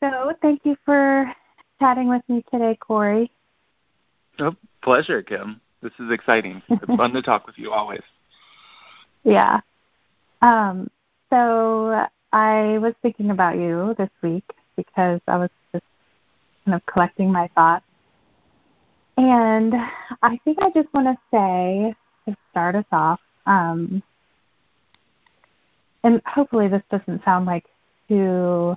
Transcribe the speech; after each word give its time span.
So 0.00 0.32
thank 0.40 0.62
you 0.64 0.76
for 0.84 1.32
chatting 1.78 2.08
with 2.08 2.22
me 2.28 2.42
today, 2.50 2.76
Corey. 2.80 3.30
Oh, 4.38 4.56
pleasure, 4.82 5.22
Kim. 5.22 5.60
This 5.82 5.92
is 5.98 6.10
exciting. 6.10 6.62
It's 6.68 6.84
fun 6.96 7.12
to 7.12 7.22
talk 7.22 7.46
with 7.46 7.58
you 7.58 7.70
always. 7.70 8.02
Yeah. 9.24 9.60
Um, 10.40 10.90
so 11.28 12.06
I 12.32 12.78
was 12.78 12.94
thinking 13.02 13.30
about 13.30 13.56
you 13.56 13.94
this 13.98 14.10
week 14.22 14.44
because 14.76 15.20
I 15.28 15.36
was 15.36 15.50
just 15.72 15.84
kind 16.64 16.74
of 16.74 16.86
collecting 16.86 17.30
my 17.30 17.48
thoughts. 17.54 17.84
And 19.18 19.74
I 20.22 20.38
think 20.44 20.58
I 20.62 20.70
just 20.70 20.88
want 20.94 21.08
to 21.08 21.18
say, 21.30 21.94
to 22.26 22.36
start 22.50 22.74
us 22.74 22.86
off, 22.90 23.20
um, 23.44 24.02
and 26.02 26.22
hopefully 26.24 26.68
this 26.68 26.82
doesn't 26.90 27.22
sound 27.24 27.44
like 27.44 27.66
too 28.08 28.76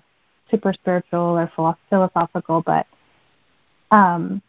super 0.53 0.71
spiritual 0.73 1.19
or 1.19 1.79
philosophical, 1.89 2.61
but 2.61 2.85
um, 3.89 4.41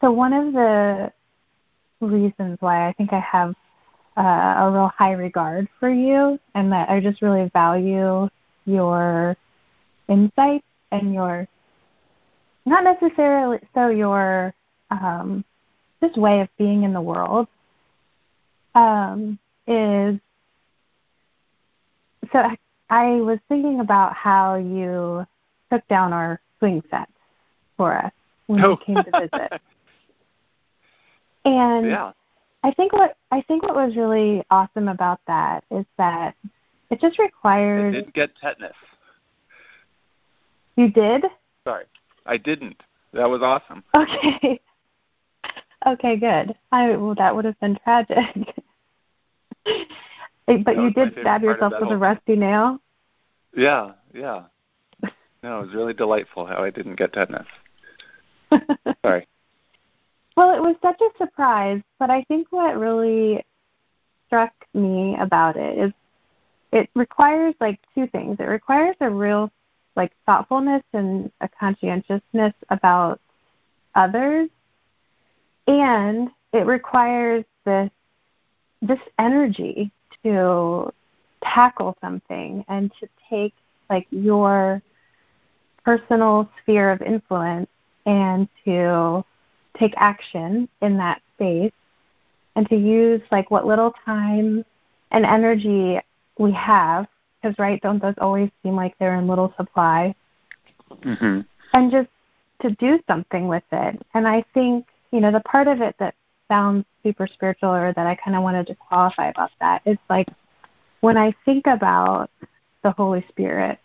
so 0.00 0.10
one 0.10 0.32
of 0.32 0.52
the 0.52 1.12
reasons 2.00 2.58
why 2.60 2.88
I 2.88 2.92
think 2.94 3.12
I 3.12 3.20
have 3.20 3.54
uh, 4.16 4.54
a 4.58 4.70
real 4.70 4.88
high 4.88 5.12
regard 5.12 5.68
for 5.78 5.88
you, 5.88 6.40
and 6.54 6.72
that 6.72 6.90
I 6.90 6.98
just 6.98 7.22
really 7.22 7.48
value 7.52 8.28
your 8.66 9.36
insight 10.08 10.64
and 10.90 11.14
your 11.14 11.46
not 12.64 12.84
necessarily 12.84 13.58
so 13.74 13.88
your 13.88 14.52
um, 14.90 15.44
just 16.02 16.16
way 16.16 16.40
of 16.40 16.48
being 16.58 16.82
in 16.82 16.92
the 16.92 17.00
world 17.00 17.46
um, 18.74 19.38
is 19.66 20.18
so 22.32 22.50
I, 22.92 23.20
was 23.22 23.38
thinking 23.48 23.80
about 23.80 24.14
how 24.14 24.56
you 24.56 25.26
took 25.72 25.86
down 25.88 26.12
our 26.12 26.40
swing 26.58 26.82
set 26.90 27.08
for 27.76 27.96
us 27.96 28.12
when 28.46 28.62
oh. 28.62 28.70
you 28.70 28.76
came 28.84 28.96
to 28.96 29.20
visit. 29.20 29.60
and 31.44 31.86
yeah. 31.86 32.12
I 32.62 32.70
think 32.72 32.92
what 32.92 33.16
I 33.30 33.40
think 33.42 33.62
what 33.62 33.74
was 33.74 33.96
really 33.96 34.44
awesome 34.50 34.88
about 34.88 35.20
that 35.26 35.64
is 35.70 35.84
that 35.98 36.36
it 36.90 37.00
just 37.00 37.18
required. 37.18 37.94
I 37.94 38.00
did 38.02 38.14
get 38.14 38.30
tetanus. 38.36 38.72
You 40.76 40.90
did? 40.90 41.24
Sorry, 41.64 41.86
I 42.26 42.36
didn't. 42.36 42.82
That 43.12 43.28
was 43.28 43.42
awesome. 43.42 43.82
Okay. 43.94 44.60
Okay, 45.84 46.16
good. 46.16 46.54
I 46.70 46.96
well, 46.96 47.16
that 47.16 47.34
would 47.34 47.44
have 47.44 47.58
been 47.58 47.76
tragic. 47.82 48.54
but 50.46 50.76
you 50.76 50.92
did 50.92 51.12
stab 51.20 51.42
yourself 51.42 51.74
with 51.80 51.90
a 51.90 51.96
rusty 51.96 52.36
nail. 52.36 52.78
Yeah, 53.56 53.92
yeah. 54.14 54.44
No, 55.42 55.58
it 55.58 55.66
was 55.66 55.74
really 55.74 55.92
delightful 55.92 56.46
how 56.46 56.62
I 56.62 56.70
didn't 56.70 56.94
get 56.94 57.12
tetanus. 57.12 57.48
Sorry. 59.04 59.26
Well, 60.36 60.54
it 60.54 60.62
was 60.62 60.76
such 60.80 61.00
a 61.00 61.08
surprise, 61.18 61.82
but 61.98 62.10
I 62.10 62.22
think 62.28 62.46
what 62.50 62.78
really 62.78 63.44
struck 64.28 64.52
me 64.72 65.16
about 65.18 65.56
it 65.56 65.78
is 65.78 65.92
it 66.70 66.88
requires 66.94 67.56
like 67.60 67.80
two 67.92 68.06
things. 68.06 68.36
It 68.38 68.44
requires 68.44 68.94
a 69.00 69.10
real 69.10 69.50
like 69.96 70.12
thoughtfulness 70.26 70.82
and 70.92 71.30
a 71.40 71.48
conscientiousness 71.48 72.54
about 72.70 73.20
others 73.94 74.48
and 75.66 76.30
it 76.52 76.66
requires 76.66 77.44
this 77.64 77.90
this 78.80 78.98
energy 79.18 79.92
to 80.24 80.92
tackle 81.42 81.96
something 82.00 82.64
and 82.68 82.92
to 83.00 83.08
take 83.28 83.54
like 83.90 84.06
your 84.10 84.82
personal 85.84 86.48
sphere 86.62 86.90
of 86.90 87.02
influence 87.02 87.68
and 88.06 88.48
to 88.64 89.24
take 89.78 89.94
action 89.96 90.68
in 90.80 90.96
that 90.96 91.20
space 91.34 91.72
and 92.56 92.68
to 92.68 92.76
use 92.76 93.20
like 93.30 93.50
what 93.50 93.66
little 93.66 93.92
time 94.04 94.64
and 95.10 95.24
energy 95.24 95.98
we 96.38 96.52
have 96.52 97.06
because 97.40 97.58
right 97.58 97.80
don't 97.82 98.00
those 98.00 98.14
always 98.18 98.50
seem 98.62 98.76
like 98.76 98.96
they're 98.98 99.18
in 99.18 99.26
little 99.26 99.52
supply 99.56 100.14
mm-hmm. 101.02 101.40
and 101.72 101.90
just 101.90 102.08
to 102.60 102.70
do 102.76 103.00
something 103.08 103.48
with 103.48 103.64
it 103.72 104.00
and 104.14 104.28
i 104.28 104.44
think 104.54 104.86
you 105.10 105.20
know 105.20 105.32
the 105.32 105.40
part 105.40 105.66
of 105.66 105.80
it 105.80 105.94
that 105.98 106.14
sounds 106.52 106.84
super 107.02 107.26
spiritual 107.26 107.70
or 107.70 107.94
that 107.94 108.06
i 108.06 108.14
kind 108.14 108.36
of 108.36 108.42
wanted 108.42 108.66
to 108.66 108.74
qualify 108.74 109.28
about 109.28 109.50
that. 109.60 109.80
It's 109.86 110.02
like 110.10 110.28
when 111.00 111.16
i 111.16 111.34
think 111.46 111.66
about 111.66 112.30
the 112.82 112.90
holy 112.90 113.24
spirit 113.30 113.78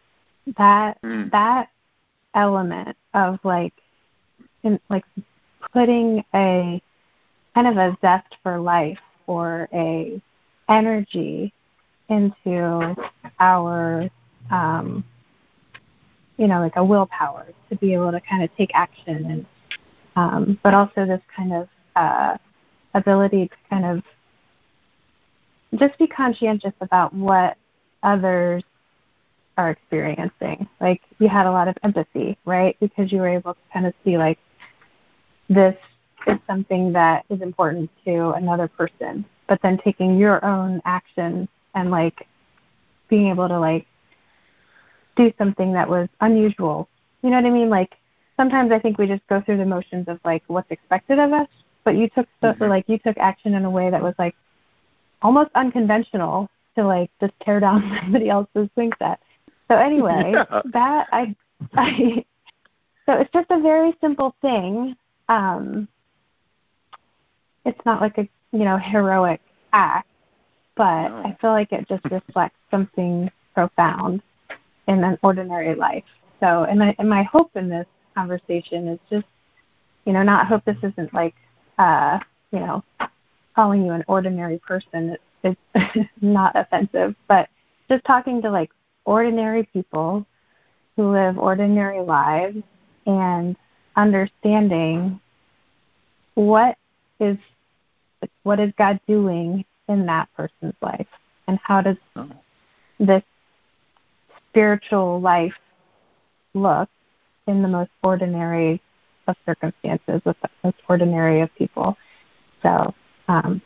that 0.57 1.01
mm. 1.01 1.31
that 1.31 1.69
element 2.33 2.97
of 3.13 3.39
like 3.43 3.73
in 4.63 4.79
like 4.89 5.05
putting 5.71 6.25
a 6.33 6.81
kind 7.55 7.67
of 7.67 7.77
a 7.77 7.97
zest 8.01 8.35
for 8.43 8.59
life 8.59 8.99
or 9.27 9.69
a 9.73 10.21
energy 10.67 11.53
into 12.09 12.95
our 13.39 14.09
um, 14.51 15.03
you 16.37 16.47
know 16.47 16.59
like 16.59 16.75
a 16.75 16.83
willpower 16.83 17.47
to 17.69 17.75
be 17.77 17.93
able 17.93 18.11
to 18.11 18.19
kind 18.21 18.43
of 18.43 18.49
take 18.57 18.71
action 18.73 19.25
and 19.31 19.45
um, 20.17 20.59
but 20.63 20.73
also 20.73 21.05
this 21.05 21.21
kind 21.33 21.53
of 21.53 21.69
uh, 21.95 22.37
ability 22.97 23.47
to 23.47 23.55
kind 23.69 23.85
of 23.85 24.03
just 25.79 25.97
be 25.99 26.07
conscientious 26.07 26.73
about 26.81 27.13
what 27.13 27.57
others 28.03 28.63
are 29.57 29.71
experiencing. 29.71 30.67
Like 30.79 31.01
you 31.19 31.27
had 31.27 31.45
a 31.45 31.51
lot 31.51 31.67
of 31.67 31.77
empathy, 31.83 32.37
right? 32.45 32.77
Because 32.79 33.11
you 33.11 33.19
were 33.19 33.27
able 33.27 33.53
to 33.53 33.59
kind 33.73 33.85
of 33.85 33.93
see 34.03 34.17
like 34.17 34.39
this 35.49 35.75
is 36.27 36.37
something 36.45 36.93
that 36.93 37.25
is 37.29 37.41
important 37.41 37.89
to 38.05 38.31
another 38.31 38.67
person, 38.67 39.25
but 39.47 39.61
then 39.61 39.77
taking 39.77 40.17
your 40.17 40.43
own 40.45 40.81
action 40.85 41.47
and 41.73 41.91
like 41.91 42.27
being 43.09 43.27
able 43.27 43.47
to 43.47 43.59
like 43.59 43.85
do 45.15 45.33
something 45.37 45.73
that 45.73 45.89
was 45.89 46.07
unusual. 46.21 46.87
You 47.23 47.31
know 47.31 47.37
what 47.37 47.45
I 47.45 47.49
mean? 47.49 47.69
Like 47.69 47.95
sometimes 48.35 48.71
I 48.71 48.79
think 48.79 48.97
we 48.97 49.07
just 49.07 49.25
go 49.27 49.41
through 49.41 49.57
the 49.57 49.65
motions 49.65 50.07
of 50.07 50.19
like 50.23 50.43
what's 50.47 50.69
expected 50.69 51.19
of 51.19 51.33
us, 51.33 51.47
but 51.87 51.95
you 51.95 52.09
took 52.09 52.27
stuff 52.39 52.57
mm-hmm. 52.57 52.69
like 52.69 52.83
you 52.89 52.97
took 52.97 53.17
action 53.17 53.53
in 53.53 53.63
a 53.63 53.69
way 53.69 53.89
that 53.89 54.03
was 54.03 54.13
like 54.19 54.35
almost 55.21 55.49
unconventional 55.55 56.49
to 56.75 56.85
like 56.85 57.09
just 57.21 57.31
tear 57.39 57.61
down 57.61 57.97
somebody 58.01 58.27
else's 58.29 58.67
swing 58.73 58.91
set. 58.99 59.21
So 59.69 59.77
anyway, 59.77 60.31
yeah. 60.33 60.61
that 60.73 61.07
I 61.13 61.33
I 61.75 62.25
so 63.05 63.13
it's 63.13 63.31
just 63.31 63.49
a 63.51 63.61
very 63.61 63.95
simple 64.01 64.35
thing. 64.41 64.97
Um 65.29 65.87
it's 67.63 67.79
not 67.85 68.01
like 68.01 68.17
a 68.17 68.27
you 68.51 68.65
know 68.65 68.75
heroic 68.75 69.39
act, 69.71 70.09
but 70.75 71.07
no. 71.07 71.21
I 71.23 71.37
feel 71.39 71.51
like 71.51 71.71
it 71.71 71.87
just 71.87 72.03
reflects 72.11 72.59
something 72.69 73.31
profound 73.53 74.21
in 74.89 75.05
an 75.05 75.17
ordinary 75.23 75.73
life. 75.73 76.03
So, 76.41 76.65
and, 76.65 76.83
I, 76.83 76.93
and 76.99 77.09
my 77.09 77.23
hope 77.23 77.55
in 77.55 77.69
this 77.69 77.87
conversation 78.13 78.89
is 78.89 78.99
just, 79.09 79.25
you 80.05 80.11
know, 80.11 80.21
not 80.21 80.47
hope 80.47 80.65
this 80.65 80.77
isn't 80.83 81.13
like, 81.13 81.33
uh, 81.77 82.19
you 82.51 82.59
know, 82.59 82.83
calling 83.55 83.85
you 83.85 83.91
an 83.91 84.03
ordinary 84.07 84.59
person. 84.59 85.17
It's, 85.43 85.59
it's 85.75 86.09
not 86.21 86.55
offensive, 86.55 87.15
but 87.27 87.49
just 87.89 88.03
talking 88.05 88.41
to 88.41 88.51
like 88.51 88.71
ordinary 89.05 89.63
people 89.71 90.25
who 90.95 91.11
live 91.11 91.37
ordinary 91.37 92.01
lives 92.01 92.57
and 93.05 93.55
understanding 93.95 95.19
what 96.35 96.77
is 97.19 97.37
what 98.43 98.59
is 98.59 98.71
God 98.77 98.99
doing 99.07 99.63
in 99.87 100.05
that 100.07 100.27
person's 100.35 100.75
life 100.81 101.07
and 101.47 101.59
how 101.63 101.81
does 101.81 101.97
this 102.99 103.23
spiritual 104.49 105.21
life 105.21 105.57
look 106.53 106.89
in 107.47 107.61
the 107.61 107.67
most 107.67 107.91
ordinary 108.03 108.81
of 109.27 109.35
circumstances 109.45 110.21
with 110.25 110.37
the 110.41 110.49
most 110.63 110.77
ordinary 110.87 111.41
of 111.41 111.53
people. 111.55 111.97
So 112.61 112.93
um, 113.27 113.61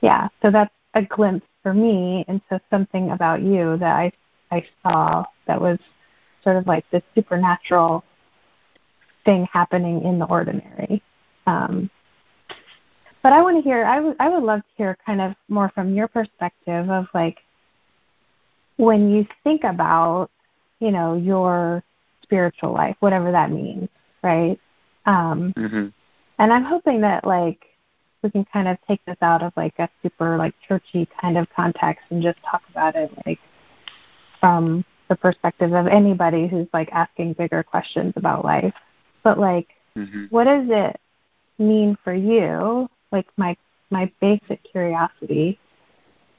yeah, 0.00 0.28
so 0.42 0.50
that's 0.50 0.74
a 0.94 1.02
glimpse 1.02 1.46
for 1.62 1.74
me 1.74 2.24
into 2.28 2.60
something 2.70 3.10
about 3.10 3.42
you 3.42 3.76
that 3.78 3.96
I 3.96 4.12
I 4.50 4.64
saw 4.82 5.24
that 5.46 5.60
was 5.60 5.78
sort 6.42 6.56
of 6.56 6.66
like 6.66 6.88
this 6.90 7.02
supernatural 7.14 8.04
thing 9.24 9.48
happening 9.52 10.02
in 10.02 10.18
the 10.18 10.26
ordinary. 10.26 11.02
Um, 11.46 11.90
but 13.22 13.32
I 13.32 13.40
want 13.40 13.56
to 13.56 13.62
hear. 13.62 13.84
I 13.84 14.00
would 14.00 14.16
I 14.20 14.28
would 14.28 14.42
love 14.42 14.60
to 14.60 14.68
hear 14.76 14.98
kind 15.04 15.20
of 15.20 15.34
more 15.48 15.70
from 15.74 15.94
your 15.94 16.08
perspective 16.08 16.90
of 16.90 17.06
like 17.14 17.38
when 18.76 19.10
you 19.10 19.26
think 19.42 19.64
about 19.64 20.30
you 20.80 20.90
know 20.90 21.16
your 21.16 21.82
spiritual 22.22 22.72
life, 22.72 22.96
whatever 23.00 23.32
that 23.32 23.50
means, 23.50 23.88
right? 24.22 24.60
Um, 25.06 25.52
mm-hmm. 25.56 25.88
And 26.38 26.52
I'm 26.52 26.64
hoping 26.64 27.00
that 27.02 27.26
like 27.26 27.64
we 28.22 28.30
can 28.30 28.44
kind 28.46 28.68
of 28.68 28.78
take 28.88 29.04
this 29.04 29.18
out 29.20 29.42
of 29.42 29.52
like 29.56 29.78
a 29.78 29.88
super 30.02 30.36
like 30.36 30.54
churchy 30.66 31.06
kind 31.20 31.36
of 31.36 31.46
context 31.54 32.04
and 32.10 32.22
just 32.22 32.38
talk 32.42 32.62
about 32.70 32.96
it 32.96 33.10
like 33.26 33.38
from 34.40 34.84
the 35.08 35.16
perspective 35.16 35.72
of 35.72 35.86
anybody 35.86 36.48
who's 36.48 36.66
like 36.72 36.88
asking 36.92 37.34
bigger 37.34 37.62
questions 37.62 38.14
about 38.16 38.44
life. 38.44 38.74
But 39.22 39.38
like, 39.38 39.68
mm-hmm. 39.96 40.24
what 40.30 40.44
does 40.44 40.66
it 40.68 41.00
mean 41.58 41.96
for 42.02 42.14
you? 42.14 42.88
Like 43.12 43.26
my 43.36 43.56
my 43.90 44.10
basic 44.20 44.62
curiosity 44.64 45.58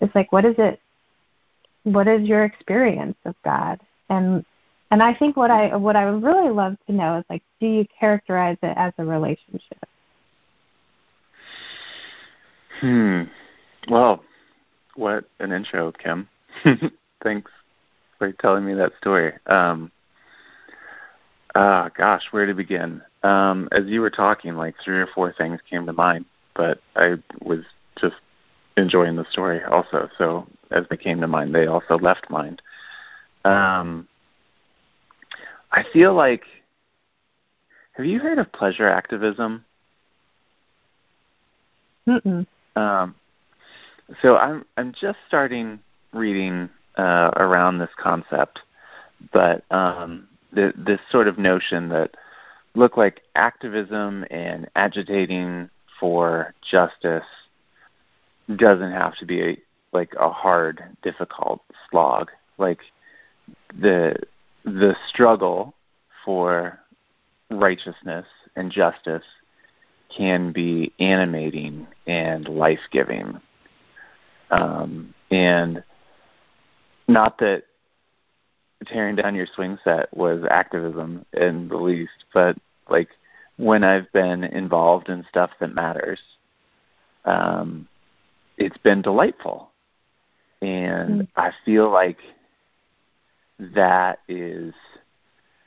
is 0.01 0.09
like, 0.15 0.31
what 0.31 0.45
is 0.45 0.55
it? 0.57 0.79
What 1.83 2.07
is 2.07 2.27
your 2.27 2.43
experience 2.43 3.17
of 3.25 3.35
God? 3.43 3.79
And 4.09 4.43
and 4.95 5.03
I 5.03 5.13
think 5.13 5.35
what 5.35 5.51
I 5.51 5.75
what 5.75 5.97
I 5.97 6.09
would 6.09 6.23
really 6.23 6.49
love 6.49 6.77
to 6.87 6.93
know 6.93 7.17
is 7.17 7.25
like, 7.29 7.43
do 7.59 7.67
you 7.67 7.85
characterize 7.99 8.55
it 8.63 8.77
as 8.77 8.93
a 8.97 9.03
relationship? 9.03 9.83
Hmm. 12.79 13.23
Well, 13.89 14.23
what 14.95 15.25
an 15.41 15.51
intro, 15.51 15.91
Kim. 15.91 16.29
Thanks 17.23 17.51
for 18.17 18.31
telling 18.31 18.65
me 18.65 18.73
that 18.75 18.93
story. 19.01 19.33
Um, 19.47 19.91
ah, 21.55 21.89
gosh, 21.93 22.23
where 22.31 22.45
to 22.45 22.53
begin? 22.53 23.01
Um, 23.21 23.67
as 23.73 23.87
you 23.87 23.99
were 23.99 24.09
talking, 24.09 24.55
like 24.55 24.75
three 24.81 25.01
or 25.01 25.07
four 25.07 25.33
things 25.33 25.59
came 25.69 25.85
to 25.87 25.93
mind, 25.93 26.23
but 26.55 26.79
I 26.95 27.15
was 27.41 27.65
just 27.99 28.15
enjoying 28.77 29.17
the 29.17 29.25
story 29.29 29.61
also. 29.61 30.07
So 30.17 30.47
as 30.71 30.85
they 30.89 30.95
came 30.95 31.19
to 31.19 31.27
mind, 31.27 31.53
they 31.53 31.67
also 31.67 31.99
left 31.99 32.29
mind. 32.29 32.61
Um, 33.43 34.07
I 35.75 35.83
feel 35.91 36.13
like. 36.13 36.43
Have 37.93 38.05
you 38.05 38.19
heard 38.19 38.39
of 38.39 38.51
pleasure 38.51 38.89
activism? 38.89 39.63
Mm-mm. 42.07 42.45
Um, 42.75 43.15
so 44.21 44.37
I'm 44.37 44.65
I'm 44.77 44.93
just 44.99 45.17
starting 45.27 45.79
reading 46.13 46.69
uh, 46.97 47.31
around 47.37 47.79
this 47.79 47.89
concept, 47.97 48.59
but 49.31 49.63
um, 49.71 50.27
the, 50.53 50.73
this 50.77 50.99
sort 51.09 51.27
of 51.27 51.37
notion 51.37 51.89
that 51.89 52.15
look 52.75 52.97
like 52.97 53.21
activism 53.35 54.25
and 54.29 54.69
agitating 54.75 55.69
for 55.99 56.53
justice 56.69 57.25
doesn't 58.57 58.91
have 58.91 59.15
to 59.17 59.25
be 59.25 59.41
a, 59.41 59.57
like 59.93 60.13
a 60.19 60.29
hard, 60.29 60.83
difficult 61.01 61.61
slog. 61.89 62.29
Like 62.57 62.79
the 63.79 64.15
the 64.65 64.95
struggle 65.07 65.73
for 66.25 66.79
righteousness 67.49 68.25
and 68.55 68.71
justice 68.71 69.23
can 70.15 70.51
be 70.51 70.91
animating 70.99 71.87
and 72.07 72.47
life 72.47 72.79
giving. 72.91 73.39
Um, 74.51 75.13
and 75.31 75.83
not 77.07 77.37
that 77.39 77.63
tearing 78.87 79.15
down 79.15 79.35
your 79.35 79.47
swing 79.55 79.77
set 79.83 80.15
was 80.15 80.43
activism 80.49 81.25
in 81.33 81.67
the 81.67 81.77
least, 81.77 82.25
but 82.33 82.57
like 82.89 83.09
when 83.57 83.83
I've 83.83 84.11
been 84.11 84.43
involved 84.43 85.09
in 85.09 85.25
stuff 85.29 85.51
that 85.59 85.73
matters, 85.73 86.19
um, 87.25 87.87
it's 88.57 88.77
been 88.77 89.01
delightful. 89.01 89.71
And 90.61 91.21
mm. 91.21 91.27
I 91.35 91.51
feel 91.63 91.91
like 91.91 92.17
that 93.59 94.19
is 94.27 94.73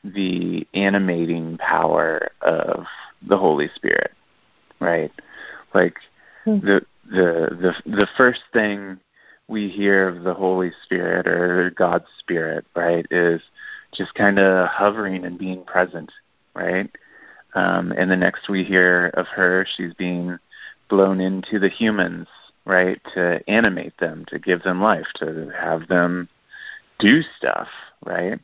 the 0.05 0.67
animating 0.75 1.59
power 1.59 2.31
of 2.43 2.85
the 3.27 3.37
Holy 3.37 3.69
Spirit, 3.75 4.13
right? 4.81 5.13
Like 5.75 5.97
mm. 6.47 6.61
the 6.61 6.83
the 7.11 7.75
the 7.85 7.91
the 7.91 8.09
first 8.17 8.41
thing 8.53 8.99
we 9.49 9.69
hear 9.69 10.09
of 10.09 10.25
the 10.25 10.35
Holy 10.35 10.71
Spirit 10.85 11.27
or 11.27 11.71
God's 11.71 12.07
Spirit, 12.19 12.67
right, 12.77 13.07
is 13.11 13.41
just 13.95 14.15
kind 14.15 14.39
of 14.39 14.69
hovering 14.69 15.25
and 15.25 15.39
being 15.39 15.65
present, 15.65 16.13
right? 16.55 16.91
Um, 17.55 17.93
and 17.93 18.11
the 18.11 18.17
next 18.17 18.49
we 18.49 18.63
hear 18.63 19.07
of 19.15 19.27
her, 19.29 19.67
she's 19.77 19.95
being 19.95 20.39
blown 20.91 21.21
into 21.21 21.59
the 21.59 21.71
humans, 21.71 22.29
right, 22.67 23.01
to 23.15 23.41
animate 23.49 23.97
them, 23.99 24.27
to 24.29 24.39
give 24.39 24.63
them 24.63 24.83
life, 24.83 25.07
to 25.17 25.51
have 25.59 25.89
them 25.89 26.29
do 26.99 27.23
stuff, 27.37 27.69
right? 28.05 28.39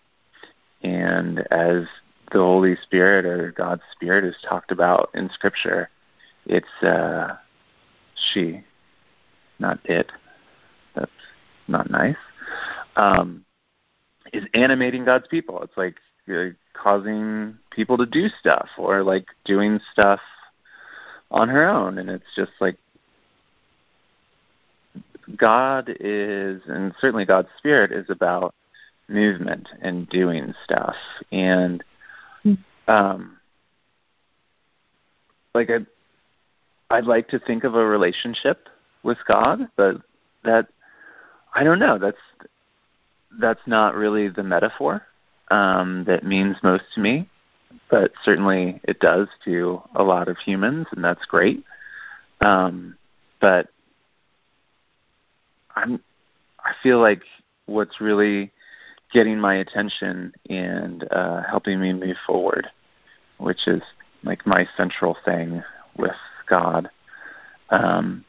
And 0.82 1.40
as 1.50 1.84
the 2.32 2.38
Holy 2.38 2.76
Spirit 2.82 3.24
or 3.24 3.52
God's 3.52 3.82
Spirit 3.92 4.24
is 4.24 4.36
talked 4.46 4.70
about 4.70 5.10
in 5.14 5.30
Scripture, 5.30 5.90
it's 6.46 6.82
uh, 6.82 7.36
she, 8.32 8.62
not 9.58 9.78
it. 9.84 10.10
That's 10.94 11.10
not 11.68 11.90
nice. 11.90 12.16
Um, 12.96 13.44
is 14.32 14.44
animating 14.54 15.04
God's 15.04 15.28
people. 15.28 15.62
It's 15.62 15.76
like 15.76 15.96
uh, 16.28 16.50
causing 16.74 17.56
people 17.70 17.96
to 17.98 18.06
do 18.06 18.28
stuff 18.40 18.68
or 18.78 19.02
like 19.02 19.26
doing 19.44 19.80
stuff 19.92 20.20
on 21.30 21.48
her 21.48 21.66
own, 21.66 21.98
and 21.98 22.10
it's 22.10 22.24
just 22.36 22.52
like 22.60 22.76
God 25.36 25.90
is, 26.00 26.62
and 26.66 26.94
certainly 27.00 27.24
God's 27.24 27.48
Spirit 27.58 27.92
is 27.92 28.10
about 28.10 28.54
movement 29.08 29.68
and 29.82 30.08
doing 30.08 30.54
stuff, 30.64 30.96
and 31.32 31.82
um, 32.88 33.38
like 35.54 35.70
I, 35.70 35.78
I'd 36.94 37.06
like 37.06 37.28
to 37.28 37.38
think 37.38 37.64
of 37.64 37.74
a 37.74 37.84
relationship 37.84 38.68
with 39.02 39.18
God, 39.26 39.68
but 39.76 39.96
that 40.44 40.68
I 41.54 41.64
don't 41.64 41.78
know. 41.78 41.98
That's 41.98 42.16
that's 43.38 43.66
not 43.66 43.94
really 43.94 44.28
the 44.28 44.42
metaphor 44.42 45.06
um, 45.50 46.04
that 46.06 46.24
means 46.24 46.56
most 46.62 46.84
to 46.94 47.00
me, 47.00 47.28
but 47.90 48.12
certainly 48.24 48.80
it 48.84 49.00
does 49.00 49.28
to 49.44 49.82
a 49.94 50.02
lot 50.02 50.28
of 50.28 50.38
humans, 50.38 50.86
and 50.92 51.04
that's 51.04 51.24
great. 51.26 51.64
Um, 52.40 52.96
but 53.40 53.68
I'm 55.76 56.00
I 56.64 56.72
feel 56.82 57.00
like 57.00 57.22
what's 57.66 58.00
really 58.00 58.50
getting 59.12 59.38
my 59.38 59.56
attention 59.56 60.32
and 60.48 61.06
uh, 61.12 61.42
helping 61.48 61.80
me 61.80 61.92
move 61.92 62.16
forward, 62.26 62.66
which 63.38 63.66
is 63.68 63.82
like 64.24 64.46
my 64.46 64.66
central 64.76 65.16
thing 65.24 65.62
with 65.96 66.16
God, 66.48 66.88
um, 67.70 68.24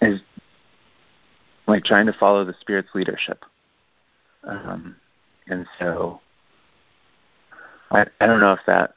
is 0.00 0.20
like 1.66 1.84
trying 1.84 2.06
to 2.06 2.12
follow 2.14 2.44
the 2.44 2.54
Spirit's 2.60 2.88
leadership. 2.94 3.44
Um, 4.44 4.96
and 5.46 5.66
so 5.78 6.20
I, 7.90 8.06
I 8.20 8.26
don't 8.26 8.40
know 8.40 8.52
if 8.52 8.60
that 8.66 8.94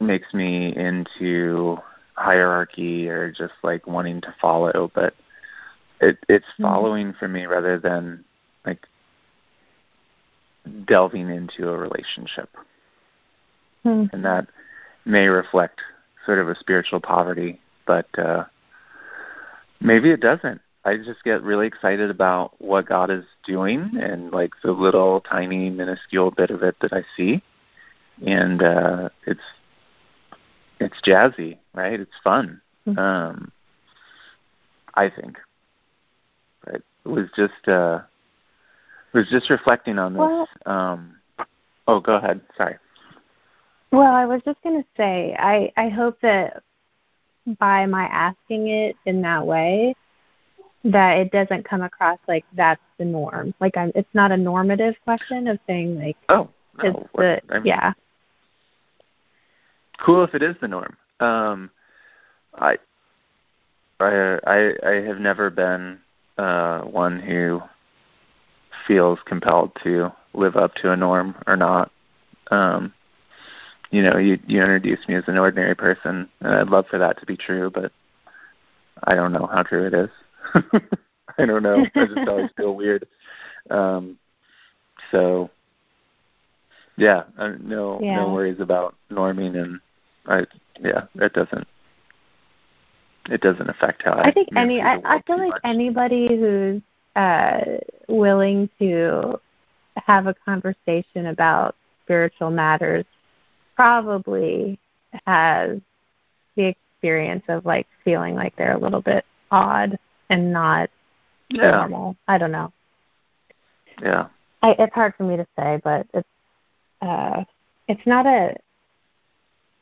makes 0.00 0.34
me 0.34 0.74
into 0.76 1.78
hierarchy 2.14 3.08
or 3.08 3.30
just 3.30 3.54
like 3.62 3.86
wanting 3.86 4.20
to 4.22 4.34
follow, 4.40 4.90
but 4.94 5.14
it, 6.00 6.18
it's 6.28 6.46
mm-hmm. 6.46 6.64
following 6.64 7.14
for 7.18 7.28
me 7.28 7.46
rather 7.46 7.78
than 7.78 8.24
like 8.64 8.86
delving 10.86 11.28
into 11.28 11.68
a 11.68 11.76
relationship. 11.76 12.50
Mm-hmm. 13.84 14.14
And 14.14 14.24
that 14.24 14.46
may 15.04 15.26
reflect 15.26 15.80
sort 16.26 16.38
of 16.38 16.48
a 16.48 16.58
spiritual 16.58 17.00
poverty, 17.00 17.60
but 17.86 18.06
uh, 18.18 18.44
maybe 19.80 20.10
it 20.10 20.20
doesn't. 20.20 20.60
I 20.84 20.96
just 20.96 21.24
get 21.24 21.42
really 21.42 21.66
excited 21.66 22.10
about 22.10 22.54
what 22.58 22.86
God 22.86 23.10
is 23.10 23.24
doing 23.44 23.90
and 24.00 24.32
like 24.32 24.52
the 24.62 24.72
little 24.72 25.20
tiny 25.20 25.70
minuscule 25.70 26.30
bit 26.30 26.50
of 26.50 26.62
it 26.62 26.76
that 26.80 26.92
I 26.92 27.02
see, 27.16 27.42
and 28.26 28.62
uh, 28.62 29.08
it's 29.26 29.40
it's 30.80 30.96
jazzy, 31.04 31.58
right? 31.74 32.00
It's 32.00 32.10
fun. 32.22 32.60
Mm-hmm. 32.86 32.98
Um, 32.98 33.52
I 34.94 35.10
think. 35.10 35.38
Was 37.08 37.28
just 37.34 37.68
uh, 37.68 38.00
was 39.14 39.28
just 39.30 39.48
reflecting 39.48 39.98
on 39.98 40.12
this. 40.12 40.20
Well, 40.20 40.48
um, 40.66 41.16
oh, 41.86 42.00
go 42.00 42.16
ahead. 42.16 42.40
Sorry. 42.56 42.76
Well, 43.90 44.14
I 44.14 44.26
was 44.26 44.42
just 44.44 44.62
going 44.62 44.82
to 44.82 44.88
say, 44.96 45.34
I 45.38 45.72
I 45.76 45.88
hope 45.88 46.20
that 46.20 46.62
by 47.58 47.86
my 47.86 48.04
asking 48.04 48.68
it 48.68 48.96
in 49.06 49.22
that 49.22 49.46
way, 49.46 49.94
that 50.84 51.18
it 51.18 51.32
doesn't 51.32 51.64
come 51.64 51.82
across 51.82 52.18
like 52.28 52.44
that's 52.54 52.80
the 52.98 53.04
norm. 53.04 53.54
Like 53.60 53.76
I'm, 53.76 53.90
it's 53.94 54.14
not 54.14 54.30
a 54.30 54.36
normative 54.36 54.94
question 55.04 55.48
of 55.48 55.58
saying 55.66 55.98
like, 55.98 56.16
oh, 56.28 56.50
no, 56.82 57.08
the, 57.14 57.40
I 57.50 57.54
mean, 57.54 57.66
yeah. 57.66 57.92
Cool 59.98 60.24
if 60.24 60.34
it 60.34 60.42
is 60.42 60.56
the 60.60 60.68
norm. 60.68 60.96
Um, 61.20 61.70
I, 62.54 62.76
I, 63.98 64.38
I, 64.46 64.72
I 64.86 64.92
have 65.00 65.18
never 65.18 65.50
been 65.50 65.98
uh, 66.38 66.80
one 66.82 67.20
who 67.20 67.60
feels 68.86 69.18
compelled 69.26 69.72
to 69.82 70.10
live 70.34 70.56
up 70.56 70.74
to 70.76 70.92
a 70.92 70.96
norm 70.96 71.34
or 71.46 71.56
not. 71.56 71.90
Um, 72.50 72.92
you 73.90 74.02
know, 74.02 74.18
you 74.18 74.38
you 74.46 74.60
introduced 74.60 75.08
me 75.08 75.14
as 75.14 75.24
an 75.26 75.38
ordinary 75.38 75.74
person, 75.74 76.28
and 76.40 76.54
I'd 76.54 76.68
love 76.68 76.86
for 76.88 76.98
that 76.98 77.18
to 77.20 77.26
be 77.26 77.36
true, 77.36 77.70
but 77.70 77.92
I 79.04 79.14
don't 79.14 79.32
know 79.32 79.46
how 79.46 79.62
true 79.62 79.86
it 79.86 79.94
is. 79.94 80.10
I 81.38 81.46
don't 81.46 81.62
know. 81.62 81.84
I 81.94 82.06
just 82.06 82.28
always 82.28 82.50
feel 82.56 82.74
weird. 82.76 83.06
Um, 83.70 84.18
so, 85.10 85.50
Yeah, 86.96 87.24
uh, 87.38 87.52
no 87.60 88.00
Yeah. 88.02 88.16
no 88.16 88.32
worries 88.32 88.60
about 88.60 88.94
norming, 89.10 89.56
and 89.62 89.80
I 90.26 90.46
yeah 90.80 91.06
it 91.16 91.32
doesn't 91.32 91.66
it 93.28 93.40
doesn't 93.40 93.68
affect 93.68 94.02
how 94.04 94.12
I. 94.12 94.28
I 94.28 94.32
think 94.32 94.48
any. 94.56 94.80
I, 94.80 95.00
I 95.04 95.22
feel 95.26 95.38
like 95.38 95.50
much. 95.50 95.60
anybody 95.64 96.28
who's 96.28 96.82
uh, 97.16 97.60
willing 98.08 98.68
to 98.78 99.40
have 100.06 100.26
a 100.26 100.34
conversation 100.34 101.26
about 101.26 101.74
spiritual 102.04 102.50
matters 102.50 103.04
probably 103.76 104.78
has 105.26 105.78
the 106.56 106.64
experience 106.64 107.44
of 107.48 107.64
like 107.64 107.86
feeling 108.04 108.34
like 108.34 108.54
they're 108.56 108.74
a 108.74 108.78
little 108.78 109.00
bit 109.02 109.24
odd 109.50 109.98
and 110.30 110.52
not 110.52 110.90
Yeah, 111.50 111.70
normal. 111.70 112.16
I 112.26 112.38
don't 112.38 112.52
know. 112.52 112.72
yeah, 114.02 114.28
I, 114.62 114.74
it's 114.78 114.94
hard 114.94 115.14
for 115.16 115.24
me 115.24 115.36
to 115.36 115.46
say, 115.58 115.80
but 115.82 116.06
it's 116.14 116.28
uh, 117.02 117.44
it's 117.88 118.06
not 118.06 118.26
a 118.26 118.56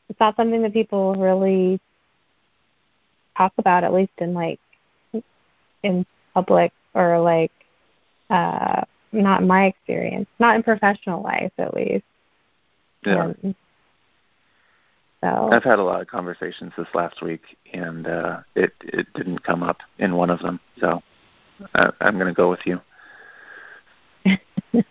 it's 0.08 0.20
not 0.20 0.36
something 0.36 0.62
that 0.62 0.72
people 0.72 1.14
really 1.14 1.80
talk 3.36 3.52
about, 3.58 3.84
at 3.84 3.92
least 3.92 4.12
in 4.18 4.34
like 4.34 4.60
in 5.82 6.06
public 6.34 6.72
or 6.94 7.20
like 7.20 7.52
uh, 8.30 8.82
not 9.12 9.42
in 9.42 9.46
my 9.46 9.66
experience, 9.66 10.28
not 10.38 10.56
in 10.56 10.62
professional 10.62 11.22
life 11.22 11.52
at 11.58 11.74
least. 11.74 12.04
yeah. 13.04 13.32
And 13.42 13.54
so 15.22 15.50
I've 15.52 15.64
had 15.64 15.78
a 15.78 15.82
lot 15.82 16.00
of 16.00 16.06
conversations 16.06 16.72
this 16.76 16.88
last 16.94 17.22
week, 17.22 17.42
and 17.72 18.06
uh, 18.06 18.40
it 18.54 18.72
it 18.80 19.06
didn't 19.14 19.42
come 19.42 19.62
up 19.62 19.78
in 19.98 20.14
one 20.14 20.30
of 20.30 20.40
them. 20.40 20.60
So 20.78 21.02
uh, 21.74 21.90
I'm 22.00 22.14
going 22.14 22.26
to 22.26 22.34
go 22.34 22.50
with 22.50 22.60
you. 22.64 22.80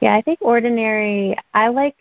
yeah, 0.00 0.14
I 0.14 0.22
think 0.22 0.38
ordinary. 0.40 1.36
I 1.52 1.68
like. 1.68 1.96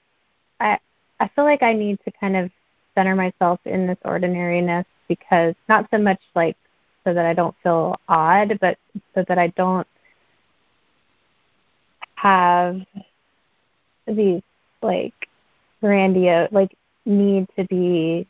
I 0.59 0.77
I 1.19 1.27
feel 1.29 1.43
like 1.43 1.63
I 1.63 1.73
need 1.73 1.99
to 2.05 2.11
kind 2.11 2.35
of 2.35 2.51
center 2.95 3.15
myself 3.15 3.59
in 3.65 3.87
this 3.87 3.97
ordinariness 4.05 4.85
because 5.19 5.55
not 5.69 5.87
so 5.91 5.97
much 5.97 6.21
like 6.35 6.57
so 7.03 7.13
that 7.13 7.25
I 7.25 7.33
don't 7.33 7.55
feel 7.63 7.99
odd, 8.07 8.57
but 8.61 8.77
so 9.13 9.23
that 9.27 9.37
I 9.37 9.47
don't 9.47 9.87
have 12.15 12.81
these 14.07 14.41
like 14.81 15.13
grandiose 15.81 16.49
like 16.51 16.71
need 17.05 17.47
to 17.57 17.65
be 17.65 18.27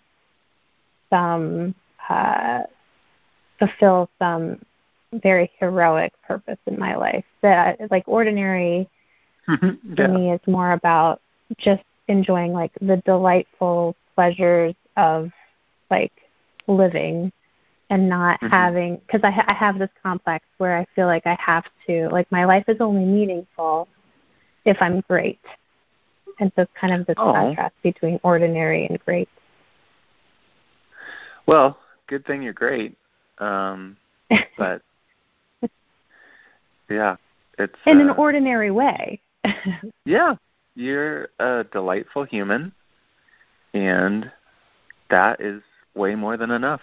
some 1.10 1.76
uh 2.10 2.62
fulfill 3.60 4.10
some 4.20 4.60
very 5.14 5.52
heroic 5.60 6.14
purpose 6.28 6.58
in 6.66 6.80
my 6.80 6.96
life 6.96 7.26
that 7.42 7.80
like 7.92 8.04
ordinary 8.08 8.90
for 9.96 10.08
yeah, 10.08 10.08
me 10.08 10.32
is 10.32 10.40
more 10.48 10.72
about 10.72 11.22
just 11.58 11.84
enjoying 12.08 12.54
like 12.54 12.72
the 12.82 12.98
delightful 13.06 13.96
pleasures 14.16 14.74
of 14.98 15.32
like 15.90 16.12
living 16.68 17.32
and 17.90 18.10
not 18.10 18.40
Mhm. 18.42 18.50
having 18.50 18.96
because 18.98 19.22
I, 19.24 19.30
ha- 19.30 19.46
I 19.48 19.54
have 19.54 19.78
this 19.78 19.90
complex 20.02 20.46
where 20.58 20.78
I 20.78 20.86
feel 20.96 21.06
like 21.06 21.28
I 21.28 21.36
have 21.36 21.66
to 21.88 22.10
like 22.10 22.32
my 22.32 22.46
life 22.46 22.66
is 22.68 22.82
only 22.82 23.06
meaningful 23.06 23.88
if 24.66 24.82
I'm 24.82 25.02
great, 25.02 25.42
and 26.40 26.52
so 26.56 26.64
it's 26.64 26.72
kind 26.74 26.94
of 26.94 27.06
this 27.06 27.18
Oh. 27.18 27.34
contrast 27.34 27.76
between 27.84 28.20
ordinary 28.24 28.86
and 28.86 29.00
great. 29.06 29.30
Well, 31.46 31.78
good 32.08 32.26
thing 32.26 32.42
you're 32.42 32.54
great. 32.54 32.96
Um, 33.40 33.98
but 34.58 34.82
yeah, 36.90 37.18
it's 37.60 37.76
in 37.86 38.00
an 38.00 38.10
uh, 38.10 38.14
ordinary 38.14 38.72
way. 38.72 39.20
yeah, 40.06 40.36
you're 40.76 41.30
a 41.40 41.66
delightful 41.72 42.24
human, 42.24 42.72
and 43.74 44.32
that 45.10 45.42
is 45.42 45.62
way 45.96 46.16
more 46.16 46.38
than 46.38 46.52
enough. 46.52 46.82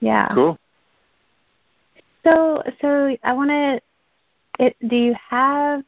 yeah. 0.00 0.28
Cool. 0.34 0.58
So, 2.24 2.62
so 2.80 3.16
I 3.22 3.32
want 3.32 3.50
to. 3.50 3.80
Do 4.86 4.96
you 4.96 5.16
have 5.28 5.82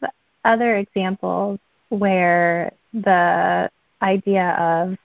other 0.45 0.77
examples 0.77 1.61
where 1.89 2.73
the 2.93 3.71
idea 4.03 4.51
of 4.59 4.97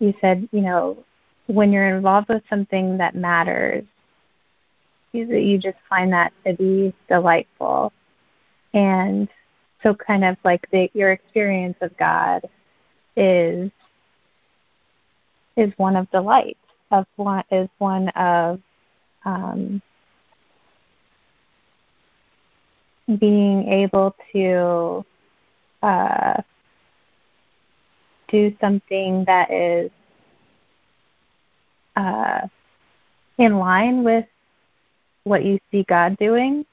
you 0.00 0.14
said, 0.20 0.48
you 0.52 0.60
know, 0.60 1.02
when 1.46 1.72
you're 1.72 1.96
involved 1.96 2.28
with 2.28 2.42
something 2.50 2.98
that 2.98 3.14
matters, 3.14 3.84
you, 5.12 5.26
you 5.26 5.58
just 5.58 5.78
find 5.88 6.12
that 6.12 6.32
to 6.44 6.54
be 6.54 6.92
delightful, 7.08 7.92
and 8.74 9.28
so 9.82 9.94
kind 9.94 10.24
of 10.24 10.36
like 10.44 10.68
the, 10.70 10.90
your 10.94 11.12
experience 11.12 11.76
of 11.80 11.96
God 11.96 12.48
is 13.16 13.70
is 15.56 15.72
one 15.76 15.96
of 15.96 16.10
delight, 16.10 16.58
of 16.90 17.06
one 17.16 17.44
is 17.50 17.68
one 17.78 18.08
of 18.10 18.60
um, 19.24 19.80
being 23.18 23.68
able 23.68 24.14
to 24.32 25.04
uh, 25.82 26.42
do 28.28 28.54
something 28.60 29.24
that 29.26 29.50
is 29.52 29.90
uh, 31.96 32.40
in 33.38 33.58
line 33.58 34.02
with 34.02 34.26
what 35.24 35.44
you 35.44 35.58
see 35.70 35.84
God 35.84 36.16
doing, 36.18 36.66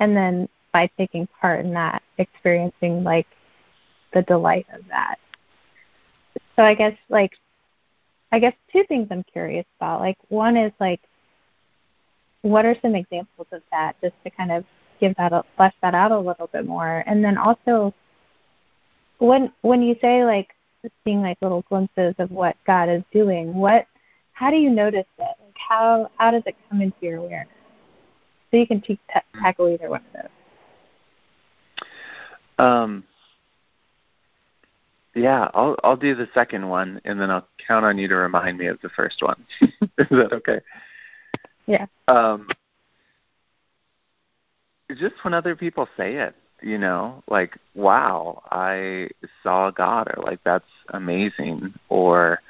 and 0.00 0.16
then 0.16 0.48
by 0.72 0.90
taking 0.98 1.28
part 1.40 1.64
in 1.64 1.72
that, 1.74 2.02
experiencing 2.18 3.04
like 3.04 3.26
the 4.12 4.22
delight 4.22 4.66
of 4.72 4.80
that. 4.88 5.18
So 6.56 6.62
I 6.62 6.74
guess 6.74 6.96
like 7.08 7.36
I 8.34 8.40
guess 8.40 8.54
two 8.72 8.82
things 8.88 9.06
I'm 9.12 9.22
curious 9.32 9.64
about. 9.78 10.00
Like 10.00 10.18
one 10.28 10.56
is 10.56 10.72
like 10.80 11.00
what 12.42 12.66
are 12.66 12.74
some 12.82 12.96
examples 12.96 13.46
of 13.52 13.62
that 13.70 13.94
just 14.02 14.16
to 14.24 14.30
kind 14.30 14.50
of 14.50 14.64
give 14.98 15.14
that 15.18 15.32
a, 15.32 15.44
flesh 15.56 15.72
that 15.82 15.94
out 15.94 16.10
a 16.10 16.18
little 16.18 16.48
bit 16.48 16.66
more? 16.66 17.04
And 17.06 17.24
then 17.24 17.38
also 17.38 17.94
when 19.18 19.52
when 19.60 19.82
you 19.82 19.94
say 20.00 20.24
like 20.24 20.48
seeing 21.04 21.22
like 21.22 21.38
little 21.42 21.62
glimpses 21.68 22.16
of 22.18 22.32
what 22.32 22.56
God 22.66 22.88
is 22.88 23.04
doing 23.12 23.54
what 23.54 23.86
how 24.32 24.50
do 24.50 24.56
you 24.56 24.68
notice 24.68 25.06
it? 25.16 25.36
Like 25.40 25.56
how 25.56 26.10
how 26.18 26.32
does 26.32 26.42
it 26.44 26.56
come 26.68 26.82
into 26.82 26.96
your 27.02 27.18
awareness? 27.18 27.54
So 28.50 28.56
you 28.56 28.66
can 28.66 28.80
t- 28.80 28.98
tackle 29.40 29.68
either 29.68 29.88
one 29.88 30.02
of 30.12 30.22
those. 32.58 32.66
Um, 32.66 33.04
yeah, 35.14 35.48
I'll 35.54 35.76
I'll 35.84 35.96
do 35.96 36.14
the 36.14 36.28
second 36.34 36.68
one, 36.68 37.00
and 37.04 37.20
then 37.20 37.30
I'll 37.30 37.46
count 37.66 37.84
on 37.84 37.98
you 37.98 38.08
to 38.08 38.16
remind 38.16 38.58
me 38.58 38.66
of 38.66 38.80
the 38.82 38.88
first 38.88 39.22
one. 39.22 39.44
Is 39.60 40.08
that 40.10 40.32
okay? 40.32 40.60
yeah 41.66 41.86
Um, 42.08 42.48
just 44.96 45.14
when 45.22 45.34
other 45.34 45.56
people 45.56 45.88
say 45.96 46.16
it, 46.16 46.34
you 46.62 46.78
know, 46.78 47.22
like 47.28 47.56
"Wow, 47.74 48.42
I 48.50 49.08
saw 49.42 49.70
God," 49.70 50.08
or 50.16 50.22
like 50.22 50.40
"That's 50.44 50.64
amazing," 50.88 51.74
or, 51.88 52.40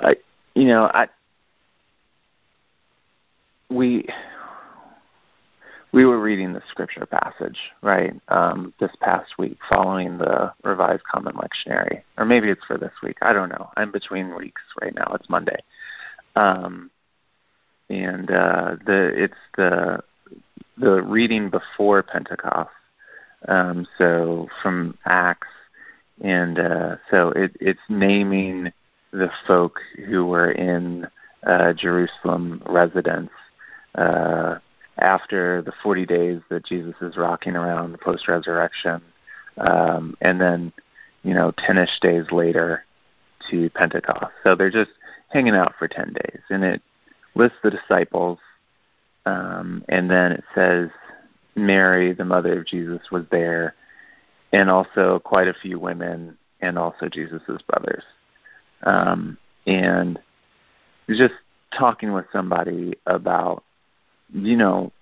I, 0.00 0.16
you 0.54 0.64
know, 0.64 0.90
I 0.92 1.08
we 3.68 4.06
we 5.92 6.06
were 6.06 6.18
reading 6.18 6.54
the 6.54 6.62
scripture 6.70 7.06
passage 7.06 7.58
right 7.82 8.14
um, 8.28 8.72
this 8.80 8.90
past 9.00 9.38
week 9.38 9.58
following 9.70 10.16
the 10.18 10.52
revised 10.64 11.04
common 11.04 11.34
lectionary. 11.34 12.02
Or 12.16 12.24
maybe 12.24 12.48
it's 12.48 12.64
for 12.64 12.78
this 12.78 12.92
week. 13.02 13.18
I 13.20 13.32
don't 13.32 13.50
know. 13.50 13.68
I'm 13.76 13.92
between 13.92 14.34
weeks 14.34 14.62
right 14.80 14.94
now. 14.94 15.12
It's 15.14 15.28
monday. 15.28 15.58
Um, 16.34 16.90
and 17.90 18.30
uh, 18.30 18.76
the 18.86 19.12
it's 19.14 19.34
the 19.56 20.00
the 20.78 21.02
reading 21.02 21.50
before 21.50 22.02
pentecost. 22.02 22.70
Um, 23.46 23.86
so 23.98 24.48
from 24.62 24.96
acts. 25.04 25.48
And 26.22 26.58
uh, 26.58 26.96
so 27.10 27.30
it, 27.30 27.54
it's 27.60 27.80
naming 27.88 28.72
the 29.12 29.30
folk 29.46 29.80
who 30.06 30.24
were 30.24 30.52
in 30.52 31.06
uh, 31.46 31.72
jerusalem 31.72 32.62
residence 32.66 33.30
uh, 33.96 34.58
after 34.98 35.62
the 35.62 35.72
40 35.82 36.06
days 36.06 36.40
that 36.50 36.64
Jesus 36.64 36.94
is 37.00 37.16
rocking 37.16 37.56
around 37.56 37.92
the 37.92 37.98
post 37.98 38.28
resurrection, 38.28 39.00
um, 39.58 40.16
and 40.20 40.40
then, 40.40 40.72
you 41.22 41.34
know, 41.34 41.52
10 41.58 41.78
ish 41.78 42.00
days 42.00 42.24
later 42.30 42.84
to 43.50 43.70
Pentecost. 43.70 44.32
So 44.44 44.54
they're 44.54 44.70
just 44.70 44.90
hanging 45.28 45.54
out 45.54 45.74
for 45.78 45.88
10 45.88 46.12
days. 46.12 46.40
And 46.50 46.64
it 46.64 46.82
lists 47.34 47.58
the 47.62 47.70
disciples, 47.70 48.38
um, 49.24 49.84
and 49.88 50.10
then 50.10 50.32
it 50.32 50.44
says 50.54 50.90
Mary, 51.54 52.12
the 52.12 52.24
mother 52.24 52.58
of 52.58 52.66
Jesus, 52.66 53.10
was 53.10 53.24
there, 53.30 53.74
and 54.52 54.70
also 54.70 55.20
quite 55.20 55.48
a 55.48 55.54
few 55.54 55.78
women, 55.78 56.36
and 56.60 56.78
also 56.78 57.08
Jesus' 57.08 57.62
brothers. 57.66 58.04
Um, 58.82 59.38
and 59.66 60.18
just 61.08 61.34
talking 61.76 62.12
with 62.12 62.26
somebody 62.32 62.94
about 63.06 63.64
you 64.32 64.56
know, 64.56 64.92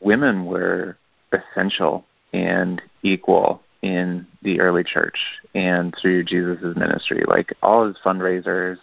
women 0.00 0.46
were 0.46 0.96
essential 1.32 2.04
and 2.32 2.80
equal 3.02 3.62
in 3.82 4.26
the 4.42 4.60
early 4.60 4.82
church 4.82 5.18
and 5.54 5.94
through 6.00 6.24
Jesus' 6.24 6.76
ministry. 6.76 7.24
Like 7.26 7.54
all 7.62 7.86
his 7.86 7.96
fundraisers, 8.04 8.78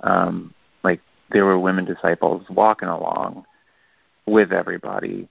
um, 0.00 0.52
like 0.82 1.00
there 1.30 1.44
were 1.44 1.58
women 1.58 1.84
disciples 1.84 2.44
walking 2.50 2.88
along 2.88 3.44
with 4.26 4.52
everybody, 4.52 5.28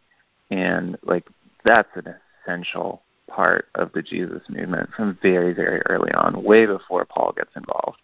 and 0.52 0.98
like 1.04 1.26
that's 1.66 1.90
an 1.96 2.14
essential 2.46 3.02
part 3.28 3.68
of 3.76 3.92
the 3.94 4.02
Jesus 4.02 4.42
movement 4.50 4.90
from 4.96 5.18
very 5.22 5.54
very 5.54 5.82
early 5.90 6.12
on, 6.14 6.44
way 6.44 6.66
before 6.66 7.06
Paul 7.06 7.34
gets 7.36 7.52
involved, 7.56 7.98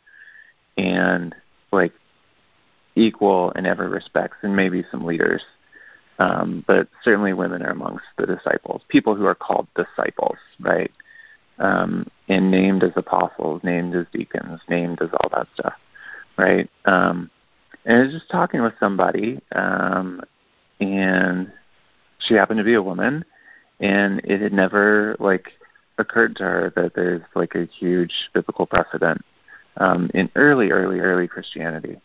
and 0.77 1.35
like 1.71 1.93
equal 2.95 3.51
in 3.51 3.65
every 3.65 3.87
respect, 3.87 4.35
and 4.41 4.55
maybe 4.55 4.83
some 4.91 5.05
leaders 5.05 5.43
um, 6.19 6.63
but 6.67 6.87
certainly 7.03 7.33
women 7.33 7.63
are 7.63 7.71
amongst 7.71 8.05
the 8.17 8.25
disciples, 8.25 8.81
people 8.89 9.15
who 9.15 9.25
are 9.25 9.35
called 9.35 9.67
disciples, 9.75 10.37
right? 10.59 10.91
Um, 11.57 12.09
and 12.27 12.51
named 12.51 12.83
as 12.83 12.91
apostles, 12.95 13.61
named 13.63 13.95
as 13.95 14.05
deacons, 14.13 14.59
named 14.69 15.01
as 15.01 15.09
all 15.13 15.29
that 15.33 15.47
stuff, 15.53 15.73
right? 16.37 16.69
Um, 16.85 17.29
and 17.85 17.97
I 17.97 18.03
was 18.03 18.13
just 18.13 18.29
talking 18.29 18.61
with 18.61 18.73
somebody, 18.79 19.41
um, 19.53 20.21
and 20.79 21.51
she 22.19 22.33
happened 22.33 22.59
to 22.59 22.63
be 22.63 22.73
a 22.73 22.83
woman, 22.83 23.23
and 23.79 24.19
it 24.25 24.41
had 24.41 24.53
never 24.53 25.15
like 25.19 25.53
occurred 25.97 26.35
to 26.37 26.43
her 26.43 26.73
that 26.75 26.93
there's 26.95 27.21
like 27.35 27.55
a 27.55 27.65
huge 27.65 28.13
biblical 28.33 28.65
precedent 28.65 29.21
um, 29.77 30.09
in 30.13 30.29
early, 30.35 30.71
early, 30.71 30.99
early 30.99 31.27
Christianity 31.27 31.99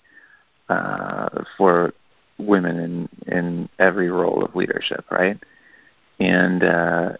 uh, 0.68 1.44
for 1.56 1.92
women 2.38 2.78
in 2.78 3.08
in 3.34 3.68
every 3.78 4.10
role 4.10 4.44
of 4.44 4.54
leadership, 4.54 5.04
right? 5.10 5.38
And 6.20 6.62
uh, 6.62 7.12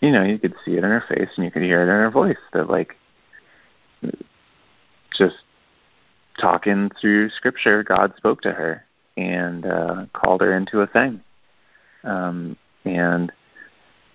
you 0.00 0.10
know, 0.10 0.22
you 0.22 0.38
could 0.38 0.54
see 0.64 0.72
it 0.72 0.84
in 0.84 0.84
her 0.84 1.04
face 1.08 1.30
and 1.36 1.44
you 1.44 1.50
could 1.50 1.62
hear 1.62 1.80
it 1.80 1.84
in 1.84 1.88
her 1.88 2.10
voice 2.10 2.38
that 2.52 2.70
like 2.70 2.96
just 5.16 5.36
talking 6.40 6.90
through 7.00 7.30
scripture, 7.30 7.82
God 7.82 8.14
spoke 8.16 8.40
to 8.42 8.52
her 8.52 8.84
and 9.16 9.66
uh, 9.66 10.06
called 10.12 10.40
her 10.40 10.56
into 10.56 10.80
a 10.80 10.86
thing. 10.86 11.20
Um, 12.04 12.56
and 12.84 13.30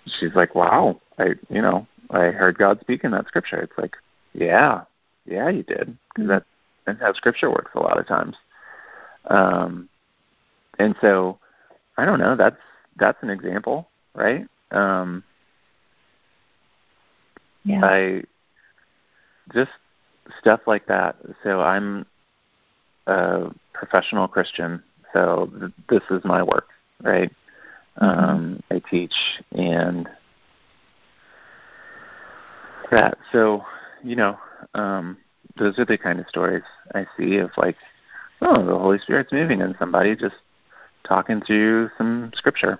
she's 0.06 0.34
like, 0.36 0.56
"Wow, 0.56 1.00
I 1.20 1.36
you 1.50 1.62
know 1.62 1.88
I 2.10 2.26
heard 2.28 2.58
God 2.58 2.80
speak 2.82 3.04
in 3.04 3.12
that 3.12 3.28
scripture." 3.28 3.60
It's 3.60 3.78
like, 3.78 3.96
yeah, 4.34 4.84
yeah, 5.26 5.50
you 5.50 5.64
did 5.64 5.98
because 6.14 6.30
that 6.30 6.44
that's 6.86 7.00
how 7.00 7.14
scripture 7.14 7.50
works 7.50 7.72
a 7.76 7.80
lot 7.80 8.00
of 8.00 8.08
times. 8.08 8.36
Um, 9.28 9.90
and 10.80 10.96
so, 11.02 11.38
I 11.98 12.06
don't 12.06 12.20
know. 12.20 12.36
That's 12.36 12.58
that's 12.98 13.22
an 13.22 13.30
example, 13.30 13.88
right? 14.14 14.46
Um, 14.72 15.24
yeah. 17.64 17.82
I 17.84 18.24
just 19.54 19.72
stuff 20.40 20.62
like 20.68 20.88
that. 20.88 21.16
So 21.44 21.62
I'm 21.62 22.06
a 23.08 23.50
professional 23.74 24.28
Christian. 24.28 24.84
So 25.14 25.52
th- 25.60 25.72
this 25.90 26.02
is 26.10 26.24
my 26.26 26.44
work, 26.44 26.68
right? 27.02 27.32
Mm-hmm. 28.02 28.06
Um, 28.06 28.64
I 28.72 28.82
teach 28.90 29.14
and 29.52 30.08
that. 32.92 33.18
So 33.32 33.64
you 34.04 34.16
know, 34.16 34.38
um, 34.74 35.18
those 35.58 35.80
are 35.80 35.86
the 35.86 35.98
kind 35.98 36.20
of 36.20 36.28
stories 36.28 36.64
I 36.94 37.06
see 37.18 37.38
of 37.38 37.52
like 37.58 37.78
oh, 38.46 38.66
the 38.66 38.78
Holy 38.78 39.00
Spirit's 39.00 39.32
moving 39.32 39.62
in 39.62 39.76
somebody, 39.80 40.16
just 40.16 40.36
talking 41.04 41.42
through 41.42 41.90
some 41.98 42.32
scripture. 42.36 42.80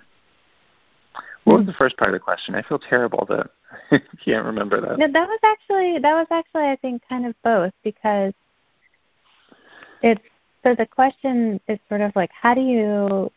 What 1.44 1.58
was 1.58 1.66
the 1.66 1.72
first 1.74 1.96
part 1.96 2.10
of 2.10 2.14
the 2.14 2.20
question? 2.20 2.54
I 2.54 2.62
feel 2.62 2.78
terrible 2.78 3.26
that 3.28 3.50
I 3.92 4.00
can't 4.24 4.44
remember 4.44 4.80
that. 4.80 4.98
No, 4.98 5.06
that 5.06 5.28
was 5.28 5.40
actually 5.44 5.98
that 5.98 6.14
was 6.14 6.26
actually 6.30 6.68
I 6.68 6.76
think 6.76 7.02
kind 7.08 7.26
of 7.26 7.34
both 7.44 7.72
because 7.84 8.32
it's 10.02 10.20
so 10.64 10.74
the 10.74 10.86
question 10.86 11.60
is 11.68 11.78
sort 11.88 12.00
of 12.00 12.14
like 12.16 12.30
how 12.32 12.54
do 12.54 12.60
you 12.60 13.30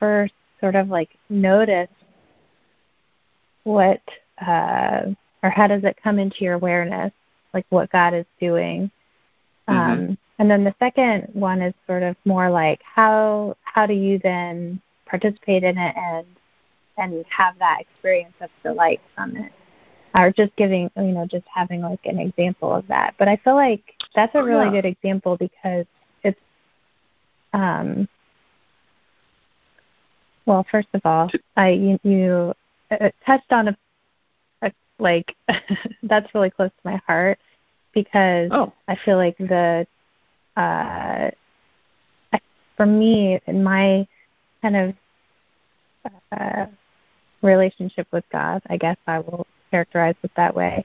first 0.00 0.32
sort 0.60 0.74
of 0.74 0.88
like 0.88 1.10
notice 1.28 1.90
what 3.64 4.00
uh 4.46 5.02
or 5.42 5.50
how 5.50 5.66
does 5.66 5.84
it 5.84 5.98
come 6.02 6.18
into 6.18 6.44
your 6.44 6.54
awareness 6.54 7.12
like 7.52 7.66
what 7.68 7.90
God 7.90 8.14
is 8.14 8.24
doing 8.40 8.90
mm-hmm. 9.68 9.78
um 9.78 10.18
and 10.38 10.50
then 10.50 10.64
the 10.64 10.74
second 10.78 11.28
one 11.32 11.62
is 11.62 11.74
sort 11.86 12.02
of 12.02 12.16
more 12.24 12.50
like 12.50 12.80
how 12.82 13.56
how 13.62 13.86
do 13.86 13.94
you 13.94 14.18
then 14.18 14.80
participate 15.06 15.62
in 15.62 15.78
it 15.78 15.96
and 15.96 16.26
and 16.98 17.24
have 17.28 17.58
that 17.58 17.80
experience 17.80 18.34
of 18.40 18.50
delight 18.62 19.00
from 19.14 19.36
it 19.36 19.52
or 20.16 20.30
just 20.30 20.54
giving 20.56 20.90
you 20.96 21.12
know 21.12 21.26
just 21.26 21.46
having 21.52 21.82
like 21.82 22.04
an 22.04 22.18
example 22.18 22.74
of 22.74 22.86
that 22.88 23.14
but 23.18 23.28
i 23.28 23.36
feel 23.36 23.54
like 23.54 23.94
that's 24.14 24.34
a 24.34 24.42
really 24.42 24.66
yeah. 24.66 24.82
good 24.82 24.84
example 24.84 25.36
because 25.36 25.86
it's 26.22 26.40
um 27.52 28.08
well 30.46 30.66
first 30.70 30.88
of 30.94 31.00
all 31.04 31.30
i 31.56 31.70
you, 31.70 31.98
you 32.02 32.54
uh, 32.90 33.10
touched 33.24 33.52
on 33.52 33.68
a, 33.68 33.76
a 34.62 34.72
like 34.98 35.34
that's 36.02 36.34
really 36.34 36.50
close 36.50 36.70
to 36.70 36.90
my 36.90 37.00
heart 37.06 37.38
because 37.96 38.50
oh. 38.52 38.72
i 38.88 38.94
feel 38.94 39.16
like 39.16 39.36
the 39.38 39.86
uh, 40.56 41.30
I, 42.32 42.40
for 42.76 42.86
me, 42.86 43.40
in 43.46 43.62
my 43.62 44.06
kind 44.62 44.76
of 44.76 44.94
uh, 46.32 46.66
relationship 47.42 48.06
with 48.10 48.24
God, 48.32 48.62
I 48.68 48.76
guess 48.76 48.96
I 49.06 49.18
will 49.18 49.46
characterize 49.70 50.14
it 50.22 50.30
that 50.36 50.54
way. 50.54 50.84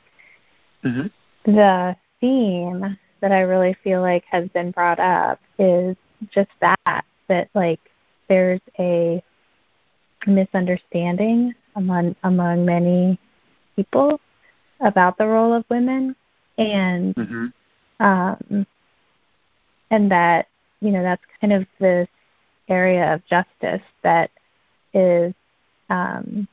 Mm-hmm. 0.83 1.51
The 1.51 1.95
theme 2.19 2.97
that 3.21 3.31
I 3.31 3.41
really 3.41 3.75
feel 3.83 4.01
like 4.01 4.25
has 4.25 4.49
been 4.49 4.71
brought 4.71 4.99
up 4.99 5.39
is 5.57 5.95
just 6.31 6.51
that 6.59 7.05
that 7.27 7.49
like 7.53 7.79
there's 8.27 8.61
a 8.77 9.23
misunderstanding 10.27 11.53
among 11.75 12.15
among 12.23 12.65
many 12.65 13.17
people 13.75 14.19
about 14.81 15.17
the 15.17 15.27
role 15.27 15.53
of 15.53 15.63
women 15.69 16.15
and 16.61 17.15
mm-hmm. 17.15 18.03
um 18.03 18.65
and 19.89 20.11
that 20.11 20.47
you 20.79 20.91
know 20.91 21.03
that's 21.03 21.23
kind 21.39 21.53
of 21.53 21.65
this 21.79 22.07
area 22.69 23.13
of 23.13 23.25
justice 23.25 23.81
that 24.03 24.29
is 24.93 25.33
um 25.89 26.47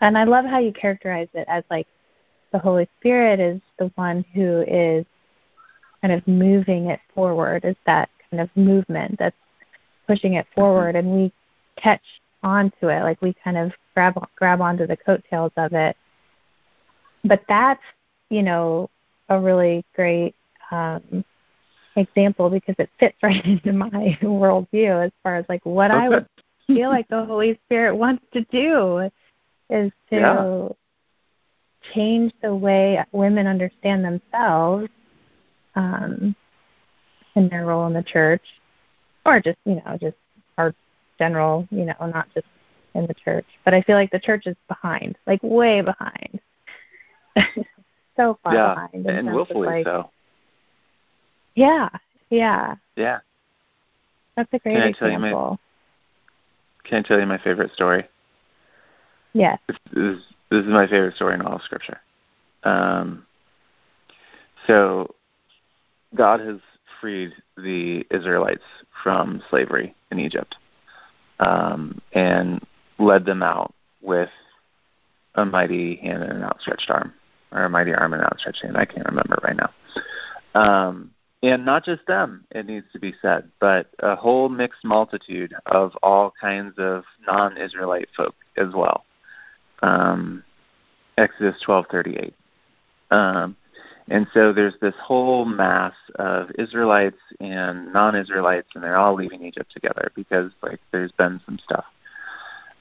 and 0.00 0.16
I 0.16 0.24
love 0.24 0.46
how 0.46 0.58
you 0.58 0.72
characterize 0.72 1.28
it 1.34 1.44
as 1.48 1.62
like 1.70 1.86
the 2.52 2.58
Holy 2.58 2.88
Spirit 2.98 3.38
is 3.38 3.60
the 3.78 3.90
one 3.94 4.24
who 4.34 4.64
is 4.66 5.04
kind 6.00 6.12
of 6.12 6.26
moving 6.26 6.86
it 6.86 7.00
forward, 7.14 7.64
is 7.64 7.76
that 7.86 8.08
kind 8.30 8.40
of 8.40 8.48
movement 8.56 9.16
that's 9.18 9.36
pushing 10.06 10.34
it 10.34 10.46
forward 10.54 10.96
and 10.96 11.08
we 11.08 11.32
catch 11.76 12.02
onto 12.42 12.88
it, 12.88 13.02
like 13.02 13.20
we 13.20 13.34
kind 13.44 13.56
of 13.56 13.72
grab 13.94 14.14
grab 14.36 14.60
onto 14.60 14.86
the 14.86 14.96
coattails 14.96 15.52
of 15.56 15.72
it. 15.74 15.96
But 17.24 17.42
that's, 17.48 17.82
you 18.30 18.42
know, 18.42 18.88
a 19.28 19.38
really 19.38 19.84
great 19.94 20.34
um 20.70 21.24
example 21.96 22.50
because 22.50 22.76
it 22.78 22.90
fits 22.98 23.16
right 23.22 23.44
into 23.44 23.72
my 23.72 24.18
worldview 24.22 25.06
as 25.06 25.12
far 25.22 25.36
as 25.36 25.44
like 25.48 25.64
what 25.64 25.90
okay. 25.90 26.00
I 26.00 26.08
would 26.08 26.26
feel 26.66 26.88
like 26.88 27.08
the 27.08 27.24
Holy 27.24 27.58
Spirit 27.66 27.96
wants 27.96 28.24
to 28.32 28.42
do 28.52 29.10
is 29.68 29.92
to 30.10 30.16
yeah. 30.16 30.68
change 31.94 32.32
the 32.42 32.54
way 32.54 33.04
women 33.12 33.46
understand 33.46 34.04
themselves 34.04 34.88
um, 35.76 36.34
in 37.36 37.48
their 37.48 37.66
role 37.66 37.86
in 37.86 37.92
the 37.92 38.02
church, 38.02 38.42
or 39.24 39.40
just 39.40 39.58
you 39.64 39.76
know 39.76 39.96
just 40.00 40.16
our 40.58 40.74
general 41.18 41.66
you 41.70 41.84
know 41.84 41.94
not 42.00 42.28
just 42.34 42.46
in 42.94 43.06
the 43.06 43.14
church. 43.14 43.46
But 43.64 43.74
I 43.74 43.82
feel 43.82 43.96
like 43.96 44.10
the 44.10 44.18
church 44.18 44.46
is 44.46 44.56
behind, 44.68 45.16
like 45.26 45.40
way 45.42 45.80
behind, 45.80 46.40
so 48.16 48.38
far 48.42 48.54
yeah, 48.54 48.74
behind. 48.74 49.06
and 49.06 49.32
willfully 49.32 49.66
like, 49.66 49.86
so. 49.86 50.10
Yeah, 51.54 51.88
yeah. 52.30 52.76
Yeah. 52.96 53.20
That's 54.36 54.48
a 54.52 54.58
great 54.58 54.74
can 54.74 54.82
I 54.82 54.86
example. 54.86 55.18
You 55.20 55.36
my, 55.36 56.88
can 56.88 56.98
I 57.04 57.08
tell 57.08 57.20
you 57.20 57.26
my 57.26 57.38
favorite 57.38 57.72
story? 57.72 58.06
Yes. 59.32 59.58
This, 59.68 59.76
this, 59.92 60.18
this 60.50 60.64
is 60.64 60.70
my 60.70 60.86
favorite 60.86 61.16
story 61.16 61.34
in 61.34 61.42
all 61.42 61.56
of 61.56 61.62
Scripture. 61.62 62.00
Um, 62.64 63.26
so, 64.66 65.14
God 66.14 66.40
has 66.40 66.58
freed 67.00 67.32
the 67.56 68.04
Israelites 68.10 68.62
from 69.02 69.42
slavery 69.48 69.94
in 70.10 70.18
Egypt 70.18 70.56
um, 71.38 72.00
and 72.12 72.60
led 72.98 73.24
them 73.24 73.42
out 73.42 73.72
with 74.02 74.30
a 75.36 75.44
mighty 75.44 75.96
hand 75.96 76.22
and 76.22 76.32
an 76.32 76.42
outstretched 76.42 76.90
arm, 76.90 77.12
or 77.52 77.64
a 77.64 77.70
mighty 77.70 77.92
arm 77.94 78.12
and 78.12 78.22
outstretched 78.22 78.62
hand. 78.62 78.76
I 78.76 78.84
can't 78.84 79.06
remember 79.06 79.38
right 79.42 79.56
now. 79.56 79.70
Um, 80.54 81.10
and 81.42 81.64
not 81.64 81.84
just 81.84 82.06
them, 82.06 82.44
it 82.50 82.66
needs 82.66 82.86
to 82.92 82.98
be 82.98 83.14
said, 83.22 83.50
but 83.60 83.88
a 84.00 84.14
whole 84.14 84.48
mixed 84.48 84.84
multitude 84.84 85.54
of 85.66 85.96
all 86.02 86.32
kinds 86.38 86.74
of 86.78 87.04
non 87.26 87.56
Israelite 87.56 88.08
folk 88.16 88.34
as 88.56 88.74
well. 88.74 89.04
um, 89.82 90.44
Exodus 91.16 91.56
12:38. 91.66 92.32
Um, 93.10 93.56
and 94.08 94.26
so 94.34 94.52
there's 94.52 94.74
this 94.80 94.94
whole 95.00 95.44
mass 95.44 95.94
of 96.16 96.50
Israelites 96.58 97.20
and 97.40 97.92
non-Israelites, 97.92 98.68
and 98.74 98.82
they're 98.82 98.96
all 98.96 99.14
leaving 99.14 99.44
Egypt 99.44 99.72
together 99.72 100.10
because 100.14 100.50
like 100.62 100.80
there's 100.92 101.12
been 101.12 101.40
some 101.46 101.58
stuff. 101.58 101.84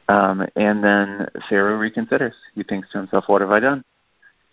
Um, 0.07 0.47
and 0.55 0.83
then 0.83 1.27
Pharaoh 1.47 1.79
reconsiders. 1.79 2.33
He 2.55 2.63
thinks 2.63 2.89
to 2.91 2.97
himself, 2.97 3.25
"What 3.27 3.41
have 3.41 3.51
I 3.51 3.59
done?" 3.59 3.83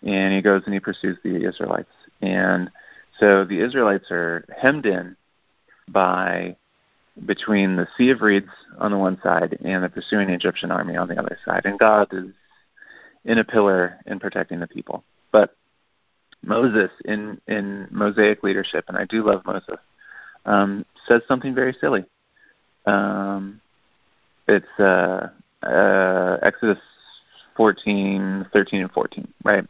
And 0.03 0.33
he 0.33 0.41
goes 0.41 0.63
and 0.65 0.73
he 0.73 0.79
pursues 0.79 1.17
the 1.23 1.47
Israelites. 1.47 1.89
And 2.21 2.69
so 3.19 3.45
the 3.45 3.59
Israelites 3.59 4.11
are 4.11 4.45
hemmed 4.55 4.85
in 4.85 5.15
by 5.87 6.55
between 7.25 7.75
the 7.75 7.87
Sea 7.97 8.11
of 8.11 8.21
Reeds 8.21 8.49
on 8.77 8.91
the 8.91 8.97
one 8.97 9.19
side 9.21 9.57
and 9.63 9.83
the 9.83 9.89
pursuing 9.89 10.29
Egyptian 10.29 10.71
army 10.71 10.95
on 10.95 11.07
the 11.07 11.17
other 11.17 11.37
side. 11.43 11.63
And 11.65 11.79
God 11.79 12.07
is 12.11 12.31
in 13.25 13.39
a 13.39 13.43
pillar 13.43 13.99
in 14.05 14.19
protecting 14.19 14.59
the 14.59 14.67
people. 14.67 15.03
But 15.31 15.55
Moses, 16.43 16.91
in, 17.05 17.41
in 17.47 17.87
Mosaic 17.91 18.43
leadership, 18.43 18.85
and 18.87 18.97
I 18.97 19.05
do 19.05 19.25
love 19.25 19.45
Moses, 19.45 19.79
um, 20.45 20.85
says 21.07 21.21
something 21.27 21.55
very 21.55 21.75
silly. 21.79 22.05
Um, 22.85 23.59
it's 24.47 24.65
uh, 24.79 25.29
uh, 25.63 26.37
Exodus 26.41 26.79
14, 27.57 28.47
13, 28.53 28.81
and 28.81 28.91
14, 28.91 29.27
right? 29.43 29.65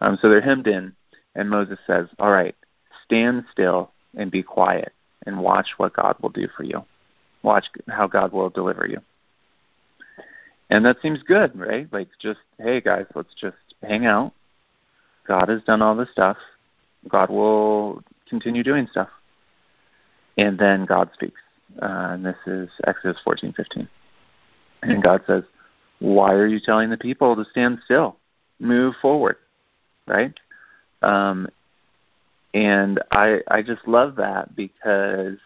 Um, 0.00 0.18
so 0.22 0.28
they're 0.28 0.40
hemmed 0.40 0.68
in, 0.68 0.94
and 1.34 1.50
Moses 1.50 1.78
says, 1.86 2.06
All 2.18 2.30
right, 2.30 2.54
stand 3.04 3.44
still 3.52 3.90
and 4.16 4.30
be 4.30 4.42
quiet 4.42 4.92
and 5.26 5.40
watch 5.40 5.68
what 5.76 5.94
God 5.94 6.16
will 6.20 6.30
do 6.30 6.48
for 6.56 6.64
you. 6.64 6.84
Watch 7.42 7.66
how 7.88 8.06
God 8.06 8.32
will 8.32 8.50
deliver 8.50 8.86
you. 8.86 9.00
And 10.70 10.84
that 10.86 10.96
seems 11.02 11.22
good, 11.22 11.58
right? 11.58 11.86
Like 11.92 12.08
just, 12.20 12.40
hey 12.58 12.80
guys, 12.80 13.04
let's 13.14 13.34
just 13.34 13.56
hang 13.82 14.06
out. 14.06 14.32
God 15.26 15.48
has 15.48 15.62
done 15.64 15.82
all 15.82 15.94
this 15.94 16.10
stuff. 16.10 16.36
God 17.08 17.30
will 17.30 18.02
continue 18.28 18.62
doing 18.62 18.86
stuff. 18.90 19.08
And 20.38 20.58
then 20.58 20.86
God 20.86 21.10
speaks. 21.12 21.40
Uh, 21.80 22.12
and 22.12 22.24
this 22.24 22.36
is 22.46 22.70
Exodus 22.86 23.20
14:15. 23.26 23.88
And 24.82 25.02
God 25.02 25.22
says, 25.26 25.44
"Why 26.02 26.32
are 26.32 26.46
you 26.46 26.60
telling 26.60 26.90
the 26.90 26.96
people 26.96 27.36
to 27.36 27.44
stand 27.50 27.78
still? 27.84 28.16
Move 28.58 28.94
forward." 29.00 29.36
Right? 30.06 30.38
Um, 31.00 31.48
and 32.54 33.00
I 33.10 33.40
I 33.48 33.62
just 33.62 33.86
love 33.86 34.16
that 34.16 34.54
because 34.56 35.38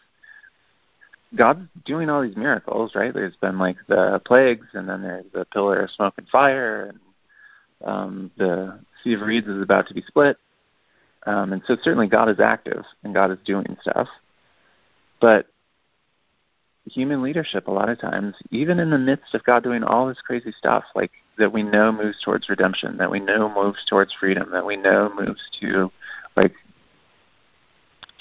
God's 1.35 1.69
doing 1.85 2.09
all 2.09 2.23
these 2.23 2.37
miracles, 2.37 2.95
right? 2.95 3.13
There's 3.13 3.37
been 3.37 3.59
like 3.59 3.77
the 3.89 4.21
plagues, 4.25 4.67
and 4.73 4.89
then 4.89 5.03
there's 5.03 5.27
the 5.33 5.45
pillar 5.45 5.81
of 5.81 5.91
smoke 5.91 6.15
and 6.17 6.29
fire, 6.29 6.87
and 6.91 7.01
um, 7.85 8.31
the 8.37 8.79
Sea 9.03 9.15
of 9.15 9.21
Reeds 9.21 9.47
is 9.47 9.63
about 9.63 9.87
to 9.89 9.95
be 9.95 10.03
split. 10.03 10.39
Um, 11.27 11.53
and 11.53 11.63
so 11.67 11.77
certainly 11.83 12.07
God 12.07 12.29
is 12.29 12.41
active 12.41 12.85
and 13.03 13.13
God 13.13 13.33
is 13.33 13.39
doing 13.45 13.77
stuff. 13.83 14.09
But 15.21 15.47
human 16.87 17.23
leadership, 17.23 17.67
a 17.67 17.71
lot 17.71 17.89
of 17.89 18.01
times, 18.01 18.35
even 18.51 18.79
in 18.79 18.91
the 18.91 18.99
midst 18.99 19.35
of 19.35 19.45
God 19.45 19.63
doing 19.63 19.83
all 19.83 20.07
this 20.07 20.21
crazy 20.25 20.53
stuff, 20.57 20.85
like 20.95 21.11
that 21.39 21.53
we 21.53 21.63
know 21.63 21.93
moves 21.93 22.19
towards 22.25 22.49
redemption, 22.49 22.97
that 22.97 23.11
we 23.11 23.21
know 23.21 23.53
moves 23.53 23.85
towards 23.89 24.15
freedom, 24.19 24.51
that 24.53 24.65
we 24.65 24.77
know 24.77 25.13
moves 25.19 25.43
to 25.61 25.91
like 26.37 26.55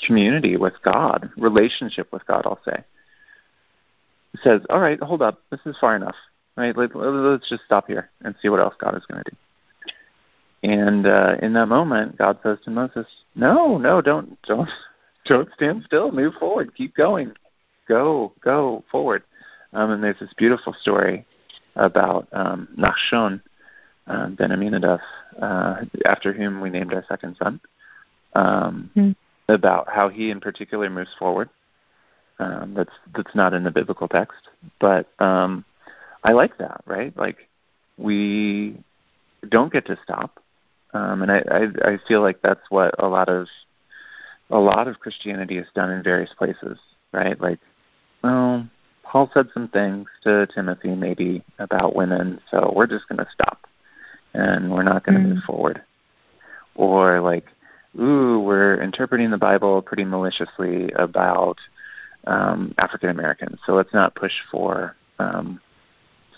community 0.05 0.57
with 0.57 0.73
God, 0.83 1.29
relationship 1.37 2.11
with 2.11 2.25
God, 2.25 2.43
I'll 2.45 2.59
say, 2.65 2.83
says, 4.43 4.61
all 4.69 4.79
right, 4.79 5.01
hold 5.01 5.21
up, 5.21 5.41
this 5.49 5.61
is 5.65 5.77
far 5.79 5.95
enough, 5.95 6.15
right? 6.57 6.75
Let, 6.75 6.95
us 6.95 7.41
just 7.47 7.63
stop 7.65 7.87
here 7.87 8.09
and 8.21 8.35
see 8.41 8.49
what 8.49 8.59
else 8.59 8.75
God 8.79 8.97
is 8.97 9.05
going 9.05 9.23
to 9.23 9.31
do. 9.31 9.37
And 10.69 11.05
uh, 11.05 11.35
in 11.41 11.53
that 11.53 11.67
moment, 11.67 12.17
God 12.17 12.39
says 12.41 12.57
to 12.65 12.71
Moses, 12.71 13.05
"No, 13.35 13.77
no, 13.77 14.01
don't, 14.01 14.41
don't, 14.43 14.69
don't 15.25 15.47
stand 15.53 15.83
still. 15.85 16.11
Move 16.11 16.33
forward. 16.39 16.73
Keep 16.75 16.95
going. 16.95 17.33
Go, 17.87 18.33
go 18.41 18.83
forward." 18.91 19.23
Um, 19.73 19.91
and 19.91 20.03
there's 20.03 20.19
this 20.19 20.33
beautiful 20.37 20.73
story 20.73 21.25
about 21.75 22.27
um, 22.31 22.67
Nachshon 22.77 23.41
uh, 24.07 24.27
ben 24.29 24.51
Aminadab, 24.51 24.99
uh, 25.41 25.77
after 26.05 26.31
whom 26.31 26.61
we 26.61 26.69
named 26.69 26.93
our 26.93 27.03
second 27.07 27.35
son, 27.37 27.59
um, 28.33 28.89
mm-hmm. 28.95 29.53
about 29.53 29.89
how 29.89 30.09
he 30.09 30.29
in 30.29 30.39
particular 30.39 30.89
moves 30.89 31.13
forward. 31.17 31.49
Um, 32.39 32.73
that's 32.75 32.93
that's 33.15 33.33
not 33.35 33.53
in 33.53 33.63
the 33.63 33.71
biblical 33.71 34.07
text, 34.07 34.49
but 34.79 35.07
um, 35.19 35.63
I 36.23 36.33
like 36.33 36.57
that, 36.57 36.81
right? 36.85 37.15
Like 37.17 37.47
we 37.97 38.77
don't 39.49 39.71
get 39.71 39.85
to 39.87 39.97
stop 40.03 40.39
um, 40.95 41.21
and 41.23 41.31
I, 41.31 41.43
I 41.51 41.91
I 41.91 41.97
feel 42.07 42.21
like 42.21 42.41
that's 42.41 42.61
what 42.69 42.95
a 43.03 43.07
lot 43.07 43.27
of 43.27 43.47
a 44.49 44.57
lot 44.57 44.87
of 44.87 44.99
Christianity 44.99 45.57
has 45.57 45.65
done 45.75 45.91
in 45.91 46.01
various 46.01 46.33
places, 46.37 46.79
right? 47.11 47.39
Like, 47.39 47.59
well, 48.25 48.67
Paul 49.03 49.29
said 49.33 49.47
some 49.53 49.67
things 49.67 50.07
to 50.23 50.47
Timothy 50.47 50.95
maybe 50.95 51.43
about 51.59 51.95
women, 51.95 52.39
so 52.49 52.73
we're 52.75 52.87
just 52.87 53.07
going 53.07 53.19
to 53.19 53.27
stop 53.31 53.67
and 54.33 54.71
we're 54.71 54.83
not 54.83 55.05
going 55.05 55.17
to 55.17 55.23
mm. 55.23 55.35
move 55.35 55.43
forward. 55.43 55.81
Or 56.75 57.21
like, 57.21 57.45
ooh, 57.99 58.39
we're 58.39 58.81
interpreting 58.81 59.29
the 59.31 59.37
Bible 59.37 59.81
pretty 59.81 60.03
maliciously 60.03 60.91
about 60.93 61.57
um, 62.25 62.73
African 62.79 63.09
Americans, 63.09 63.59
so 63.65 63.73
let's 63.73 63.93
not 63.93 64.15
push 64.15 64.33
for 64.51 64.95
um, 65.19 65.61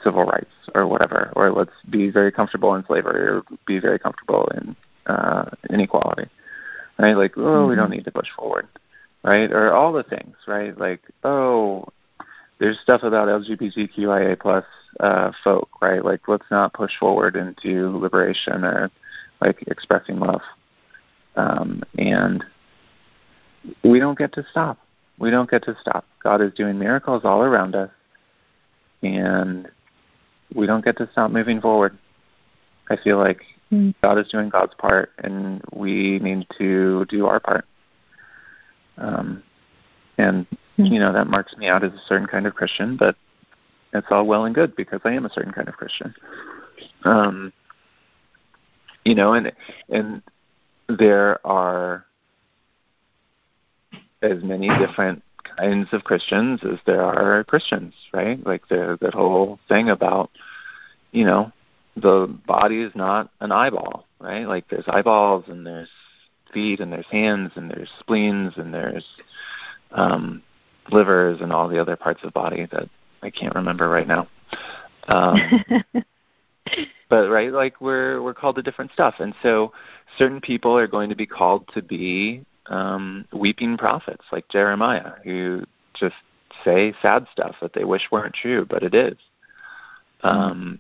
civil 0.04 0.26
rights 0.26 0.52
or 0.76 0.86
whatever, 0.88 1.32
or 1.36 1.52
let's 1.52 1.72
be 1.90 2.10
very 2.10 2.32
comfortable 2.32 2.76
in 2.76 2.86
slavery 2.86 3.26
or 3.28 3.44
be 3.66 3.80
very 3.80 3.98
comfortable 3.98 4.52
in 4.56 4.76
uh, 5.08 5.50
inequality, 5.70 6.30
right? 7.00 7.16
Like, 7.16 7.38
oh, 7.38 7.42
mm-hmm. 7.42 7.70
we 7.70 7.76
don't 7.76 7.90
need 7.90 8.04
to 8.06 8.12
push 8.12 8.28
forward, 8.38 8.68
right? 9.28 9.52
Or 9.52 9.74
all 9.74 9.92
the 9.92 10.04
things, 10.04 10.36
right? 10.48 10.78
Like, 10.80 11.02
oh, 11.26 11.86
there's 12.60 12.80
stuff 12.80 13.04
about 13.04 13.28
LGBTQIA 13.28 14.40
plus 14.40 14.64
uh, 15.02 15.32
folk, 15.44 15.70
right? 15.82 16.04
Like, 16.04 16.22
let's 16.28 16.50
not 16.50 16.74
push 16.74 16.94
forward 16.98 17.36
into 17.36 17.98
liberation 17.98 18.64
or 18.64 18.90
like 19.42 19.64
expressing 19.68 20.20
love, 20.20 20.42
um, 21.36 21.84
and 21.98 22.44
we 23.84 24.00
don't 24.00 24.18
get 24.18 24.34
to 24.34 24.46
stop. 24.50 24.80
We 25.20 25.30
don't 25.30 25.50
get 25.50 25.64
to 25.66 25.76
stop. 25.82 26.06
God 26.24 26.42
is 26.42 26.54
doing 26.54 26.80
miracles 26.80 27.24
all 27.26 27.42
around 27.42 27.76
us, 27.76 27.92
and 29.04 29.68
we 30.56 30.66
don't 30.66 30.86
get 30.86 30.98
to 30.98 31.10
stop 31.12 31.32
moving 31.32 31.60
forward. 31.60 31.98
I 32.90 32.96
feel 32.96 33.18
like 33.18 33.42
mm. 33.72 33.94
God 34.02 34.18
is 34.20 34.30
doing 34.30 34.48
God's 34.50 34.74
part, 34.76 35.12
and 35.18 35.62
we 35.74 36.18
need 36.20 36.48
to 36.58 37.06
do 37.10 37.26
our 37.26 37.42
part. 37.42 37.66
Um, 38.98 39.44
and 40.18 40.46
mm. 40.78 40.92
you 40.92 41.00
know 41.00 41.14
that 41.14 41.28
marks 41.28 41.56
me 41.58 41.68
out 41.68 41.84
as 41.84 41.94
a 41.94 42.02
certain 42.08 42.28
kind 42.28 42.48
of 42.48 42.56
Christian, 42.56 42.98
but 42.98 43.16
it's 43.94 44.08
all 44.10 44.26
well 44.26 44.46
and 44.46 44.56
good 44.56 44.76
because 44.76 45.02
I 45.04 45.14
am 45.14 45.26
a 45.26 45.30
certain 45.30 45.54
kind 45.54 45.68
of 45.68 45.76
Christian. 45.76 46.14
Um, 47.04 47.54
you 49.06 49.16
know, 49.16 49.34
and 49.34 49.52
and 49.90 50.22
there 50.90 51.46
are 51.46 52.06
as 54.22 54.44
many 54.44 54.68
different 54.80 55.24
kinds 55.58 55.88
of 55.92 56.04
Christians 56.04 56.62
as 56.64 56.80
there 56.86 57.02
are 57.02 57.44
Christians, 57.44 57.94
right? 58.14 58.44
Like 58.46 58.68
the 58.68 58.98
that 59.02 59.14
whole 59.14 59.60
thing 59.68 59.90
about, 59.90 60.30
you 61.12 61.26
know, 61.26 61.52
the 61.96 62.34
body 62.46 62.82
is 62.82 62.92
not 62.96 63.32
an 63.40 63.52
eyeball, 63.52 64.06
right? 64.20 64.48
Like 64.48 64.68
there's 64.70 64.88
eyeballs 64.88 65.46
and 65.48 65.66
there's 65.66 65.90
feet 66.54 66.80
and 66.80 66.92
there's 66.92 67.08
hands 67.08 67.52
and 67.56 67.70
there's 67.70 67.90
spleens 68.00 68.54
and 68.58 68.74
there's 68.74 69.06
um, 69.92 70.42
livers 70.92 71.40
and 71.42 71.52
all 71.52 71.68
the 71.68 71.80
other 71.80 71.96
parts 71.96 72.22
of 72.24 72.28
the 72.28 72.32
body 72.32 72.68
that 72.72 72.90
I 73.22 73.30
can't 73.30 73.56
remember 73.56 73.90
right 73.90 74.08
now. 74.08 74.28
Um, 75.08 75.62
but 77.10 77.30
right, 77.30 77.52
like 77.52 77.80
we're 77.82 78.22
we're 78.22 78.34
called 78.34 78.56
to 78.58 78.62
different 78.62 78.92
stuff, 78.92 79.16
and 79.20 79.34
so 79.42 79.72
certain 80.18 80.42
people 80.42 80.78
are 80.78 80.88
going 80.88 81.10
to 81.10 81.16
be 81.16 81.26
called 81.26 81.68
to 81.74 81.82
be 81.82 82.46
um, 82.68 83.26
weeping 83.34 83.78
prophets 83.78 84.26
like 84.32 84.48
Jeremiah, 84.50 85.14
who 85.24 85.64
just 85.94 86.16
say 86.64 86.94
sad 87.02 87.28
stuff 87.32 87.56
that 87.62 87.74
they 87.74 87.84
wish 87.84 88.04
weren't 88.12 88.36
true, 88.36 88.66
but 88.66 88.84
it 88.84 88.94
is. 88.94 89.18
Um, 90.24 90.80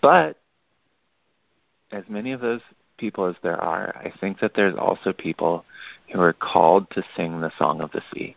but 0.00 0.36
as 1.90 2.04
many 2.08 2.32
of 2.32 2.40
those 2.40 2.60
people 2.98 3.26
as 3.26 3.36
there 3.42 3.60
are, 3.60 3.96
I 3.96 4.12
think 4.20 4.40
that 4.40 4.52
there's 4.54 4.76
also 4.76 5.12
people 5.12 5.64
who 6.12 6.20
are 6.20 6.32
called 6.32 6.90
to 6.90 7.02
sing 7.16 7.40
the 7.40 7.52
song 7.58 7.80
of 7.80 7.90
the 7.92 8.02
sea 8.12 8.36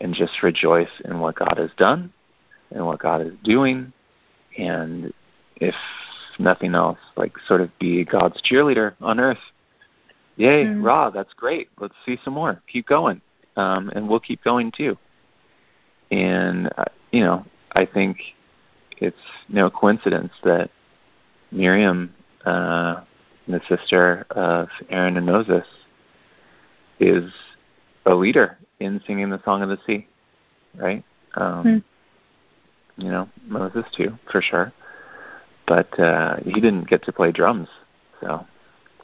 and 0.00 0.14
just 0.14 0.42
rejoice 0.42 0.88
in 1.04 1.18
what 1.20 1.36
God 1.36 1.54
has 1.58 1.70
done 1.76 2.12
and 2.70 2.86
what 2.86 2.98
God 2.98 3.22
is 3.22 3.32
doing, 3.44 3.92
and 4.58 5.12
if 5.56 5.74
nothing 6.38 6.74
else, 6.74 6.98
like 7.16 7.32
sort 7.46 7.60
of 7.60 7.70
be 7.78 8.04
God's 8.04 8.40
cheerleader 8.42 8.94
on 9.00 9.20
earth 9.20 9.38
Yay, 10.36 10.64
mm. 10.64 10.84
Ra, 10.84 11.10
that's 11.10 11.32
great. 11.34 11.68
Let's 11.80 11.94
see 12.04 12.18
some 12.24 12.34
more. 12.34 12.62
Keep 12.70 12.86
going. 12.86 13.20
Um, 13.56 13.90
and 13.94 14.08
we'll 14.08 14.20
keep 14.20 14.44
going 14.44 14.70
too. 14.70 14.96
And, 16.10 16.68
uh, 16.76 16.84
you 17.10 17.22
know, 17.22 17.44
I 17.72 17.86
think 17.86 18.18
it's 18.98 19.16
no 19.48 19.70
coincidence 19.70 20.32
that 20.44 20.70
Miriam, 21.50 22.14
uh, 22.44 23.02
the 23.46 23.60
sister 23.68 24.26
of 24.30 24.68
Aaron 24.90 25.16
and 25.16 25.26
Moses, 25.26 25.66
is 26.98 27.30
a 28.06 28.14
leader 28.14 28.58
in 28.80 29.00
singing 29.06 29.30
the 29.30 29.42
Song 29.44 29.62
of 29.62 29.68
the 29.68 29.78
Sea, 29.86 30.06
right? 30.74 31.04
Um, 31.34 31.62
hmm. 31.62 31.78
You 33.04 33.10
know, 33.10 33.28
Moses 33.46 33.84
too, 33.94 34.18
for 34.30 34.40
sure. 34.40 34.72
But 35.66 35.98
uh, 35.98 36.36
he 36.44 36.54
didn't 36.54 36.88
get 36.88 37.04
to 37.04 37.12
play 37.12 37.32
drums, 37.32 37.68
so 38.20 38.46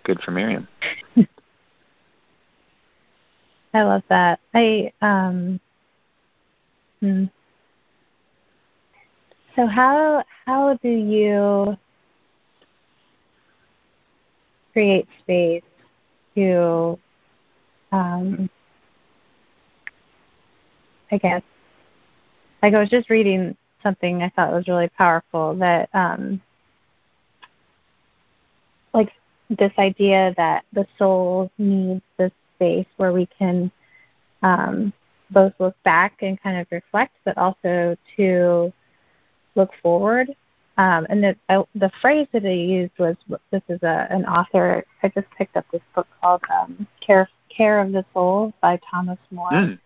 good 0.04 0.20
for 0.20 0.30
Miriam. 0.30 0.68
I 3.74 3.82
love 3.82 4.02
that. 4.08 4.40
I 4.54 4.92
um. 5.00 5.60
Hmm. 7.00 7.24
So 9.56 9.66
how 9.66 10.24
how 10.46 10.78
do 10.82 10.88
you 10.88 11.76
create 14.72 15.08
space 15.20 15.62
to 16.34 16.98
um, 17.90 18.48
I 21.10 21.18
guess 21.18 21.42
like 22.62 22.74
I 22.74 22.80
was 22.80 22.88
just 22.88 23.10
reading 23.10 23.56
something 23.82 24.22
I 24.22 24.28
thought 24.30 24.52
was 24.52 24.68
really 24.68 24.88
powerful 24.88 25.54
that 25.56 25.88
um, 25.92 26.40
like 28.94 29.12
this 29.50 29.72
idea 29.78 30.32
that 30.36 30.64
the 30.72 30.86
soul 30.98 31.50
needs 31.58 32.02
this 32.16 32.32
space 32.56 32.86
where 32.96 33.12
we 33.12 33.26
can 33.26 33.70
um, 34.42 34.92
both 35.30 35.52
look 35.58 35.76
back 35.82 36.22
and 36.22 36.40
kind 36.40 36.58
of 36.58 36.66
reflect, 36.70 37.14
but 37.24 37.36
also 37.36 37.96
to 38.16 38.72
look 39.54 39.70
forward. 39.82 40.34
Um, 40.78 41.06
and 41.10 41.22
the 41.22 41.36
uh, 41.50 41.64
the 41.74 41.90
phrase 42.00 42.26
that 42.32 42.42
they 42.42 42.56
used 42.56 42.92
was 42.98 43.16
this 43.50 43.62
is 43.68 43.82
a 43.82 44.06
an 44.10 44.24
author. 44.24 44.84
I 45.02 45.08
just 45.08 45.26
picked 45.36 45.56
up 45.56 45.66
this 45.70 45.82
book 45.94 46.06
called 46.20 46.42
um, 46.50 46.86
Care 47.00 47.28
Care 47.50 47.80
of 47.80 47.92
the 47.92 48.04
Soul 48.14 48.54
by 48.62 48.80
Thomas 48.90 49.18
Moore. 49.30 49.50
Mm. 49.50 49.78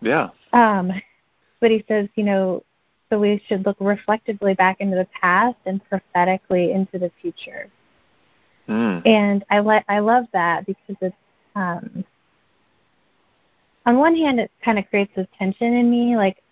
Yeah. 0.00 0.28
Um, 0.52 0.92
but 1.60 1.70
he 1.70 1.84
says, 1.88 2.08
you 2.14 2.22
know, 2.22 2.62
so 3.10 3.18
we 3.18 3.42
should 3.48 3.66
look 3.66 3.76
reflectively 3.80 4.54
back 4.54 4.80
into 4.80 4.96
the 4.96 5.08
past 5.20 5.56
and 5.66 5.84
prophetically 5.88 6.72
into 6.72 6.98
the 6.98 7.10
future. 7.20 7.68
Mm. 8.68 9.06
And 9.06 9.44
I 9.50 9.60
like 9.60 9.84
I 9.88 10.00
love 10.00 10.26
that 10.32 10.66
because 10.66 10.96
it's 11.00 11.16
um, 11.54 12.04
on 13.84 13.98
one 13.98 14.14
hand 14.16 14.40
it 14.40 14.50
kind 14.62 14.78
of 14.78 14.88
creates 14.88 15.12
this 15.16 15.26
tension 15.38 15.74
in 15.74 15.90
me, 15.90 16.16
like 16.16 16.42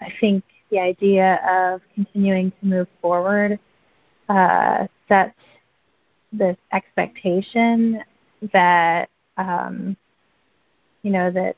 I 0.00 0.12
think 0.20 0.44
the 0.70 0.78
idea 0.78 1.40
of 1.48 1.80
continuing 1.94 2.50
to 2.50 2.66
move 2.66 2.88
forward 3.00 3.58
uh, 4.28 4.86
sets 5.08 5.34
this 6.32 6.56
expectation 6.72 8.02
that 8.52 9.08
um, 9.36 9.96
you 11.02 11.10
know 11.10 11.30
that 11.30 11.56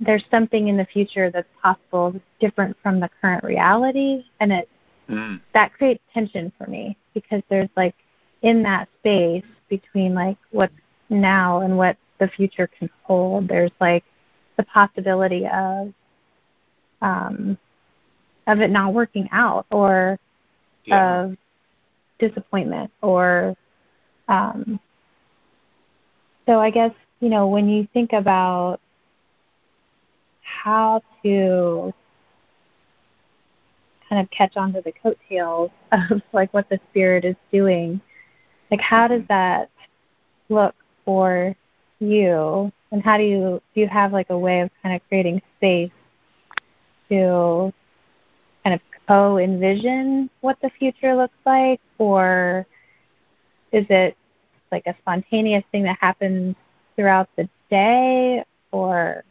there's 0.00 0.24
something 0.30 0.68
in 0.68 0.76
the 0.76 0.84
future 0.86 1.30
that's 1.30 1.48
possible 1.62 2.12
that's 2.12 2.24
different 2.40 2.76
from 2.82 3.00
the 3.00 3.10
current 3.20 3.44
reality 3.44 4.24
and 4.40 4.52
it 4.52 4.68
mm. 5.08 5.40
that 5.52 5.72
creates 5.74 6.02
tension 6.14 6.52
for 6.56 6.68
me 6.68 6.96
because 7.14 7.42
there's 7.50 7.68
like 7.76 7.94
in 8.42 8.62
that 8.62 8.88
space 9.00 9.44
between 9.68 10.14
like 10.14 10.38
what's 10.50 10.72
now 11.10 11.60
and 11.60 11.76
what 11.76 11.96
the 12.20 12.28
future 12.28 12.68
can 12.78 12.88
hold 13.02 13.48
there's 13.48 13.72
like 13.80 14.04
the 14.56 14.62
possibility 14.64 15.46
of 15.46 15.92
um, 17.02 17.58
of 18.46 18.60
it 18.60 18.70
not 18.70 18.92
working 18.92 19.28
out 19.32 19.66
or 19.70 20.18
yeah. 20.84 21.22
of 21.22 21.36
disappointment 22.18 22.90
or 23.02 23.56
um, 24.28 24.80
so 26.46 26.58
I 26.58 26.70
guess 26.70 26.92
you 27.20 27.28
know 27.28 27.46
when 27.46 27.68
you 27.68 27.86
think 27.92 28.12
about 28.12 28.80
how 30.42 31.02
to 31.22 31.92
kind 34.08 34.22
of 34.22 34.30
catch 34.30 34.56
onto 34.56 34.82
the 34.82 34.92
coattails 34.92 35.70
of 35.92 36.22
like 36.32 36.52
what 36.54 36.68
the 36.68 36.80
spirit 36.90 37.24
is 37.24 37.36
doing 37.52 38.00
like 38.70 38.80
how 38.80 39.08
does 39.08 39.20
mm-hmm. 39.20 39.26
that 39.28 39.70
look 40.48 40.74
for 41.04 41.54
you 42.00 42.72
and 42.90 43.02
how 43.02 43.18
do 43.18 43.24
you 43.24 43.60
do 43.74 43.80
you 43.80 43.88
have 43.88 44.12
like 44.12 44.30
a 44.30 44.38
way 44.38 44.60
of 44.60 44.70
kind 44.82 44.94
of 44.94 45.06
creating 45.08 45.42
space 45.56 45.90
to 47.08 47.72
kind 48.64 48.74
of 48.74 48.80
co 49.06 49.38
envision 49.38 50.28
what 50.40 50.58
the 50.60 50.70
future 50.78 51.14
looks 51.14 51.36
like, 51.46 51.80
or 51.98 52.66
is 53.72 53.86
it 53.88 54.16
like 54.70 54.86
a 54.86 54.94
spontaneous 55.00 55.64
thing 55.72 55.84
that 55.84 55.98
happens 56.00 56.54
throughout 56.96 57.28
the 57.36 57.48
day, 57.70 58.44
or 58.72 59.24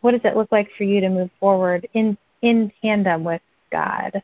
what 0.00 0.12
does 0.12 0.20
it 0.24 0.36
look 0.36 0.50
like 0.52 0.70
for 0.76 0.84
you 0.84 1.00
to 1.00 1.08
move 1.08 1.30
forward 1.38 1.88
in 1.94 2.16
in 2.42 2.72
tandem 2.80 3.24
with 3.24 3.42
God? 3.70 4.22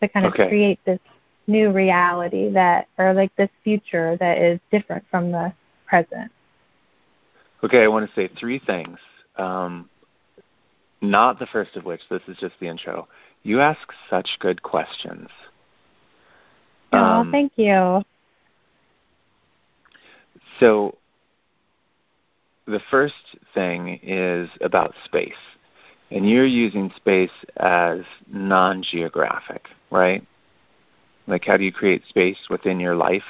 To 0.00 0.08
kind 0.08 0.26
of 0.26 0.32
okay. 0.34 0.48
create 0.48 0.78
this 0.84 1.00
new 1.46 1.70
reality 1.70 2.50
that 2.50 2.88
or 2.98 3.14
like 3.14 3.34
this 3.36 3.50
future 3.62 4.16
that 4.18 4.38
is 4.38 4.58
different 4.70 5.04
from 5.10 5.30
the 5.30 5.52
present 5.86 6.30
Okay, 7.66 7.82
I 7.82 7.88
want 7.88 8.08
to 8.08 8.14
say 8.14 8.30
three 8.38 8.60
things. 8.60 8.96
Um, 9.34 9.90
not 11.00 11.40
the 11.40 11.46
first 11.46 11.74
of 11.74 11.84
which, 11.84 12.00
this 12.08 12.22
is 12.28 12.36
just 12.38 12.54
the 12.60 12.68
intro. 12.68 13.08
You 13.42 13.60
ask 13.60 13.80
such 14.08 14.28
good 14.38 14.62
questions. 14.62 15.28
Oh, 16.92 16.98
um, 16.98 17.32
thank 17.32 17.50
you. 17.56 18.04
So, 20.60 20.96
the 22.66 22.80
first 22.88 23.36
thing 23.52 23.98
is 24.00 24.48
about 24.60 24.94
space. 25.04 25.32
And 26.12 26.30
you're 26.30 26.46
using 26.46 26.92
space 26.94 27.30
as 27.56 28.02
non 28.32 28.80
geographic, 28.80 29.66
right? 29.90 30.24
Like, 31.26 31.44
how 31.44 31.56
do 31.56 31.64
you 31.64 31.72
create 31.72 32.04
space 32.08 32.38
within 32.48 32.78
your 32.78 32.94
life? 32.94 33.24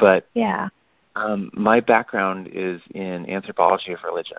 But 0.00 0.26
yeah. 0.32 0.70
Um, 1.14 1.50
my 1.52 1.80
background 1.80 2.48
is 2.52 2.80
in 2.94 3.28
anthropology 3.28 3.92
of 3.92 4.00
religion, 4.04 4.38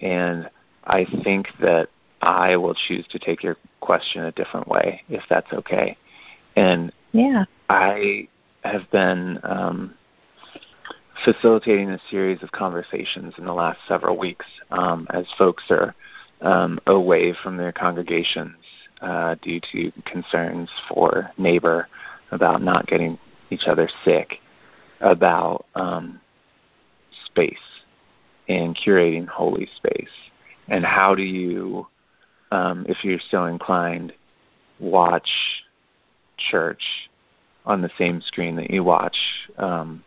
and 0.00 0.50
I 0.84 1.06
think 1.22 1.48
that 1.60 1.88
I 2.20 2.56
will 2.56 2.74
choose 2.74 3.06
to 3.08 3.18
take 3.18 3.42
your 3.42 3.56
question 3.80 4.24
a 4.24 4.32
different 4.32 4.68
way, 4.68 5.02
if 5.08 5.22
that's 5.28 5.52
okay. 5.52 5.96
And 6.56 6.92
yeah, 7.12 7.44
I 7.68 8.28
have 8.64 8.90
been 8.90 9.38
um, 9.42 9.94
facilitating 11.24 11.90
a 11.90 12.00
series 12.10 12.42
of 12.42 12.52
conversations 12.52 13.34
in 13.38 13.44
the 13.44 13.52
last 13.52 13.78
several 13.86 14.16
weeks 14.16 14.46
um, 14.70 15.06
as 15.10 15.26
folks 15.38 15.64
are 15.70 15.94
um, 16.40 16.78
away 16.86 17.34
from 17.42 17.56
their 17.56 17.72
congregations 17.72 18.56
uh, 19.00 19.34
due 19.42 19.60
to 19.72 19.92
concerns 20.04 20.68
for 20.88 21.30
neighbor 21.38 21.88
about 22.32 22.62
not 22.62 22.86
getting 22.86 23.18
each 23.50 23.66
other 23.66 23.88
sick 24.04 24.40
about 25.00 25.66
um, 25.74 26.20
space 27.26 27.56
and 28.48 28.76
curating 28.76 29.26
holy 29.26 29.68
space. 29.76 30.08
And 30.68 30.84
how 30.84 31.14
do 31.14 31.22
you, 31.22 31.86
um, 32.52 32.86
if 32.88 33.04
you're 33.04 33.20
so 33.30 33.46
inclined, 33.46 34.12
watch 34.78 35.28
church 36.50 36.82
on 37.66 37.82
the 37.82 37.90
same 37.98 38.20
screen 38.20 38.56
that 38.56 38.70
you 38.70 38.82
watch, 38.82 39.16
um, 39.58 40.02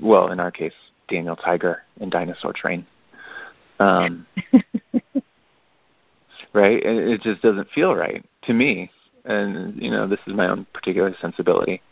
well, 0.00 0.32
in 0.32 0.40
our 0.40 0.50
case, 0.50 0.72
Daniel 1.08 1.36
Tiger 1.36 1.82
and 2.00 2.10
Dinosaur 2.10 2.52
Train. 2.52 2.86
Um, 3.78 4.26
right? 6.52 6.82
It 6.82 7.20
just 7.20 7.42
doesn't 7.42 7.70
feel 7.70 7.94
right 7.94 8.24
to 8.42 8.54
me. 8.54 8.90
And, 9.24 9.80
you 9.80 9.90
know, 9.90 10.06
this 10.06 10.20
is 10.26 10.34
my 10.34 10.48
own 10.48 10.66
particular 10.72 11.14
sensibility. 11.20 11.82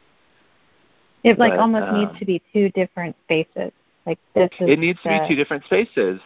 It 1.24 1.38
like 1.38 1.52
but, 1.52 1.58
almost 1.58 1.88
um, 1.88 2.00
needs 2.00 2.18
to 2.18 2.24
be 2.26 2.42
two 2.52 2.68
different 2.70 3.16
spaces. 3.24 3.72
Like 4.06 4.18
this 4.34 4.50
is 4.60 4.68
It 4.68 4.78
needs 4.78 4.98
the, 5.02 5.08
to 5.08 5.20
be 5.22 5.28
two 5.28 5.34
different 5.34 5.64
spaces. 5.64 6.20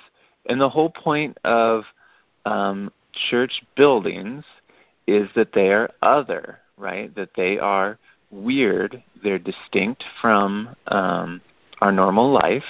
And 0.48 0.60
the 0.60 0.68
whole 0.68 0.90
point 0.90 1.38
of 1.44 1.84
um, 2.44 2.92
church 3.30 3.62
buildings 3.76 4.44
is 5.06 5.28
that 5.36 5.52
they 5.52 5.72
are 5.72 5.90
other, 6.02 6.58
right? 6.76 7.14
That 7.14 7.30
they 7.36 7.58
are 7.58 7.98
weird. 8.30 9.02
They're 9.22 9.38
distinct 9.38 10.04
from 10.20 10.74
um, 10.88 11.40
our 11.80 11.92
normal 11.92 12.30
life. 12.30 12.64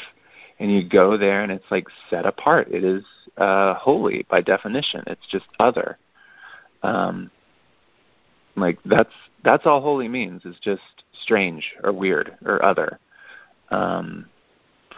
And 0.61 0.71
you 0.71 0.87
go 0.87 1.17
there 1.17 1.43
and 1.43 1.53
it's 1.53 1.71
like 1.71 1.87
set 2.11 2.27
apart. 2.27 2.69
It 2.71 2.85
is 2.85 3.05
uh, 3.39 3.75
holy 3.75 4.27
by 4.29 4.43
definition. 4.43 5.03
It's 5.07 5.27
just 5.31 5.47
other. 5.61 5.97
Um, 6.83 7.31
like 8.61 8.79
that's 8.85 9.13
that's 9.45 9.67
all 9.67 9.81
holy 9.81 10.09
means 10.09 10.45
is 10.45 10.57
just 10.61 11.05
strange 11.23 11.75
or 11.83 11.93
weird 11.93 12.37
or 12.45 12.65
other. 12.65 12.99
Um, 13.71 14.27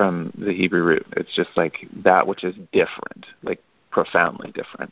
from 0.01 0.33
the 0.38 0.55
Hebrew 0.55 0.83
root. 0.83 1.07
It's 1.16 1.35
just 1.37 1.51
like 1.57 1.87
that 2.05 2.27
which 2.27 2.42
is 2.42 2.55
different, 2.73 3.27
like 3.42 3.62
profoundly 3.90 4.51
different. 4.53 4.90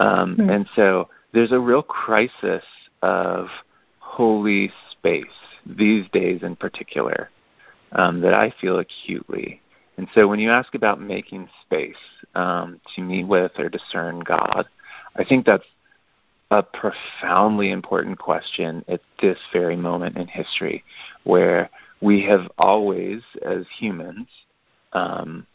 Um, 0.00 0.36
mm-hmm. 0.36 0.48
And 0.48 0.66
so 0.74 1.10
there's 1.34 1.52
a 1.52 1.58
real 1.58 1.82
crisis 1.82 2.64
of 3.02 3.48
holy 3.98 4.72
space 4.90 5.24
these 5.66 6.06
days 6.12 6.42
in 6.42 6.56
particular 6.56 7.28
um, 7.92 8.22
that 8.22 8.32
I 8.32 8.54
feel 8.58 8.78
acutely. 8.78 9.60
And 9.98 10.08
so 10.14 10.26
when 10.26 10.40
you 10.40 10.50
ask 10.50 10.74
about 10.74 10.98
making 10.98 11.48
space 11.60 11.94
um, 12.34 12.80
to 12.96 13.02
meet 13.02 13.26
with 13.26 13.52
or 13.58 13.68
discern 13.68 14.20
God, 14.20 14.66
I 15.14 15.24
think 15.24 15.44
that's 15.44 15.66
a 16.52 16.62
profoundly 16.62 17.70
important 17.70 18.18
question 18.18 18.84
at 18.88 19.00
this 19.20 19.38
very 19.52 19.76
moment 19.76 20.16
in 20.16 20.26
history 20.26 20.84
where 21.24 21.70
we 22.00 22.22
have 22.22 22.50
always, 22.58 23.22
as 23.44 23.64
humans, 23.78 24.28
um, 24.92 25.46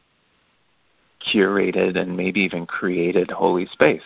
curated 1.21 1.97
and 1.97 2.15
maybe 2.15 2.41
even 2.41 2.65
created 2.65 3.29
holy 3.29 3.67
space, 3.67 4.01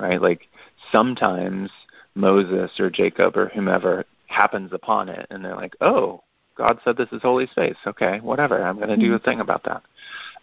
right? 0.00 0.20
Like 0.20 0.48
sometimes 0.90 1.70
Moses 2.14 2.70
or 2.80 2.90
Jacob 2.90 3.36
or 3.36 3.48
whomever 3.48 4.04
happens 4.26 4.72
upon 4.72 5.08
it 5.08 5.26
and 5.30 5.44
they're 5.44 5.56
like, 5.56 5.76
oh, 5.80 6.22
God 6.56 6.80
said 6.82 6.96
this 6.96 7.12
is 7.12 7.22
holy 7.22 7.46
space. 7.48 7.76
Okay, 7.86 8.18
whatever. 8.20 8.62
I'm 8.62 8.76
going 8.76 8.88
to 8.88 8.96
do 8.96 9.14
a 9.14 9.18
thing 9.18 9.40
about 9.40 9.62
that. 9.64 9.82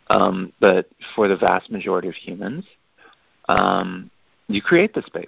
Um, 0.09 0.53
but 0.59 0.87
for 1.15 1.27
the 1.27 1.35
vast 1.35 1.71
majority 1.71 2.07
of 2.07 2.15
humans, 2.15 2.65
um, 3.49 4.11
you 4.47 4.61
create 4.61 4.93
the 4.93 5.01
space. 5.03 5.27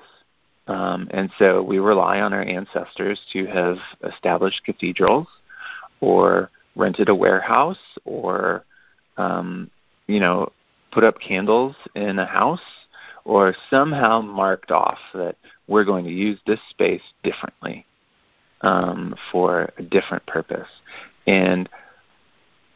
Um, 0.68 1.08
and 1.12 1.30
so 1.38 1.62
we 1.62 1.78
rely 1.78 2.22
on 2.22 2.34
our 2.34 2.42
ancestors 2.42 3.20
to 3.34 3.46
have 3.46 3.78
established 4.04 4.64
cathedrals 4.66 5.28
or 6.02 6.50
rented 6.76 7.10
a 7.10 7.16
warehouse 7.16 7.78
or, 8.04 8.66
um, 9.18 9.70
you 10.08 10.20
know, 10.20 10.52
put 10.92 11.04
up 11.04 11.20
candles 11.20 11.76
in 11.96 12.18
a 12.20 12.26
house 12.26 12.60
or 13.26 13.56
somehow 13.70 14.22
marked 14.22 14.72
off 14.72 15.00
that 15.14 15.36
we're 15.68 15.84
going 15.84 16.06
to 16.06 16.12
use 16.12 16.40
this 16.46 16.60
space 16.70 17.02
differently 17.24 17.86
um, 18.62 19.16
for 19.32 19.72
a 19.78 19.84
different 19.84 20.26
purpose. 20.26 20.68
And 21.28 21.70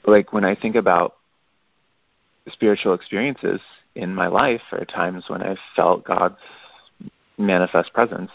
like 0.06 0.34
when 0.34 0.46
I 0.46 0.56
think 0.56 0.76
about 0.76 1.16
spiritual 2.52 2.94
experiences 2.94 3.62
in 3.96 4.14
my 4.14 4.28
life 4.28 4.62
or 4.72 4.86
times 4.86 5.26
when 5.28 5.42
I've 5.42 5.60
felt 5.76 6.04
God's 6.04 6.38
manifest 7.40 7.94
presence, 7.94 8.32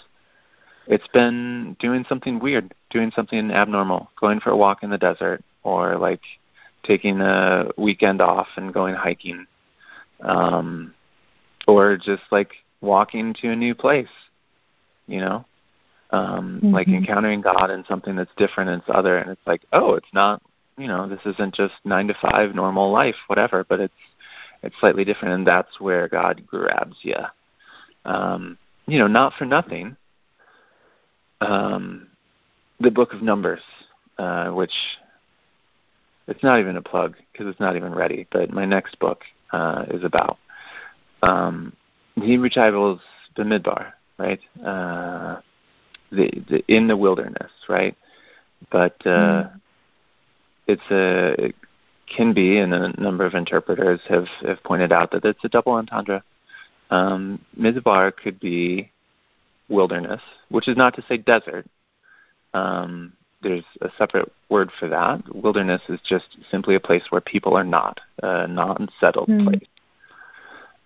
it's 0.86 1.06
been 1.08 1.76
doing 1.78 2.04
something 2.08 2.38
weird, 2.38 2.74
doing 2.90 3.12
something 3.14 3.50
abnormal, 3.50 4.10
going 4.20 4.40
for 4.40 4.50
a 4.50 4.56
walk 4.56 4.82
in 4.82 4.90
the 4.90 4.98
desert, 4.98 5.42
or 5.62 5.96
like 5.96 6.20
taking 6.82 7.20
a 7.20 7.70
weekend 7.78 8.20
off 8.20 8.48
and 8.56 8.74
going 8.74 8.94
hiking, 8.94 9.46
um, 10.20 10.92
or 11.66 11.96
just 11.96 12.22
like 12.30 12.52
walking 12.80 13.34
to 13.34 13.50
a 13.50 13.56
new 13.56 13.74
place, 13.74 14.06
you 15.06 15.20
know, 15.20 15.44
um, 16.10 16.60
mm-hmm. 16.62 16.74
like 16.74 16.88
encountering 16.88 17.40
God 17.40 17.70
in 17.70 17.84
something 17.88 18.14
that's 18.14 18.30
different 18.36 18.70
and 18.70 18.82
it's 18.82 18.90
other, 18.92 19.18
and 19.18 19.30
it's 19.30 19.46
like, 19.46 19.62
oh, 19.72 19.94
it's 19.94 20.12
not, 20.12 20.42
you 20.76 20.86
know, 20.86 21.08
this 21.08 21.20
isn't 21.24 21.54
just 21.54 21.74
nine 21.84 22.08
to 22.08 22.14
five 22.20 22.54
normal 22.54 22.92
life, 22.92 23.16
whatever, 23.28 23.64
but 23.68 23.80
it's 23.80 23.94
it's 24.62 24.76
slightly 24.80 25.04
different, 25.04 25.34
and 25.34 25.46
that's 25.46 25.78
where 25.78 26.08
God 26.08 26.42
grabs 26.46 26.96
you. 27.02 27.16
Um, 28.06 28.56
you 28.86 28.98
know, 28.98 29.06
not 29.06 29.34
for 29.34 29.44
nothing. 29.44 29.96
Um, 31.40 32.08
the 32.80 32.90
Book 32.90 33.12
of 33.12 33.22
Numbers, 33.22 33.60
uh, 34.18 34.50
which 34.50 34.72
it's 36.26 36.42
not 36.42 36.60
even 36.60 36.76
a 36.76 36.82
plug 36.82 37.16
because 37.32 37.46
it's 37.46 37.60
not 37.60 37.76
even 37.76 37.94
ready, 37.94 38.26
but 38.30 38.50
my 38.50 38.64
next 38.64 38.98
book 38.98 39.22
uh, 39.52 39.84
is 39.90 40.04
about 40.04 40.38
um, 41.22 41.74
the 42.16 42.22
Hebrew 42.22 42.48
tribals, 42.48 43.00
the 43.36 43.42
Midbar, 43.42 43.92
right? 44.18 44.40
Uh, 44.64 45.40
the, 46.10 46.30
the 46.48 46.64
in 46.68 46.88
the 46.88 46.96
wilderness, 46.96 47.50
right? 47.68 47.96
But 48.70 48.94
uh, 49.04 49.44
mm. 49.44 49.60
it's 50.66 50.90
a 50.90 51.46
it 51.46 51.54
can 52.14 52.32
be, 52.32 52.58
and 52.58 52.72
a 52.72 53.00
number 53.00 53.24
of 53.24 53.34
interpreters 53.34 54.00
have 54.08 54.26
have 54.46 54.62
pointed 54.62 54.92
out 54.92 55.10
that 55.12 55.24
it's 55.24 55.44
a 55.44 55.48
double 55.48 55.72
entendre. 55.72 56.22
Um, 56.94 57.40
Midbar 57.58 58.14
could 58.14 58.38
be 58.38 58.90
wilderness, 59.68 60.20
which 60.50 60.68
is 60.68 60.76
not 60.76 60.94
to 60.94 61.02
say 61.08 61.16
desert. 61.16 61.66
Um, 62.52 63.12
there's 63.42 63.64
a 63.82 63.90
separate 63.98 64.30
word 64.48 64.70
for 64.78 64.88
that. 64.88 65.22
Wilderness 65.34 65.82
is 65.88 66.00
just 66.08 66.36
simply 66.50 66.76
a 66.76 66.80
place 66.80 67.02
where 67.10 67.20
people 67.20 67.56
are 67.56 67.64
not, 67.64 68.00
a 68.22 68.46
non-settled 68.46 69.28
mm. 69.28 69.44
place. 69.44 69.68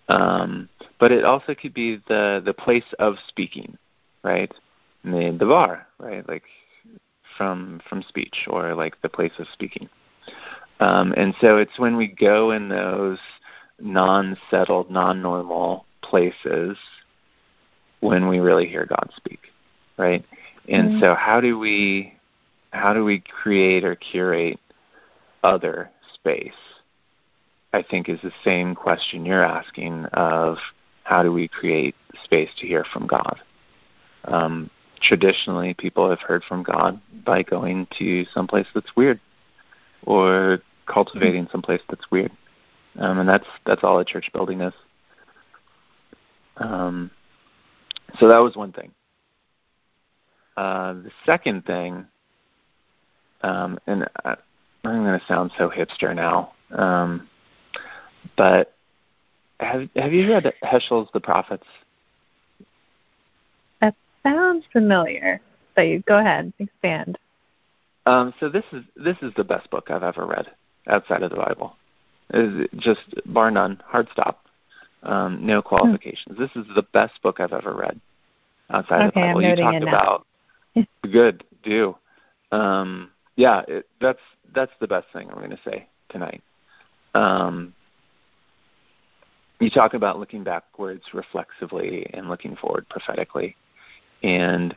Um, 0.07 0.67
but 0.99 1.11
it 1.11 1.23
also 1.23 1.53
could 1.53 1.75
be 1.75 2.01
the 2.07 2.41
the 2.43 2.53
place 2.53 2.91
of 2.97 3.15
speaking, 3.27 3.77
right? 4.23 4.51
the 5.03 5.35
the 5.39 5.45
bar, 5.45 5.87
right? 5.99 6.27
Like 6.27 6.43
from 7.37 7.81
from 7.87 8.01
speech 8.01 8.47
or 8.47 8.73
like 8.73 8.99
the 9.01 9.09
place 9.09 9.37
of 9.37 9.47
speaking. 9.53 9.87
Um, 10.79 11.13
and 11.15 11.35
so 11.39 11.57
it's 11.57 11.77
when 11.77 11.95
we 11.95 12.07
go 12.07 12.51
in 12.51 12.69
those 12.69 13.19
non-settled, 13.79 14.89
non-normal 14.89 15.85
places 16.09 16.77
when 17.99 18.27
we 18.27 18.39
really 18.39 18.67
hear 18.67 18.85
God 18.85 19.09
speak, 19.15 19.39
right? 19.97 20.25
And 20.67 20.89
mm-hmm. 20.89 20.99
so 21.01 21.15
how 21.15 21.41
do 21.41 21.59
we 21.59 22.13
how 22.71 22.93
do 22.93 23.03
we 23.03 23.19
create 23.19 23.83
or 23.83 23.95
curate 23.95 24.59
other 25.43 25.89
space? 26.13 26.53
I 27.73 27.83
think 27.83 28.09
is 28.09 28.19
the 28.21 28.31
same 28.43 28.75
question 28.75 29.25
you're 29.25 29.43
asking 29.43 30.05
of 30.13 30.57
how 31.03 31.23
do 31.23 31.31
we 31.31 31.47
create 31.47 31.95
space 32.23 32.49
to 32.57 32.67
hear 32.67 32.85
from 32.91 33.07
God? 33.07 33.39
Um, 34.25 34.69
traditionally 35.01 35.73
people 35.73 36.09
have 36.09 36.19
heard 36.19 36.43
from 36.43 36.63
God 36.63 36.99
by 37.25 37.43
going 37.43 37.87
to 37.97 38.25
some 38.33 38.47
place 38.47 38.67
that's 38.73 38.95
weird 38.95 39.19
or 40.05 40.59
cultivating 40.87 41.47
some 41.51 41.61
place 41.61 41.81
that's 41.89 42.09
weird. 42.11 42.31
Um, 42.97 43.19
and 43.19 43.29
that's 43.29 43.45
that's 43.65 43.83
all 43.83 43.99
a 43.99 44.05
church 44.05 44.29
building 44.33 44.61
is. 44.61 44.73
Um, 46.59 47.11
so 48.19 48.27
that 48.27 48.39
was 48.39 48.55
one 48.55 48.71
thing. 48.71 48.91
Uh, 50.57 50.93
the 50.93 51.11
second 51.25 51.65
thing, 51.65 52.05
um, 53.41 53.79
and 53.87 54.05
I, 54.25 54.35
I'm 54.83 55.03
going 55.03 55.19
to 55.19 55.25
sound 55.25 55.51
so 55.57 55.69
hipster 55.69 56.13
now, 56.13 56.53
um, 56.71 57.29
but 58.35 58.73
have 59.59 59.89
have 59.95 60.13
you 60.13 60.27
read 60.29 60.51
Heschel's 60.63 61.09
The 61.13 61.19
Prophets? 61.19 61.65
That 63.81 63.95
sounds 64.23 64.65
familiar. 64.71 65.41
So 65.75 65.81
you 65.81 65.99
go 66.01 66.19
ahead, 66.19 66.51
expand. 66.59 67.17
Um, 68.05 68.33
so 68.39 68.49
this 68.49 68.65
is 68.73 68.83
this 68.95 69.17
is 69.21 69.31
the 69.37 69.43
best 69.43 69.69
book 69.69 69.89
I've 69.89 70.03
ever 70.03 70.25
read 70.25 70.47
outside 70.87 71.23
of 71.23 71.29
the 71.29 71.37
Bible. 71.37 71.75
Is 72.33 72.67
just 72.75 73.15
bar 73.25 73.49
none, 73.49 73.81
hard 73.85 74.07
stop, 74.11 74.45
um, 75.03 75.45
no 75.45 75.61
qualifications. 75.61 76.35
Hmm. 76.35 76.41
This 76.41 76.51
is 76.55 76.65
the 76.75 76.83
best 76.93 77.21
book 77.21 77.39
I've 77.39 77.53
ever 77.53 77.73
read 77.73 77.99
outside 78.69 79.07
okay, 79.07 79.07
of 79.07 79.13
the 79.13 79.19
Bible. 79.21 79.45
I'm 79.45 79.49
you 79.49 79.55
talked 79.55 79.83
about 79.83 80.27
good, 81.11 81.43
do. 81.63 81.95
Um, 82.51 83.11
yeah, 83.35 83.61
it, 83.67 83.87
that's 84.01 84.19
that's 84.53 84.71
the 84.79 84.87
best 84.87 85.07
thing 85.13 85.29
I'm 85.29 85.37
going 85.37 85.51
to 85.51 85.59
say 85.63 85.87
tonight. 86.09 86.41
Um, 87.15 87.73
you 89.59 89.69
talk 89.69 89.93
about 89.93 90.19
looking 90.19 90.43
backwards 90.43 91.03
reflexively 91.13 92.09
and 92.13 92.29
looking 92.29 92.55
forward 92.55 92.87
prophetically 92.89 93.55
and 94.23 94.75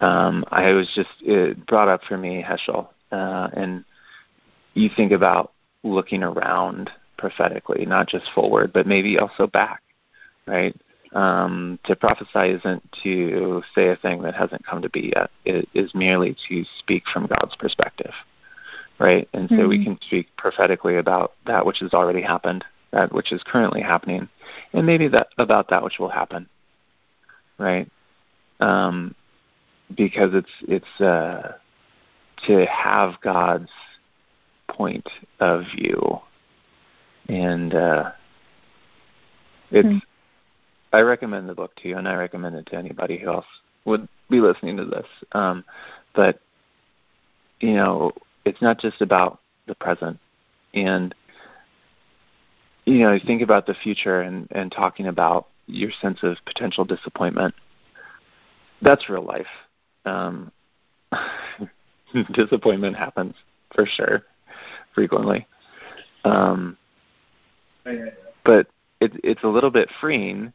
um, 0.00 0.44
I 0.50 0.72
was 0.72 0.90
just 0.94 1.08
it 1.20 1.66
brought 1.66 1.88
up 1.88 2.02
for 2.08 2.16
me 2.16 2.44
Heschel, 2.46 2.88
uh, 3.12 3.48
and 3.52 3.84
you 4.74 4.90
think 4.96 5.12
about 5.12 5.52
looking 5.82 6.22
around 6.22 6.90
prophetically, 7.18 7.84
not 7.84 8.08
just 8.08 8.30
forward, 8.34 8.72
but 8.72 8.86
maybe 8.86 9.18
also 9.18 9.46
back, 9.46 9.82
right? 10.46 10.74
Um, 11.12 11.78
to 11.84 11.96
prophesy 11.96 12.54
isn't 12.54 12.82
to 13.02 13.62
say 13.74 13.88
a 13.88 13.96
thing 13.96 14.22
that 14.22 14.34
hasn't 14.34 14.64
come 14.64 14.82
to 14.82 14.90
be 14.90 15.12
yet. 15.14 15.30
It 15.44 15.68
is 15.74 15.94
merely 15.94 16.36
to 16.48 16.64
speak 16.78 17.04
from 17.12 17.26
God's 17.26 17.56
perspective, 17.56 18.12
right? 18.98 19.28
And 19.32 19.48
so 19.48 19.56
mm-hmm. 19.56 19.68
we 19.68 19.84
can 19.84 19.98
speak 20.02 20.28
prophetically 20.36 20.96
about 20.96 21.32
that 21.46 21.64
which 21.64 21.78
has 21.80 21.94
already 21.94 22.22
happened, 22.22 22.64
that 22.92 23.12
which 23.12 23.32
is 23.32 23.42
currently 23.44 23.80
happening, 23.80 24.28
and 24.72 24.86
maybe 24.86 25.08
that 25.08 25.28
about 25.38 25.68
that 25.70 25.82
which 25.82 25.98
will 25.98 26.10
happen, 26.10 26.48
right? 27.58 27.90
um, 28.60 29.14
because 29.96 30.30
it's 30.34 30.50
it's 30.62 31.00
uh, 31.00 31.52
to 32.46 32.66
have 32.66 33.20
God's 33.22 33.70
point 34.68 35.08
of 35.40 35.62
view, 35.74 36.20
and 37.28 37.74
uh, 37.74 38.10
it's. 39.70 39.86
Mm-hmm. 39.86 39.98
I 40.90 41.00
recommend 41.00 41.50
the 41.50 41.54
book 41.54 41.74
to 41.76 41.88
you, 41.88 41.98
and 41.98 42.08
I 42.08 42.14
recommend 42.14 42.56
it 42.56 42.64
to 42.66 42.76
anybody 42.76 43.18
who 43.18 43.28
else 43.28 43.44
would 43.84 44.08
be 44.30 44.40
listening 44.40 44.78
to 44.78 44.86
this. 44.86 45.06
Um, 45.32 45.62
but 46.14 46.40
you 47.60 47.74
know, 47.74 48.12
it's 48.46 48.62
not 48.62 48.78
just 48.80 49.02
about 49.02 49.40
the 49.66 49.74
present, 49.74 50.18
and 50.72 51.14
you 52.88 53.00
know, 53.00 53.12
you 53.12 53.20
think 53.26 53.42
about 53.42 53.66
the 53.66 53.74
future 53.74 54.22
and, 54.22 54.48
and 54.52 54.72
talking 54.72 55.08
about 55.08 55.48
your 55.66 55.90
sense 56.00 56.20
of 56.22 56.38
potential 56.46 56.84
disappointment. 56.86 57.54
That's 58.80 59.10
real 59.10 59.24
life. 59.24 59.46
Um, 60.06 60.50
disappointment 62.32 62.96
happens 62.96 63.34
for 63.74 63.84
sure, 63.84 64.22
frequently. 64.94 65.46
Um, 66.24 66.78
but 68.44 68.66
it, 69.00 69.12
it's 69.22 69.42
a 69.42 69.48
little 69.48 69.70
bit 69.70 69.88
freeing 70.00 70.52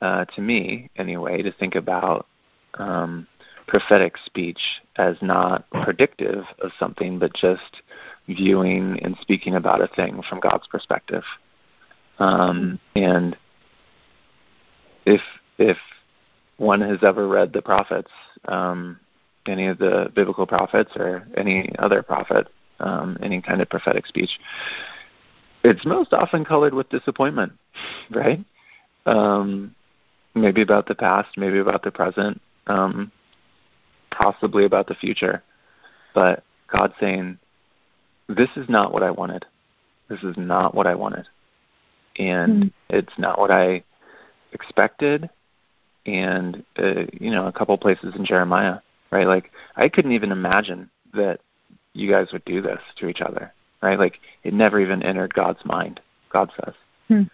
uh, 0.00 0.24
to 0.26 0.40
me, 0.40 0.90
anyway, 0.96 1.42
to 1.42 1.52
think 1.52 1.74
about 1.74 2.26
um, 2.74 3.26
prophetic 3.66 4.16
speech 4.24 4.60
as 4.96 5.16
not 5.22 5.68
predictive 5.70 6.44
of 6.60 6.70
something, 6.78 7.18
but 7.18 7.34
just 7.34 7.82
viewing 8.28 8.98
and 9.02 9.16
speaking 9.20 9.54
about 9.54 9.80
a 9.80 9.88
thing 9.88 10.22
from 10.28 10.40
God's 10.40 10.66
perspective. 10.66 11.22
Um, 12.18 12.78
and 12.94 13.36
if 15.06 15.20
if 15.58 15.76
one 16.56 16.80
has 16.80 16.98
ever 17.02 17.26
read 17.28 17.52
the 17.52 17.62
prophets, 17.62 18.10
um, 18.46 18.98
any 19.46 19.66
of 19.66 19.78
the 19.78 20.10
biblical 20.14 20.46
prophets 20.46 20.92
or 20.96 21.26
any 21.36 21.70
other 21.78 22.02
prophet, 22.02 22.48
um, 22.80 23.16
any 23.22 23.40
kind 23.40 23.60
of 23.60 23.68
prophetic 23.68 24.06
speech, 24.06 24.30
it's 25.64 25.84
most 25.86 26.12
often 26.12 26.44
colored 26.44 26.74
with 26.74 26.88
disappointment, 26.90 27.52
right? 28.10 28.44
Um, 29.06 29.74
maybe 30.34 30.62
about 30.62 30.86
the 30.86 30.94
past, 30.94 31.36
maybe 31.36 31.58
about 31.58 31.82
the 31.82 31.90
present, 31.90 32.40
um, 32.66 33.10
possibly 34.10 34.64
about 34.66 34.86
the 34.86 34.94
future. 34.94 35.42
But 36.14 36.44
God 36.70 36.92
saying, 37.00 37.38
This 38.28 38.50
is 38.56 38.68
not 38.68 38.92
what 38.92 39.02
I 39.02 39.10
wanted. 39.10 39.44
This 40.08 40.22
is 40.22 40.36
not 40.36 40.74
what 40.74 40.86
I 40.86 40.94
wanted. 40.94 41.28
And 42.18 42.64
mm 42.64 42.70
it's 42.90 43.18
not 43.18 43.40
what 43.40 43.50
I 43.50 43.82
expected. 44.52 45.28
And, 46.06 46.62
uh, 46.78 47.06
you 47.12 47.30
know, 47.30 47.48
a 47.48 47.52
couple 47.52 47.76
places 47.76 48.14
in 48.14 48.24
Jeremiah, 48.24 48.78
right? 49.10 49.26
Like, 49.26 49.50
I 49.74 49.88
couldn't 49.88 50.12
even 50.12 50.30
imagine 50.30 50.90
that 51.12 51.40
you 51.92 52.08
guys 52.08 52.28
would 52.32 52.44
do 52.44 52.60
this 52.60 52.78
to 52.98 53.08
each 53.08 53.20
other, 53.20 53.52
right? 53.84 53.98
Like, 53.98 54.20
it 54.42 54.54
never 54.54 54.80
even 54.80 55.02
entered 55.02 55.34
God's 55.34 55.64
mind, 55.64 56.00
God 56.32 56.50
says. 56.56 56.74
Mm 57.10 57.30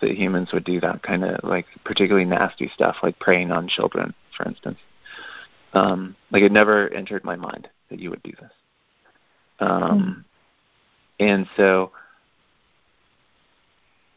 that 0.00 0.16
humans 0.16 0.50
would 0.52 0.64
do 0.64 0.80
that 0.80 1.02
kind 1.02 1.24
of 1.24 1.38
like 1.44 1.66
particularly 1.84 2.26
nasty 2.26 2.70
stuff, 2.74 2.96
like 3.02 3.18
preying 3.18 3.52
on 3.52 3.68
children, 3.68 4.14
for 4.36 4.46
instance. 4.46 4.78
Um, 5.72 6.16
like 6.30 6.42
it 6.42 6.52
never 6.52 6.92
entered 6.92 7.24
my 7.24 7.36
mind 7.36 7.68
that 7.90 8.00
you 8.00 8.10
would 8.10 8.22
do 8.22 8.32
this. 8.40 8.50
Um, 9.60 10.24
mm. 11.20 11.26
And 11.26 11.46
so 11.56 11.92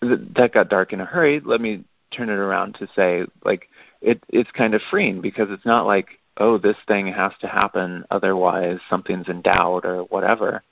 th- 0.01 0.21
that 0.35 0.53
got 0.53 0.69
dark 0.69 0.93
in 0.93 1.01
a 1.01 1.05
hurry. 1.05 1.41
Let 1.43 1.61
me 1.61 1.83
turn 2.11 2.29
it 2.29 2.33
around 2.33 2.75
to 2.75 2.87
say, 2.95 3.25
like, 3.43 3.67
it, 4.01 4.23
it's 4.29 4.51
kind 4.51 4.73
of 4.73 4.81
freeing 4.89 5.21
because 5.21 5.49
it's 5.51 5.65
not 5.65 5.85
like, 5.85 6.19
oh, 6.37 6.57
this 6.57 6.77
thing 6.87 7.07
has 7.07 7.33
to 7.41 7.47
happen, 7.47 8.05
otherwise 8.09 8.79
something's 8.89 9.27
in 9.29 9.41
doubt 9.41 9.85
or 9.85 10.03
whatever. 10.03 10.63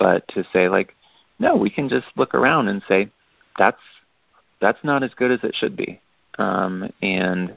But 0.00 0.26
to 0.28 0.44
say, 0.52 0.68
like, 0.68 0.96
no, 1.38 1.54
we 1.54 1.70
can 1.70 1.88
just 1.88 2.06
look 2.16 2.34
around 2.34 2.68
and 2.68 2.82
say, 2.88 3.10
that's 3.56 3.80
that's 4.60 4.82
not 4.82 5.02
as 5.02 5.14
good 5.14 5.30
as 5.30 5.40
it 5.42 5.54
should 5.54 5.76
be. 5.76 6.00
Um, 6.38 6.90
and 7.02 7.56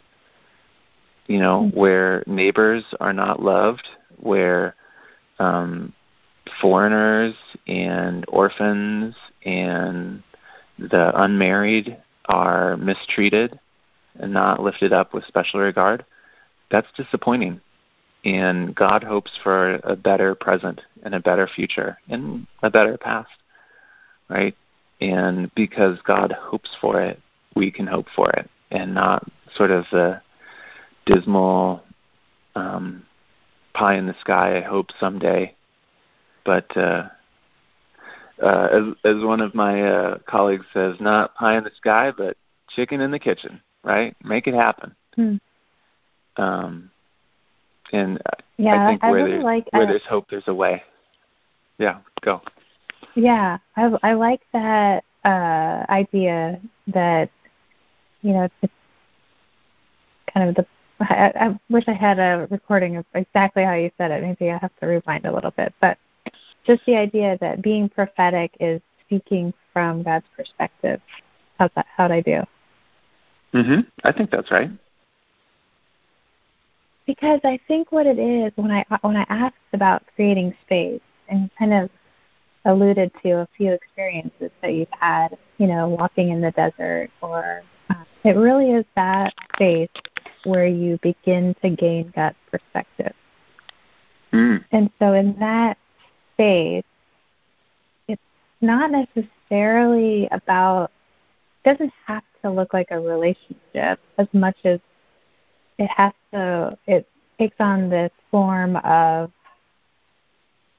you 1.27 1.39
know, 1.39 1.71
where 1.73 2.23
neighbors 2.27 2.83
are 2.99 3.13
not 3.13 3.41
loved, 3.41 3.87
where 4.17 4.75
um, 5.39 5.93
foreigners 6.61 7.33
and 7.65 8.25
orphans 8.27 9.15
and 9.45 10.21
the 10.77 11.11
unmarried 11.21 11.97
are 12.25 12.75
mistreated 12.77 13.57
and 14.19 14.33
not 14.33 14.61
lifted 14.61 14.91
up 14.91 15.13
with 15.13 15.25
special 15.25 15.61
regard, 15.61 16.05
that's 16.69 16.87
disappointing. 16.97 17.61
And 18.25 18.73
God 18.73 19.03
hopes 19.03 19.31
for 19.43 19.75
a 19.83 19.95
better 19.95 20.33
present 20.33 20.81
and 21.03 21.13
a 21.13 21.19
better 21.19 21.47
future 21.47 21.97
and 22.09 22.47
a 22.61 22.69
better 22.69 22.97
past, 22.97 23.31
right? 24.29 24.55
And 25.01 25.53
because 25.55 25.99
God 26.05 26.31
hopes 26.31 26.69
for 26.79 27.01
it, 27.01 27.19
we 27.55 27.69
can 27.69 27.85
hope 27.85 28.07
for 28.15 28.29
it 28.31 28.49
and 28.71 28.93
not 28.93 29.29
sort 29.55 29.71
of 29.71 29.85
the 29.91 30.21
dismal 31.05 31.83
um, 32.55 33.03
pie 33.73 33.95
in 33.95 34.07
the 34.07 34.15
sky, 34.19 34.57
I 34.57 34.61
hope 34.61 34.87
someday. 34.99 35.55
But 36.45 36.75
uh, 36.75 37.09
uh, 38.41 38.67
as, 38.71 38.83
as 39.03 39.23
one 39.23 39.41
of 39.41 39.53
my 39.53 39.83
uh, 39.83 40.17
colleagues 40.25 40.65
says, 40.73 40.95
not 40.99 41.35
pie 41.35 41.57
in 41.57 41.63
the 41.63 41.71
sky, 41.77 42.11
but 42.15 42.37
chicken 42.69 43.01
in 43.01 43.11
the 43.11 43.19
kitchen, 43.19 43.61
right? 43.83 44.15
Make 44.23 44.47
it 44.47 44.53
happen. 44.53 44.95
Hmm. 45.15 45.35
Um, 46.37 46.89
and 47.93 48.19
yeah, 48.57 48.83
I 48.83 48.89
think 48.89 49.03
I 49.03 49.11
where, 49.11 49.23
really 49.23 49.31
there's, 49.31 49.43
like, 49.43 49.67
where 49.71 49.85
there's 49.85 50.05
hope, 50.05 50.25
there's 50.29 50.47
a 50.47 50.53
way. 50.53 50.83
Yeah, 51.77 51.99
go. 52.21 52.41
Yeah, 53.15 53.59
I 53.75 53.91
I 54.03 54.13
like 54.13 54.41
that 54.51 55.03
uh, 55.23 55.85
idea 55.89 56.59
that 56.87 57.29
you 58.21 58.33
know 58.33 58.49
it's 58.61 58.73
kind 60.33 60.49
of 60.49 60.55
the. 60.55 60.65
I, 60.99 61.31
I 61.35 61.59
wish 61.69 61.83
I 61.87 61.93
had 61.93 62.19
a 62.19 62.47
recording 62.49 62.97
of 62.97 63.05
exactly 63.13 63.63
how 63.63 63.73
you 63.73 63.91
said 63.97 64.11
it. 64.11 64.23
Maybe 64.23 64.51
I 64.51 64.57
have 64.57 64.71
to 64.79 64.87
rewind 64.87 65.25
a 65.25 65.33
little 65.33 65.51
bit, 65.51 65.73
but 65.81 65.97
just 66.65 66.85
the 66.85 66.95
idea 66.95 67.37
that 67.41 67.61
being 67.61 67.89
prophetic 67.89 68.55
is 68.59 68.81
speaking 69.05 69.53
from 69.73 70.03
God's 70.03 70.25
perspective. 70.35 71.01
How's 71.59 71.71
that? 71.75 71.85
How'd 71.95 72.11
I 72.11 72.21
do? 72.21 72.43
Mhm. 73.53 73.85
I 74.03 74.11
think 74.11 74.31
that's 74.31 74.51
right. 74.51 74.69
Because 77.05 77.41
I 77.43 77.59
think 77.67 77.91
what 77.91 78.05
it 78.05 78.17
is 78.17 78.51
when 78.55 78.71
I 78.71 78.85
when 79.01 79.17
I 79.17 79.25
asked 79.29 79.55
about 79.73 80.03
creating 80.15 80.55
space 80.61 81.01
and 81.27 81.49
kind 81.57 81.73
of 81.73 81.89
alluded 82.65 83.11
to 83.23 83.31
a 83.31 83.47
few 83.57 83.73
experiences 83.73 84.51
that 84.61 84.73
you've 84.73 84.87
had, 84.91 85.37
you 85.57 85.67
know, 85.67 85.89
walking 85.89 86.29
in 86.29 86.41
the 86.41 86.51
desert, 86.51 87.09
or 87.21 87.63
uh, 87.89 88.03
it 88.23 88.37
really 88.37 88.71
is 88.71 88.85
that 88.95 89.33
space 89.53 89.89
where 90.45 90.65
you 90.65 90.97
begin 91.01 91.55
to 91.61 91.69
gain 91.69 92.11
that 92.15 92.35
perspective. 92.49 93.13
Mm. 94.31 94.63
And 94.71 94.89
so, 94.99 95.13
in 95.13 95.37
that 95.39 95.77
space, 96.33 96.83
it's 98.07 98.21
not 98.61 98.91
necessarily 98.91 100.27
about, 100.31 100.91
it 101.63 101.69
doesn't 101.69 101.93
have 102.05 102.23
to 102.41 102.49
look 102.49 102.73
like 102.73 102.91
a 102.91 102.99
relationship 102.99 103.99
as 104.17 104.27
much 104.33 104.57
as 104.63 104.79
it 105.77 105.89
has 105.89 106.13
to, 106.31 106.77
it 106.87 107.07
takes 107.37 107.55
on 107.59 107.89
this 107.89 108.11
form 108.31 108.75
of 108.77 109.31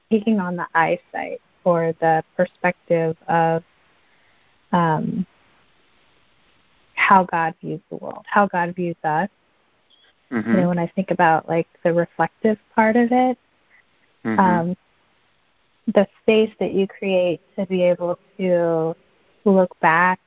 taking 0.09 0.39
on 0.39 0.55
the 0.55 0.67
eyesight 0.73 1.41
or 1.63 1.93
the 1.99 2.23
perspective 2.37 3.17
of 3.27 3.63
um, 4.71 5.25
how 6.93 7.23
God 7.23 7.55
views 7.61 7.81
the 7.89 7.97
world, 7.97 8.25
how 8.27 8.47
God 8.47 8.75
views 8.75 8.95
us. 9.03 9.29
Mm-hmm. 10.31 10.51
You 10.51 10.57
know, 10.57 10.67
when 10.69 10.79
I 10.79 10.87
think 10.87 11.11
about 11.11 11.47
like 11.47 11.67
the 11.83 11.93
reflective 11.93 12.57
part 12.73 12.95
of 12.95 13.11
it, 13.11 13.37
mm-hmm. 14.23 14.39
um, 14.39 14.77
the 15.87 16.07
space 16.21 16.51
that 16.59 16.73
you 16.73 16.87
create 16.87 17.41
to 17.57 17.65
be 17.67 17.83
able 17.83 18.17
to 18.37 18.95
look 19.45 19.79
back 19.79 20.19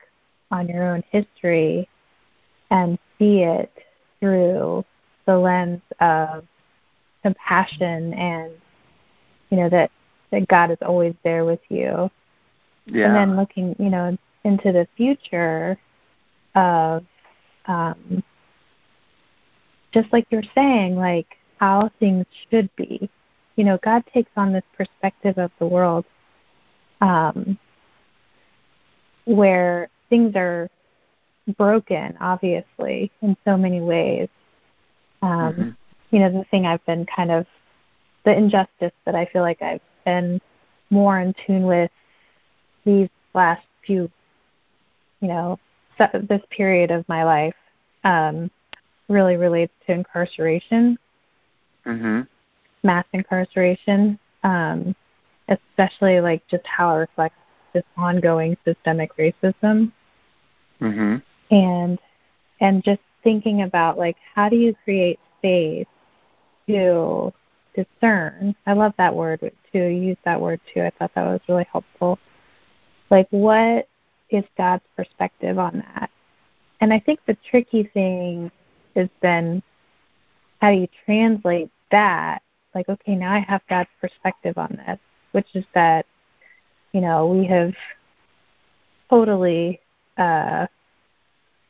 on 0.51 0.67
your 0.67 0.83
own 0.83 1.03
history 1.11 1.87
and 2.71 2.97
see 3.17 3.43
it 3.43 3.71
through 4.19 4.85
the 5.25 5.37
lens 5.37 5.81
of 5.99 6.45
compassion 7.21 8.13
and 8.13 8.51
you 9.49 9.57
know 9.57 9.69
that 9.69 9.91
that 10.31 10.47
God 10.47 10.71
is 10.71 10.77
always 10.81 11.13
there 11.23 11.45
with 11.45 11.61
you. 11.69 12.09
Yeah. 12.85 13.07
And 13.07 13.15
then 13.15 13.35
looking, 13.35 13.75
you 13.79 13.89
know, 13.89 14.17
into 14.43 14.71
the 14.71 14.87
future 14.95 15.77
of 16.55 17.05
um, 17.65 18.23
just 19.91 20.11
like 20.11 20.25
you're 20.29 20.43
saying, 20.55 20.95
like 20.95 21.37
how 21.57 21.89
things 21.99 22.25
should 22.49 22.69
be. 22.75 23.09
You 23.55 23.65
know, 23.65 23.77
God 23.83 24.03
takes 24.13 24.31
on 24.37 24.53
this 24.53 24.63
perspective 24.77 25.37
of 25.37 25.51
the 25.59 25.65
world 25.65 26.05
um, 27.01 27.57
where 29.25 29.89
things 30.09 30.35
are 30.35 30.69
broken, 31.57 32.17
obviously, 32.19 33.11
in 33.21 33.35
so 33.45 33.57
many 33.57 33.81
ways. 33.81 34.29
Um, 35.21 35.29
mm-hmm. 35.31 35.69
You 36.11 36.19
know, 36.19 36.31
the 36.31 36.45
thing 36.45 36.65
I've 36.65 36.85
been 36.85 37.05
kind 37.05 37.31
of 37.31 37.45
the 38.25 38.35
injustice 38.35 38.91
that 39.05 39.15
I 39.15 39.25
feel 39.25 39.41
like 39.41 39.61
I've 39.61 39.81
been 40.05 40.41
more 40.89 41.19
in 41.19 41.33
tune 41.45 41.63
with 41.63 41.91
these 42.85 43.09
last 43.33 43.65
few, 43.85 44.09
you 45.21 45.27
know, 45.27 45.59
this 45.97 46.41
period 46.49 46.91
of 46.91 47.07
my 47.09 47.23
life 47.23 47.55
um, 48.03 48.49
really 49.07 49.35
relates 49.35 49.73
to 49.85 49.93
incarceration, 49.93 50.97
mm-hmm. 51.85 52.21
mass 52.83 53.05
incarceration, 53.13 54.17
um, 54.43 54.95
especially 55.49 56.21
like 56.21 56.47
just 56.47 56.65
how 56.65 56.95
it 56.95 56.99
reflects 56.99 57.35
this 57.73 57.83
ongoing 57.97 58.55
systemic 58.65 59.15
racism. 59.17 59.91
Mm-hmm. 60.81 61.17
And 61.51 61.99
and 62.61 62.83
just 62.83 63.01
thinking 63.23 63.63
about 63.63 63.97
like 63.97 64.17
how 64.35 64.49
do 64.49 64.55
you 64.55 64.75
create 64.83 65.19
space 65.39 65.87
to 66.67 67.33
discern. 67.75 68.55
I 68.65 68.73
love 68.73 68.93
that 68.97 69.15
word 69.15 69.39
too. 69.71 69.85
Use 69.85 70.17
that 70.25 70.39
word 70.39 70.59
too. 70.73 70.81
I 70.81 70.91
thought 70.91 71.11
that 71.15 71.25
was 71.25 71.41
really 71.47 71.67
helpful. 71.71 72.19
Like 73.09 73.27
what 73.31 73.87
is 74.29 74.43
God's 74.57 74.83
perspective 74.95 75.57
on 75.57 75.83
that? 75.95 76.09
And 76.81 76.93
I 76.93 76.99
think 76.99 77.19
the 77.25 77.37
tricky 77.49 77.83
thing 77.83 78.51
is 78.95 79.09
then 79.21 79.63
how 80.61 80.71
do 80.71 80.77
you 80.77 80.87
translate 81.05 81.69
that? 81.91 82.41
Like, 82.75 82.89
okay, 82.89 83.15
now 83.15 83.33
I 83.33 83.39
have 83.39 83.61
God's 83.69 83.89
perspective 83.99 84.57
on 84.57 84.79
this, 84.85 84.99
which 85.31 85.47
is 85.55 85.65
that, 85.73 86.05
you 86.91 87.01
know, 87.01 87.27
we 87.27 87.45
have 87.45 87.73
totally, 89.09 89.79
uh, 90.17 90.67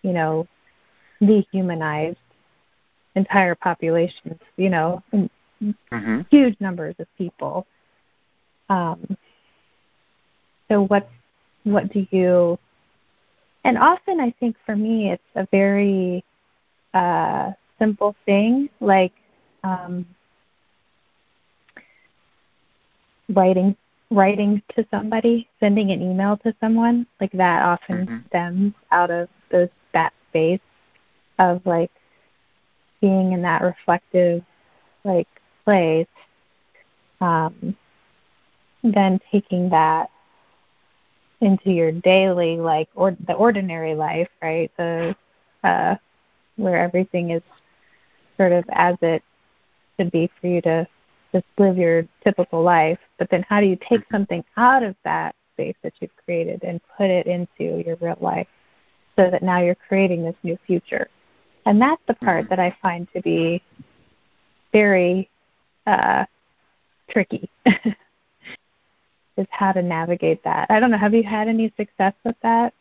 you 0.02 0.14
know, 0.14 0.48
dehumanized 1.22 2.18
entire 3.16 3.56
populations, 3.56 4.40
you 4.58 4.70
know, 4.70 5.04
mm-hmm. 5.14 6.22
huge 6.30 6.56
numbers 6.60 6.96
of 7.00 7.08
people. 7.18 7.66
Um, 8.70 9.18
so 10.70 10.84
what 10.84 11.10
what 11.64 11.92
do 11.92 12.06
you 12.12 12.58
and 13.64 13.78
often 13.78 14.20
I 14.20 14.32
think 14.40 14.56
for 14.66 14.76
me 14.76 15.12
it's 15.12 15.24
a 15.36 15.48
very 15.52 16.24
uh, 16.94 17.52
simple 17.78 18.16
thing 18.26 18.70
like 18.80 19.14
um, 19.64 20.06
writing 23.34 23.76
writing 24.12 24.62
to 24.76 24.86
somebody, 24.90 25.48
sending 25.60 25.92
an 25.92 26.02
email 26.02 26.38
to 26.38 26.54
someone, 26.60 27.06
like 27.22 27.32
that 27.34 27.64
often 27.64 28.08
mm-hmm. 28.08 28.18
stems 28.28 28.74
out 28.92 29.12
of 29.12 29.30
those 29.52 29.70
space 30.30 30.60
of 31.38 31.66
like 31.66 31.92
being 33.02 33.32
in 33.32 33.42
that 33.44 33.62
reflective 33.62 34.44
like 35.04 35.28
place. 35.66 36.08
Um, 37.22 37.76
then 38.84 39.20
taking 39.32 39.70
that 39.70 40.10
into 41.42 41.72
your 41.72 41.92
daily 41.92 42.58
like 42.58 42.90
or 42.96 43.16
the 43.26 43.34
ordinary 43.34 43.96
life, 43.96 44.30
right? 44.42 44.72
The 44.78 45.16
uh 45.64 45.96
where 46.56 46.78
everything 46.78 47.32
is 47.32 47.42
sort 48.38 48.52
of 48.52 48.66
as 48.70 48.96
it 49.02 49.24
should 49.98 50.12
be 50.12 50.30
for 50.40 50.48
you 50.48 50.62
to 50.62 50.88
just 51.32 51.46
live 51.58 51.78
your 51.78 52.08
typical 52.24 52.62
life. 52.62 53.00
But 53.18 53.30
then 53.30 53.46
how 53.48 53.62
do 53.62 53.68
you 53.68 53.78
take 53.78 54.02
something 54.12 54.44
out 54.58 54.84
of 54.84 54.96
that 55.04 55.36
space 55.54 55.76
that 55.84 55.94
you've 56.00 56.16
created 56.26 56.64
and 56.64 56.82
put 56.98 57.10
it 57.10 57.28
into 57.28 57.84
your 57.86 57.98
real 57.98 58.18
life 58.20 58.48
so 59.20 59.30
that 59.30 59.44
now 59.44 59.60
you're 59.60 59.76
creating 59.76 60.24
this 60.24 60.36
new 60.44 60.58
future? 60.66 61.10
And 61.66 61.82
that's 61.82 62.02
the 62.08 62.14
part 62.14 62.46
mm-hmm. 62.46 62.50
that 62.50 62.60
I 62.60 62.76
find 62.82 63.08
to 63.14 63.22
be 63.22 63.62
very 64.72 65.30
uh, 65.86 66.26
tricky. 67.10 67.50
is 69.40 69.48
how 69.50 69.72
to 69.72 69.82
navigate 69.82 70.44
that. 70.44 70.68
I 70.70 70.80
don't 70.80 70.92
know. 70.92 70.98
Have 70.98 71.14
you 71.14 71.24
had 71.24 71.48
any 71.48 71.74
success 71.78 72.14
with 72.24 72.36
that? 72.44 72.74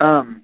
Um, 0.00 0.42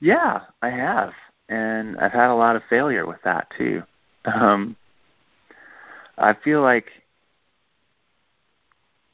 yeah, 0.00 0.40
I 0.60 0.70
have, 0.70 1.12
and 1.48 1.98
I've 1.98 2.12
had 2.12 2.30
a 2.30 2.34
lot 2.34 2.56
of 2.56 2.62
failure 2.68 3.06
with 3.06 3.22
that 3.24 3.48
too. 3.56 3.82
Um, 4.24 4.76
I 6.18 6.34
feel 6.34 6.60
like 6.60 6.86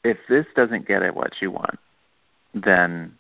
if 0.02 0.18
this 0.28 0.46
doesn't 0.56 0.88
get 0.88 1.02
at 1.02 1.14
what 1.14 1.32
you 1.40 1.50
want, 1.50 1.78
then 2.54 3.14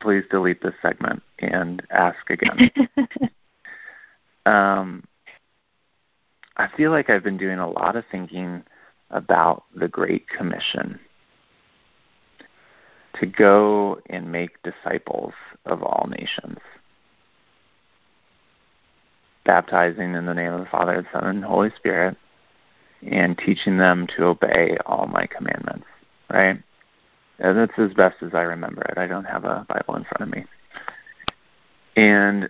please 0.00 0.24
delete 0.30 0.62
this 0.62 0.74
segment 0.82 1.22
and 1.38 1.82
ask 1.90 2.28
again. 2.28 2.70
um, 4.46 5.04
I 6.56 6.68
feel 6.76 6.90
like 6.90 7.08
I've 7.08 7.24
been 7.24 7.38
doing 7.38 7.58
a 7.58 7.70
lot 7.70 7.96
of 7.96 8.04
thinking 8.10 8.62
about 9.10 9.64
the 9.74 9.88
Great 9.88 10.28
Commission 10.28 10.98
to 13.20 13.26
go 13.26 14.00
and 14.10 14.30
make 14.30 14.62
disciples 14.62 15.32
of 15.66 15.82
all 15.82 16.08
nations 16.10 16.58
baptizing 19.44 20.14
in 20.14 20.26
the 20.26 20.34
name 20.34 20.52
of 20.52 20.60
the 20.60 20.66
Father, 20.66 21.02
the 21.02 21.18
Son, 21.18 21.28
and 21.28 21.44
Holy 21.44 21.70
Spirit, 21.76 22.16
and 23.06 23.36
teaching 23.38 23.78
them 23.78 24.06
to 24.16 24.24
obey 24.24 24.76
all 24.86 25.06
my 25.06 25.26
commandments. 25.26 25.86
Right? 26.30 26.58
And 27.38 27.58
that's 27.58 27.78
as 27.78 27.92
best 27.94 28.22
as 28.22 28.34
I 28.34 28.42
remember 28.42 28.82
it. 28.82 28.98
I 28.98 29.06
don't 29.06 29.24
have 29.24 29.44
a 29.44 29.66
Bible 29.68 29.96
in 29.96 30.04
front 30.04 30.22
of 30.22 30.30
me. 30.30 30.44
And 31.96 32.48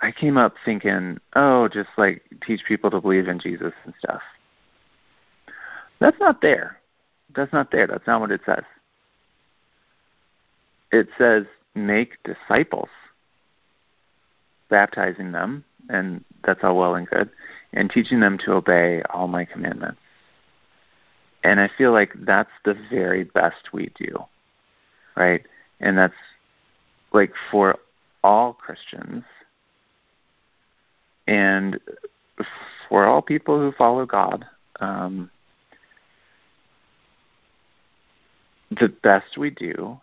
I 0.00 0.12
came 0.12 0.36
up 0.36 0.54
thinking, 0.64 1.18
oh, 1.34 1.68
just 1.68 1.90
like 1.96 2.22
teach 2.46 2.62
people 2.66 2.90
to 2.90 3.00
believe 3.00 3.28
in 3.28 3.38
Jesus 3.38 3.72
and 3.84 3.94
stuff. 3.98 4.22
That's 6.00 6.18
not 6.20 6.42
there. 6.42 6.78
That's 7.34 7.52
not 7.52 7.70
there. 7.70 7.86
That's 7.86 8.06
not 8.06 8.20
what 8.20 8.30
it 8.30 8.40
says. 8.44 8.64
It 10.92 11.08
says 11.18 11.44
make 11.74 12.18
disciples, 12.24 12.88
baptizing 14.68 15.32
them 15.32 15.64
and 15.88 16.24
that's 16.44 16.60
all 16.62 16.76
well 16.76 16.94
and 16.94 17.08
good, 17.08 17.30
and 17.72 17.90
teaching 17.90 18.20
them 18.20 18.38
to 18.44 18.52
obey 18.52 19.02
all 19.10 19.28
my 19.28 19.44
commandments. 19.44 20.00
And 21.46 21.60
I 21.60 21.70
feel 21.78 21.92
like 21.92 22.12
that's 22.22 22.50
the 22.64 22.74
very 22.90 23.22
best 23.22 23.72
we 23.72 23.92
do, 23.94 24.24
right? 25.16 25.46
And 25.78 25.96
that's 25.96 26.12
like 27.12 27.32
for 27.52 27.76
all 28.24 28.52
Christians 28.52 29.22
and 31.28 31.78
for 32.88 33.06
all 33.06 33.22
people 33.22 33.60
who 33.60 33.70
follow 33.70 34.06
God. 34.06 34.44
Um, 34.80 35.30
the 38.72 38.88
best 38.88 39.38
we 39.38 39.50
do 39.50 40.00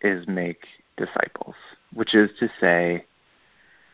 is 0.00 0.28
make 0.28 0.64
disciples, 0.96 1.56
which 1.92 2.14
is 2.14 2.30
to 2.38 2.48
say, 2.60 3.04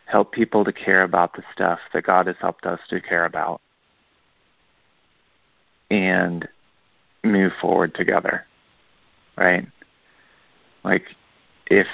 help 0.05 0.33
people 0.33 0.67
to 0.67 0.73
care 0.75 1.03
about 1.03 1.35
the 1.35 1.43
stuff 1.51 1.79
that 1.95 2.05
God 2.05 2.27
has 2.27 2.37
helped 2.39 2.67
us 2.67 2.81
to 2.91 3.01
care 3.01 3.25
about 3.25 3.63
and 5.91 6.47
move 7.29 7.53
forward 7.61 7.95
together. 7.95 8.45
Right? 9.37 9.67
Like 10.85 11.05
if 11.67 11.87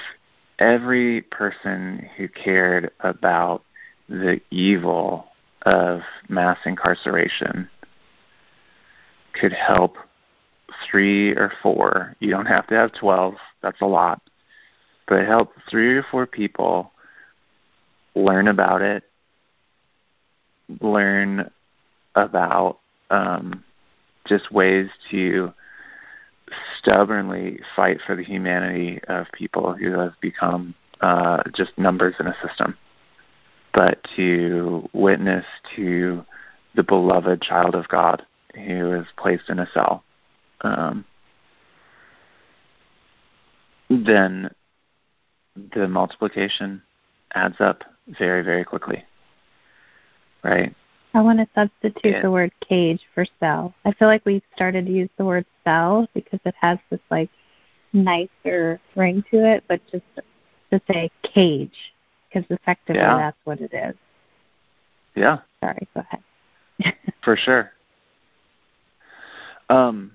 every 0.59 1.21
person 1.21 2.09
who 2.17 2.27
cared 2.27 2.91
about 3.01 3.63
the 4.07 4.39
evil 4.51 5.27
of 5.63 6.01
mass 6.29 6.59
incarceration 6.65 7.69
could 9.33 9.53
help 9.53 9.97
three 10.89 11.31
or 11.31 11.51
four, 11.61 12.15
you 12.19 12.29
don't 12.29 12.45
have 12.45 12.67
to 12.67 12.75
have 12.75 12.93
12, 12.93 13.35
that's 13.61 13.81
a 13.81 13.85
lot, 13.85 14.21
but 15.07 15.25
help 15.25 15.53
three 15.69 15.95
or 15.97 16.05
four 16.09 16.25
people 16.25 16.91
learn 18.15 18.47
about 18.47 18.81
it, 18.81 19.03
learn 20.79 21.49
about 22.15 22.79
um, 23.09 23.63
just 24.27 24.51
ways 24.51 24.89
to 25.11 25.53
stubbornly 26.77 27.59
fight 27.75 27.99
for 28.05 28.15
the 28.15 28.23
humanity 28.23 28.99
of 29.07 29.27
people 29.33 29.73
who 29.73 29.91
have 29.91 30.13
become 30.21 30.75
uh, 31.01 31.41
just 31.53 31.77
numbers 31.77 32.15
in 32.19 32.27
a 32.27 32.35
system, 32.45 32.77
but 33.73 34.05
to 34.15 34.87
witness 34.93 35.45
to 35.75 36.23
the 36.75 36.83
beloved 36.83 37.41
child 37.41 37.75
of 37.75 37.87
God 37.87 38.23
who 38.53 38.93
is 38.93 39.05
placed 39.17 39.49
in 39.49 39.59
a 39.59 39.69
cell. 39.73 40.03
Um, 40.61 41.05
then 43.89 44.49
the 45.75 45.87
multiplication 45.87 46.81
adds 47.33 47.57
up 47.59 47.83
very, 48.07 48.41
very 48.41 48.63
quickly. 48.63 49.03
Right? 50.43 50.75
I 51.15 51.21
want 51.21 51.39
to 51.39 51.47
substitute 51.55 52.11
yeah. 52.11 52.21
the 52.21 52.29
word 52.29 52.51
cage 52.59 52.99
for 53.13 53.25
cell. 53.39 53.73
I 53.85 53.93
feel 53.93 54.09
like 54.09 54.25
we've 54.25 54.43
started 54.53 54.85
to 54.85 54.91
use 54.91 55.09
the 55.17 55.23
word 55.23 55.45
cell 55.63 56.09
because 56.13 56.41
it 56.43 56.53
has 56.59 56.77
this 56.89 56.99
like 57.09 57.29
nicer 57.93 58.81
ring 58.97 59.23
to 59.31 59.49
it, 59.49 59.63
but 59.69 59.79
just 59.89 60.03
to 60.71 60.81
say 60.91 61.09
cage 61.23 61.93
because 62.27 62.45
effectively 62.49 63.01
yeah. 63.01 63.15
that's 63.15 63.37
what 63.45 63.61
it 63.61 63.73
is. 63.73 63.95
Yeah. 65.15 65.39
Sorry, 65.61 65.87
go 65.93 66.01
ahead. 66.01 66.95
for 67.23 67.37
sure. 67.37 67.71
Um, 69.69 70.11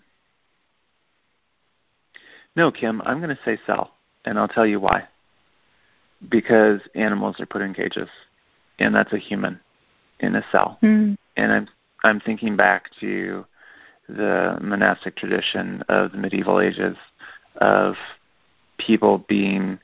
no, 2.56 2.70
Kim, 2.70 3.00
I'm 3.06 3.20
going 3.22 3.34
to 3.34 3.42
say 3.42 3.58
cell, 3.66 3.94
and 4.26 4.38
I'll 4.38 4.48
tell 4.48 4.66
you 4.66 4.78
why 4.78 5.04
because 6.28 6.82
animals 6.94 7.40
are 7.40 7.46
put 7.46 7.62
in 7.62 7.72
cages, 7.72 8.10
and 8.78 8.94
that's 8.94 9.14
a 9.14 9.18
human 9.18 9.58
in 10.20 10.36
a 10.36 10.44
cell. 10.52 10.78
Mm. 10.82 11.16
And 11.36 11.52
I'm 11.52 11.68
I'm 12.02 12.20
thinking 12.20 12.56
back 12.56 12.90
to 13.00 13.44
the 14.08 14.58
monastic 14.60 15.16
tradition 15.16 15.82
of 15.88 16.12
the 16.12 16.18
medieval 16.18 16.60
ages 16.60 16.96
of 17.60 17.94
people 18.78 19.24
being 19.28 19.78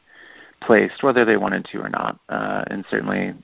placed, 0.61 1.03
whether 1.03 1.25
they 1.25 1.37
wanted 1.37 1.67
to 1.67 1.79
or 1.79 1.89
not. 1.89 2.19
Uh, 2.29 2.65
and 2.69 2.85
certainly 2.91 3.35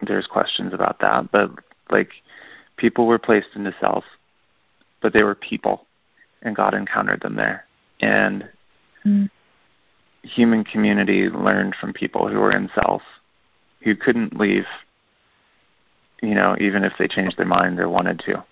there's 0.00 0.26
questions 0.26 0.72
about 0.72 1.00
that. 1.00 1.30
But 1.32 1.50
like 1.90 2.10
people 2.76 3.06
were 3.06 3.18
placed 3.18 3.48
into 3.54 3.74
cells, 3.80 4.04
but 5.02 5.12
they 5.12 5.22
were 5.22 5.34
people, 5.34 5.86
and 6.42 6.56
God 6.56 6.74
encountered 6.74 7.20
them 7.20 7.36
there. 7.36 7.66
And 8.00 8.48
mm. 9.04 9.28
human 10.22 10.64
community 10.64 11.28
learned 11.28 11.74
from 11.80 11.92
people 11.92 12.28
who 12.28 12.38
were 12.38 12.52
in 12.52 12.70
cells, 12.74 13.02
who 13.82 13.96
couldn't 13.96 14.38
leave. 14.38 14.66
You 16.22 16.34
know, 16.34 16.56
even 16.60 16.84
if 16.84 16.94
they 16.98 17.08
changed 17.08 17.36
their 17.36 17.46
mind 17.46 17.78
or 17.78 17.88
wanted 17.88 18.20
to, 18.20 18.44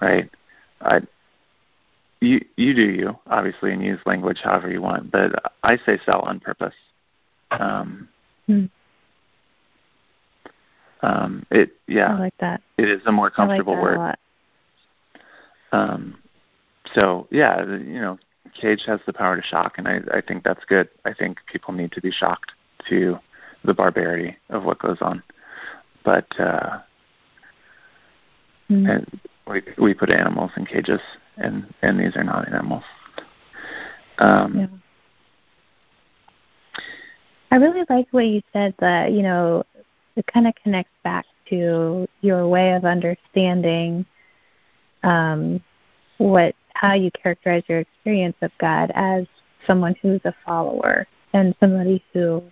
right? 0.00 0.30
I 0.80 1.00
you 2.20 2.44
you 2.56 2.74
do 2.74 2.82
you 2.82 3.18
obviously 3.26 3.72
and 3.72 3.82
use 3.82 4.00
language 4.06 4.40
however 4.42 4.70
you 4.70 4.82
want, 4.82 5.10
but 5.10 5.52
I 5.62 5.76
say 5.78 5.98
cell 6.04 6.20
on 6.20 6.40
purpose. 6.40 6.74
Um, 7.50 8.08
hmm. 8.46 8.66
um, 11.02 11.46
it 11.50 11.70
yeah, 11.86 12.14
I 12.14 12.18
like 12.18 12.38
that. 12.40 12.60
It 12.76 12.88
is 12.88 13.02
a 13.06 13.12
more 13.12 13.30
comfortable 13.30 13.74
like 13.74 13.82
word. 13.82 14.16
Um, 15.72 16.18
so 16.94 17.26
yeah, 17.30 17.64
the, 17.64 17.78
you 17.78 18.00
know, 18.00 18.18
cage 18.60 18.82
has 18.86 19.00
the 19.06 19.12
power 19.12 19.36
to 19.36 19.42
shock, 19.42 19.74
and 19.78 19.86
I 19.86 20.00
I 20.12 20.20
think 20.20 20.44
that's 20.44 20.64
good. 20.64 20.88
I 21.04 21.12
think 21.14 21.38
people 21.50 21.72
need 21.72 21.92
to 21.92 22.00
be 22.00 22.10
shocked 22.10 22.52
to 22.88 23.18
the 23.64 23.74
barbarity 23.74 24.36
of 24.50 24.64
what 24.64 24.78
goes 24.78 24.98
on, 25.00 25.22
but 26.04 26.26
uh, 26.38 26.78
mm. 28.70 28.90
and 28.90 29.20
we 29.46 29.62
we 29.78 29.94
put 29.94 30.10
animals 30.10 30.50
in 30.56 30.66
cages 30.66 31.00
and 31.36 31.72
and 31.82 31.98
these 31.98 32.16
are 32.16 32.24
not 32.24 32.48
animals. 32.48 32.84
Um, 34.18 34.58
yeah. 34.58 34.66
I 37.50 37.56
really 37.56 37.84
like 37.88 38.08
what 38.10 38.26
you 38.26 38.42
said 38.52 38.74
that 38.80 39.12
you 39.12 39.22
know 39.22 39.64
it 40.16 40.26
kind 40.26 40.46
of 40.46 40.54
connects 40.62 40.92
back 41.04 41.24
to 41.48 42.08
your 42.20 42.46
way 42.48 42.72
of 42.72 42.84
understanding 42.84 44.04
um, 45.02 45.62
what 46.18 46.54
how 46.74 46.94
you 46.94 47.10
characterize 47.10 47.62
your 47.68 47.80
experience 47.80 48.36
of 48.42 48.50
God 48.58 48.92
as 48.94 49.26
someone 49.66 49.94
who's 50.00 50.20
a 50.24 50.34
follower 50.44 51.06
and 51.32 51.54
somebody 51.60 52.04
who 52.12 52.42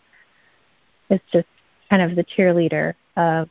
is 1.11 1.21
just 1.33 1.47
kind 1.89 2.03
of 2.03 2.17
the 2.17 2.25
cheerleader 2.25 2.95
of 3.17 3.49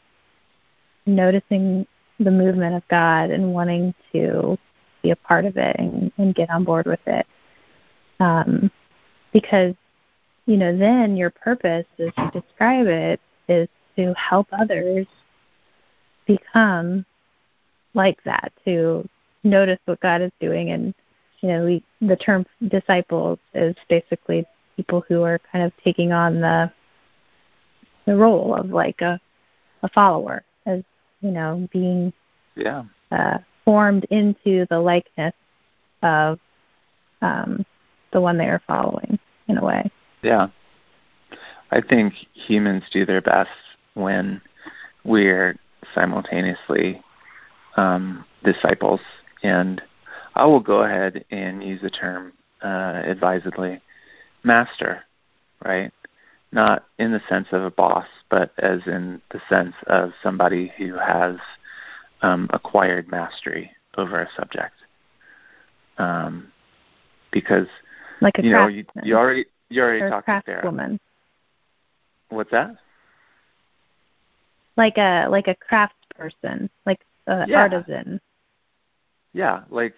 noticing 1.05 1.85
the 2.19 2.31
movement 2.31 2.75
of 2.75 2.87
God 2.87 3.29
and 3.29 3.53
wanting 3.53 3.93
to 4.11 4.57
be 5.01 5.11
a 5.11 5.15
part 5.15 5.45
of 5.45 5.57
it 5.57 5.75
and, 5.77 6.11
and 6.17 6.33
get 6.33 6.49
on 6.49 6.63
board 6.63 6.85
with 6.85 7.05
it. 7.05 7.27
Um, 8.19 8.71
because, 9.33 9.75
you 10.45 10.57
know, 10.57 10.75
then 10.75 11.17
your 11.17 11.29
purpose, 11.29 11.85
as 11.99 12.11
you 12.17 12.31
describe 12.31 12.87
it, 12.87 13.19
is 13.47 13.67
to 13.97 14.13
help 14.13 14.47
others 14.51 15.05
become 16.25 17.05
like 17.93 18.23
that, 18.23 18.51
to 18.65 19.07
notice 19.43 19.79
what 19.85 19.99
God 19.99 20.21
is 20.21 20.31
doing. 20.39 20.71
And, 20.71 20.93
you 21.41 21.49
know, 21.49 21.65
we, 21.65 21.83
the 22.01 22.15
term 22.15 22.45
disciples 22.67 23.39
is 23.53 23.75
basically 23.89 24.45
people 24.75 25.03
who 25.07 25.23
are 25.23 25.39
kind 25.51 25.65
of 25.65 25.71
taking 25.83 26.11
on 26.11 26.41
the 26.41 26.71
the 28.05 28.15
role 28.15 28.55
of 28.55 28.69
like 28.69 29.01
a 29.01 29.19
a 29.83 29.89
follower 29.89 30.43
as 30.65 30.81
you 31.21 31.31
know 31.31 31.67
being 31.71 32.11
yeah 32.55 32.83
uh, 33.11 33.37
formed 33.63 34.05
into 34.05 34.65
the 34.69 34.79
likeness 34.79 35.33
of 36.03 36.39
um, 37.21 37.65
the 38.11 38.21
one 38.21 38.37
they 38.37 38.45
are 38.45 38.61
following 38.67 39.17
in 39.47 39.57
a 39.57 39.65
way. 39.65 39.91
Yeah. 40.21 40.47
I 41.71 41.81
think 41.81 42.13
humans 42.33 42.83
do 42.91 43.05
their 43.05 43.21
best 43.21 43.49
when 43.95 44.41
we're 45.03 45.57
simultaneously 45.93 47.01
um, 47.75 48.25
disciples. 48.43 49.01
And 49.43 49.81
I 50.35 50.45
will 50.45 50.59
go 50.59 50.83
ahead 50.83 51.25
and 51.31 51.63
use 51.63 51.81
the 51.81 51.89
term 51.89 52.33
uh, 52.61 53.01
advisedly 53.05 53.81
master, 54.43 55.03
right? 55.63 55.91
Not 56.55 56.85
in 56.99 57.11
the 57.11 57.21
sense 57.27 57.47
of 57.51 57.63
a 57.63 57.69
boss, 57.69 58.07
but 58.29 58.53
as 58.59 58.79
in 58.87 59.21
the 59.31 59.41
sense 59.49 59.75
of 59.87 60.13
somebody 60.23 60.71
who 60.77 60.97
has 60.97 61.35
um, 62.21 62.49
acquired 62.53 63.09
mastery 63.09 63.71
over 63.97 64.21
a 64.21 64.29
subject. 64.37 64.73
Um, 65.97 66.47
because 67.31 67.67
like 68.21 68.39
a 68.39 68.43
you 68.43 68.51
know 68.51 68.67
you, 68.67 68.85
you 69.03 69.17
already 69.17 69.45
you 69.67 69.81
already 69.81 70.01
or 70.01 70.09
talked 70.09 70.27
to 70.27 70.43
Sarah. 70.45 70.61
Woman. 70.63 70.97
What's 72.29 72.51
that? 72.51 72.77
Like 74.77 74.97
a 74.97 75.27
like 75.29 75.49
a 75.49 75.55
craft 75.55 75.95
person, 76.17 76.69
like 76.85 77.01
an 77.27 77.49
yeah. 77.49 77.59
artisan. 77.63 78.21
Yeah, 79.33 79.63
like 79.69 79.95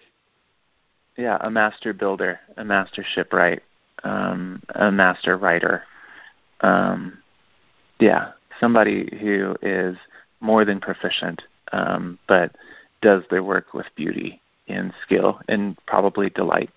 yeah, 1.16 1.38
a 1.40 1.50
master 1.52 1.92
builder, 1.92 2.40
a 2.56 2.64
master 2.64 3.04
shipwright, 3.14 3.62
um, 4.02 4.60
a 4.74 4.90
master 4.90 5.36
writer. 5.36 5.84
Um, 6.60 7.18
yeah, 8.00 8.32
somebody 8.60 9.16
who 9.20 9.56
is 9.62 9.96
more 10.40 10.64
than 10.64 10.80
proficient 10.80 11.42
um, 11.72 12.18
but 12.26 12.54
does 13.00 13.22
their 13.30 13.42
work 13.42 13.74
with 13.74 13.86
beauty 13.96 14.40
and 14.68 14.92
skill 15.02 15.40
and 15.48 15.76
probably 15.86 16.30
delight, 16.30 16.70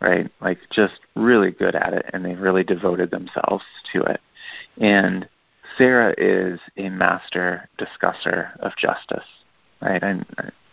right? 0.00 0.30
Like 0.40 0.58
just 0.70 1.00
really 1.14 1.50
good 1.50 1.74
at 1.74 1.92
it, 1.92 2.06
and 2.12 2.24
they've 2.24 2.40
really 2.40 2.64
devoted 2.64 3.10
themselves 3.10 3.64
to 3.92 4.02
it. 4.02 4.20
And 4.78 5.28
Sarah 5.76 6.14
is 6.16 6.60
a 6.76 6.88
master 6.88 7.68
discusser 7.78 8.50
of 8.60 8.76
justice, 8.76 9.26
right? 9.80 10.02
I, 10.02 10.20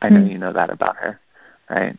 I 0.01 0.09
know 0.09 0.19
mm-hmm. 0.19 0.27
you 0.27 0.37
know 0.37 0.53
that 0.53 0.69
about 0.69 0.95
her, 0.97 1.19
right? 1.69 1.97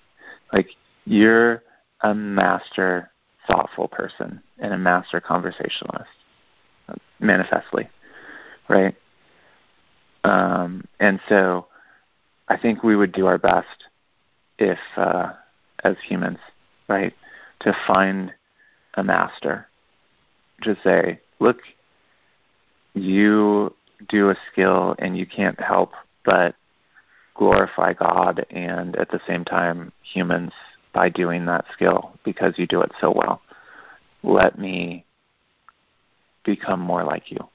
Like 0.53 0.69
you're 1.05 1.63
a 2.01 2.15
master 2.15 3.11
thoughtful 3.47 3.89
person 3.89 4.43
and 4.59 4.73
a 4.73 4.79
master 4.79 5.21
conversationalist, 5.21 6.11
manifestly, 7.21 7.89
right? 8.69 8.95
Um, 10.25 10.85
and 11.01 11.21
so 11.29 11.67
I 12.49 12.57
think 12.57 12.83
we 12.83 12.97
would 12.97 13.13
do 13.13 13.27
our 13.27 13.39
best 13.39 13.85
if, 14.59 14.79
uh, 14.97 15.33
as 15.83 15.97
humans, 16.07 16.39
right, 16.89 17.15
to 17.61 17.77
find 17.87 18.33
a 18.95 19.05
master. 19.05 19.69
To 20.63 20.77
say, 20.83 21.21
look, 21.41 21.59
you 22.95 23.75
do 24.09 24.31
a 24.31 24.37
skill 24.51 24.95
and 24.99 25.19
you 25.19 25.27
can't 25.27 25.61
help 25.61 25.93
but 26.25 26.55
glorify 27.35 27.93
God 27.93 28.47
and 28.51 28.97
at 28.97 29.11
the 29.11 29.21
same 29.27 29.45
time 29.45 29.93
humans 30.03 30.53
by 30.95 31.09
doing 31.09 31.45
that 31.47 31.67
skill 31.73 32.13
because 32.25 32.55
you 32.57 32.67
do 32.67 32.81
it 32.81 32.93
so 33.01 33.13
well. 33.15 33.43
Let 34.23 34.59
me 34.59 35.05
become 36.45 36.81
more 36.81 37.05
like 37.05 37.31
you. 37.31 37.49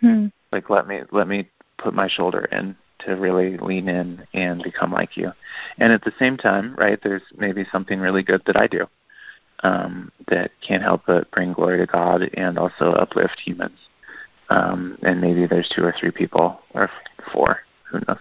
Hmm. 0.00 0.26
Like 0.52 0.68
let 0.68 0.86
me 0.86 1.02
let 1.12 1.28
me 1.28 1.48
put 1.78 1.94
my 1.94 2.08
shoulder 2.08 2.44
in 2.46 2.76
to 3.00 3.16
really 3.16 3.56
lean 3.58 3.88
in 3.88 4.26
and 4.34 4.62
become 4.62 4.92
like 4.92 5.16
you. 5.16 5.32
And 5.78 5.92
at 5.92 6.04
the 6.04 6.12
same 6.18 6.36
time, 6.36 6.74
right, 6.76 6.98
there's 7.02 7.22
maybe 7.36 7.64
something 7.70 8.00
really 8.00 8.22
good 8.22 8.42
that 8.46 8.56
I 8.56 8.66
do 8.66 8.86
um, 9.62 10.10
that 10.28 10.50
can't 10.66 10.82
help 10.82 11.02
but 11.06 11.30
bring 11.30 11.52
glory 11.52 11.78
to 11.78 11.86
God 11.86 12.22
and 12.34 12.58
also 12.58 12.92
uplift 12.92 13.40
humans. 13.44 13.78
Um, 14.48 14.98
and 15.02 15.20
maybe 15.20 15.46
there's 15.46 15.70
two 15.74 15.82
or 15.82 15.94
three 15.98 16.10
people 16.10 16.60
or 16.74 16.90
four, 17.32 17.60
who 17.90 17.98
knows, 18.06 18.18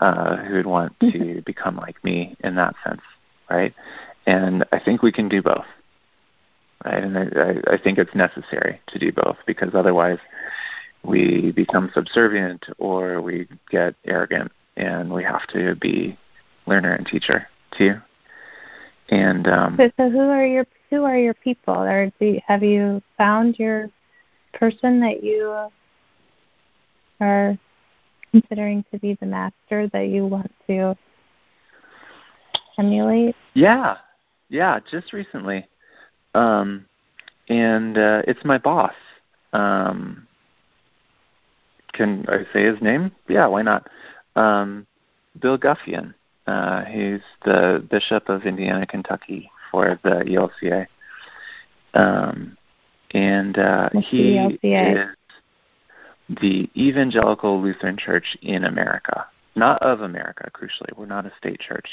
uh, 0.00 0.36
who 0.36 0.54
would 0.54 0.66
want 0.66 0.98
to 1.00 1.42
become 1.44 1.76
like 1.76 2.02
me 2.02 2.36
in 2.42 2.54
that 2.54 2.74
sense, 2.86 3.02
right? 3.50 3.74
And 4.26 4.64
I 4.72 4.78
think 4.78 5.02
we 5.02 5.12
can 5.12 5.28
do 5.28 5.42
both, 5.42 5.66
right? 6.84 7.02
And 7.02 7.18
I, 7.18 7.74
I 7.74 7.78
think 7.78 7.98
it's 7.98 8.14
necessary 8.14 8.80
to 8.88 8.98
do 8.98 9.12
both 9.12 9.36
because 9.46 9.74
otherwise 9.74 10.18
we 11.02 11.52
become 11.52 11.90
subservient 11.94 12.66
or 12.78 13.20
we 13.20 13.48
get 13.70 13.94
arrogant 14.04 14.52
and 14.76 15.12
we 15.12 15.24
have 15.24 15.46
to 15.48 15.74
be 15.76 16.16
learner 16.66 16.92
and 16.92 17.06
teacher 17.06 17.48
too 17.76 17.94
and 19.08 19.48
um 19.48 19.76
so, 19.76 19.90
so 19.96 20.10
who 20.10 20.20
are 20.20 20.46
your 20.46 20.66
who 20.90 21.04
are 21.04 21.18
your 21.18 21.34
people 21.34 21.74
or 21.74 22.12
do, 22.20 22.38
have 22.46 22.62
you 22.62 23.02
found 23.16 23.58
your 23.58 23.88
person 24.52 25.00
that 25.00 25.22
you 25.22 25.68
are 27.20 27.58
considering 28.30 28.84
to 28.92 28.98
be 28.98 29.14
the 29.20 29.26
master 29.26 29.88
that 29.88 30.08
you 30.08 30.26
want 30.26 30.52
to 30.66 30.96
emulate 32.80 33.36
yeah 33.54 33.96
yeah 34.48 34.80
just 34.90 35.12
recently 35.12 35.66
um 36.34 36.84
and 37.48 37.98
uh 37.98 38.22
it's 38.26 38.44
my 38.44 38.58
boss 38.58 38.94
um 39.52 40.26
can 41.92 42.24
I 42.28 42.50
say 42.52 42.64
his 42.64 42.80
name? 42.80 43.12
Yeah, 43.28 43.46
why 43.46 43.62
not? 43.62 43.88
Um, 44.36 44.86
Bill 45.40 45.58
Gafkjen. 45.58 46.14
Uh, 46.46 46.84
he's 46.84 47.20
the 47.44 47.86
Bishop 47.90 48.28
of 48.28 48.44
Indiana, 48.44 48.86
Kentucky 48.86 49.50
for 49.70 49.98
the 50.02 50.24
ELCA. 50.26 50.86
Um, 51.94 52.56
and 53.12 53.58
uh, 53.58 53.90
he 54.00 54.38
is 54.38 55.08
the 56.40 56.70
Evangelical 56.76 57.60
Lutheran 57.60 57.96
Church 57.96 58.36
in 58.42 58.64
America, 58.64 59.26
not 59.56 59.82
of 59.82 60.00
America. 60.00 60.50
Crucially, 60.54 60.96
we're 60.96 61.06
not 61.06 61.26
a 61.26 61.32
state 61.36 61.60
church, 61.60 61.88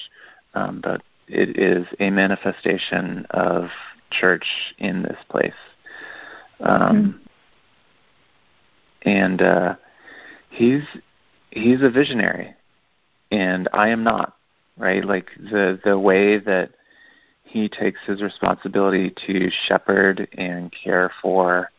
um, 0.58 0.82
but 0.82 1.02
it 1.28 1.58
is 1.58 1.86
a 2.00 2.10
manifestation 2.10 3.26
of 3.32 3.70
church 4.10 4.46
in 4.78 5.04
this 5.04 5.18
place. 5.30 5.52
Um, 6.60 6.80
mm-hmm. 6.80 7.18
And 9.10 9.42
uh, 9.42 9.76
he's 10.50 10.84
he's 11.52 11.82
a 11.82 11.90
visionary, 11.90 12.54
and 13.32 13.70
I 13.74 13.90
am 13.90 14.04
not. 14.04 14.34
Right, 14.78 15.04
like 15.04 15.30
the 15.38 15.80
the 15.84 15.98
way 15.98 16.38
that 16.38 16.70
he 17.44 17.68
takes 17.68 18.00
his 18.06 18.22
responsibility 18.22 19.14
to 19.26 19.50
shepherd 19.68 20.28
and 20.34 20.72
care 20.72 21.12
for 21.22 21.72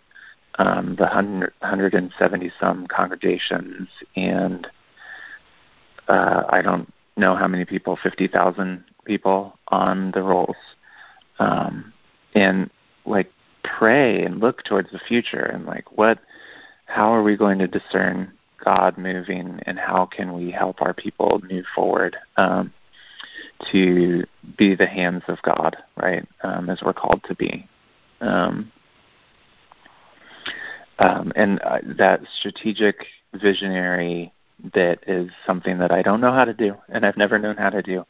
um, 0.59 0.97
the 0.97 1.05
170 1.05 2.53
some 2.59 2.87
congregations 2.89 3.89
and 4.17 4.67
uh, 6.09 6.43
I 6.49 6.63
don't 6.63 6.93
know 7.19 7.37
how 7.37 7.49
many 7.49 7.65
people, 7.65 7.99
50,000 8.03 8.85
people 9.05 9.59
on 9.69 10.11
the 10.13 10.23
rolls. 10.23 10.57
Um, 11.39 11.93
and 12.35 12.71
like 13.07 13.31
pray 13.63 14.25
and 14.25 14.41
look 14.41 14.65
towards 14.65 14.91
the 14.91 14.99
future 14.99 15.43
and 15.43 15.67
like 15.67 15.97
what, 15.97 16.19
how 16.87 17.13
are 17.13 17.23
we 17.23 17.37
going 17.37 17.59
to 17.59 17.69
discern 17.69 18.33
God 18.65 18.99
moving 18.99 19.61
and 19.67 19.79
how 19.79 20.07
can 20.07 20.35
we 20.35 20.51
help 20.51 20.83
our 20.83 20.95
people 20.95 21.41
move 21.49 21.65
forward? 21.75 22.17
Um, 22.37 22.73
to 23.73 24.25
be 24.57 24.75
the 24.75 24.87
hands 24.87 25.23
of 25.29 25.41
God, 25.43 25.77
right? 25.97 26.27
Um, 26.43 26.71
as 26.71 26.81
we're 26.83 26.93
called 26.93 27.23
to 27.25 27.35
be. 27.35 27.69
Um, 28.21 28.73
um, 30.99 31.33
and 31.37 31.61
uh, 31.63 31.79
that 31.97 32.21
strategic 32.39 33.07
visionary 33.35 34.33
that 34.75 34.99
is 35.07 35.31
something 35.47 35.79
that 35.79 35.93
I 35.93 36.03
don't 36.03 36.21
know 36.21 36.33
how 36.33 36.45
to 36.45 36.55
do, 36.55 36.75
and 36.89 37.07
I've 37.07 37.17
never 37.17 37.39
known 37.39 37.57
how 37.57 37.71
to 37.71 37.83
do, 37.83 38.05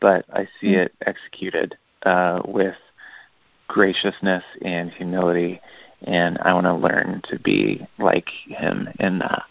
but 0.00 0.24
I 0.32 0.48
see 0.60 0.68
mm-hmm. 0.68 0.80
it 0.80 0.94
executed 1.06 1.76
uh, 2.04 2.42
with 2.44 2.76
graciousness 3.68 4.44
and 4.62 4.90
humility, 4.90 5.60
and 6.02 6.38
I 6.38 6.54
want 6.54 6.66
to 6.66 6.74
learn 6.74 7.22
to 7.28 7.38
be 7.38 7.86
like 7.98 8.28
him 8.46 8.88
in 8.98 9.18
that. 9.18 9.42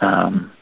Um, 0.00 0.52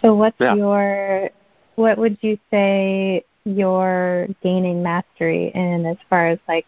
so 0.00 0.14
what's 0.14 0.36
yeah. 0.40 0.54
your 0.54 1.30
what 1.74 1.98
would 1.98 2.18
you 2.20 2.38
say 2.50 3.24
you're 3.44 4.28
gaining 4.42 4.82
mastery 4.82 5.50
in 5.54 5.86
as 5.86 5.96
far 6.08 6.28
as 6.28 6.38
like 6.48 6.66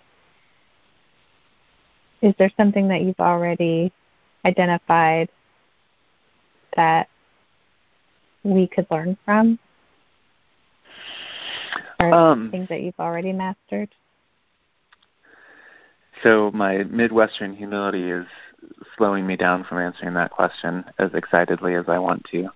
is 2.23 2.35
there 2.39 2.51
something 2.57 2.89
that 2.89 3.03
you've 3.03 3.21
already 3.21 3.93
identified 4.45 5.29
that 6.77 7.09
we 8.43 8.67
could 8.67 8.87
learn 8.91 9.17
from? 9.25 9.59
Or 12.01 12.13
um, 12.13 12.51
things 12.51 12.69
that 12.69 12.83
you've 12.83 12.99
already 12.99 13.33
mastered? 13.33 13.89
So 16.23 16.51
my 16.53 16.85
Midwestern 16.85 17.55
humility 17.55 18.11
is 18.11 18.27
slowing 18.97 19.27
me 19.27 19.37
down 19.37 19.65
from 19.65 19.79
answering 19.79 20.15
that 20.15 20.31
question 20.31 20.85
as 20.99 21.11
excitedly 21.15 21.75
as 21.75 21.85
I 21.89 21.99
want 21.99 22.25
to. 22.31 22.49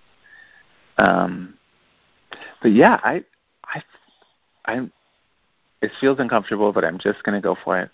Um, 0.97 1.53
but 2.61 2.71
yeah, 2.71 2.99
I, 3.03 3.23
I, 3.65 3.83
I, 4.65 4.89
it 5.81 5.91
feels 5.99 6.19
uncomfortable, 6.19 6.73
but 6.73 6.83
I'm 6.83 6.99
just 6.99 7.23
going 7.23 7.35
to 7.35 7.41
go 7.41 7.55
for 7.63 7.79
it. 7.79 7.89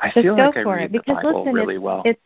I 0.00 0.08
just 0.08 0.22
feel 0.22 0.36
like 0.36 0.56
I 0.56 0.62
read 0.62 0.94
it, 0.94 1.04
the 1.06 1.14
Bible 1.14 1.40
listen, 1.40 1.54
really 1.54 1.74
it's, 1.76 1.82
well. 1.82 2.02
It's, 2.04 2.20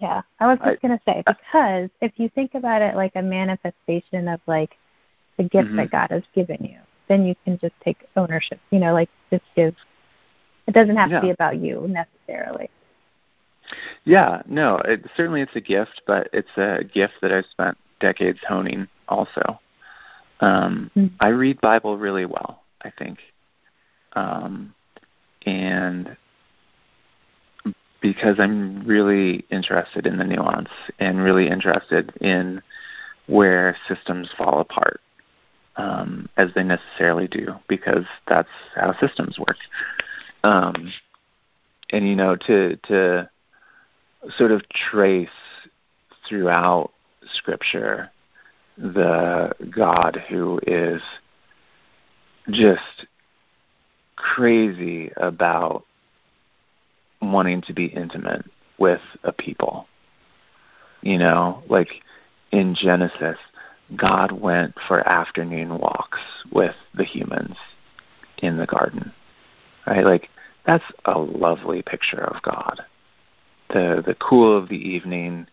yeah, 0.00 0.22
I 0.40 0.46
was 0.46 0.58
just 0.64 0.82
going 0.82 0.96
to 0.96 1.04
say 1.06 1.22
because 1.26 1.88
if 2.00 2.12
you 2.16 2.28
think 2.28 2.54
about 2.54 2.82
it 2.82 2.96
like 2.96 3.12
a 3.14 3.22
manifestation 3.22 4.28
of 4.28 4.40
like 4.46 4.76
the 5.36 5.44
gift 5.44 5.68
mm-hmm. 5.68 5.76
that 5.76 5.90
God 5.90 6.10
has 6.10 6.22
given 6.34 6.58
you, 6.62 6.78
then 7.08 7.24
you 7.24 7.34
can 7.44 7.58
just 7.58 7.74
take 7.84 7.98
ownership. 8.16 8.60
You 8.70 8.80
know, 8.80 8.92
like 8.92 9.08
just 9.30 9.44
give. 9.54 9.74
It 10.66 10.72
doesn't 10.72 10.96
have 10.96 11.10
yeah. 11.10 11.20
to 11.20 11.22
be 11.22 11.30
about 11.30 11.58
you 11.58 11.86
necessarily. 11.88 12.70
Yeah, 14.04 14.42
no, 14.46 14.76
it, 14.78 15.04
certainly 15.16 15.42
it's 15.42 15.56
a 15.56 15.60
gift, 15.60 16.02
but 16.06 16.28
it's 16.32 16.56
a 16.56 16.84
gift 16.84 17.14
that 17.22 17.32
I've 17.32 17.46
spent 17.46 17.76
decades 18.00 18.40
honing 18.46 18.88
also. 19.08 19.60
Um, 20.40 20.90
mm-hmm. 20.96 21.14
I 21.20 21.28
read 21.28 21.60
Bible 21.60 21.96
really 21.96 22.26
well, 22.26 22.62
I 22.82 22.90
think. 22.90 23.18
Um, 24.14 24.74
and 25.46 26.16
because 28.04 28.38
I'm 28.38 28.86
really 28.86 29.46
interested 29.50 30.06
in 30.06 30.18
the 30.18 30.24
nuance 30.24 30.68
and 30.98 31.24
really 31.24 31.48
interested 31.48 32.12
in 32.20 32.60
where 33.28 33.74
systems 33.88 34.28
fall 34.36 34.60
apart, 34.60 35.00
um, 35.76 36.28
as 36.36 36.50
they 36.54 36.64
necessarily 36.64 37.26
do, 37.26 37.54
because 37.66 38.04
that's 38.28 38.50
how 38.74 38.92
systems 39.00 39.38
work. 39.38 39.56
Um, 40.42 40.92
and 41.88 42.06
you 42.06 42.14
know, 42.14 42.36
to 42.46 42.76
to 42.88 43.30
sort 44.36 44.52
of 44.52 44.68
trace 44.68 45.28
throughout 46.28 46.90
Scripture 47.32 48.10
the 48.76 49.50
God 49.74 50.22
who 50.28 50.60
is 50.66 51.00
just 52.50 53.06
crazy 54.16 55.10
about 55.16 55.86
wanting 57.32 57.62
to 57.62 57.72
be 57.72 57.86
intimate 57.86 58.44
with 58.78 59.00
a 59.22 59.32
people. 59.32 59.86
You 61.02 61.18
know, 61.18 61.62
like 61.68 62.02
in 62.50 62.74
Genesis, 62.74 63.38
God 63.96 64.32
went 64.32 64.74
for 64.88 65.06
afternoon 65.06 65.78
walks 65.78 66.20
with 66.50 66.74
the 66.94 67.04
humans 67.04 67.56
in 68.38 68.56
the 68.56 68.66
garden. 68.66 69.12
Right? 69.86 70.04
Like 70.04 70.30
that's 70.66 70.84
a 71.04 71.18
lovely 71.18 71.82
picture 71.82 72.24
of 72.24 72.42
God. 72.42 72.80
The 73.70 74.02
the 74.04 74.14
cool 74.14 74.56
of 74.56 74.68
the 74.68 74.76
evening, 74.76 75.46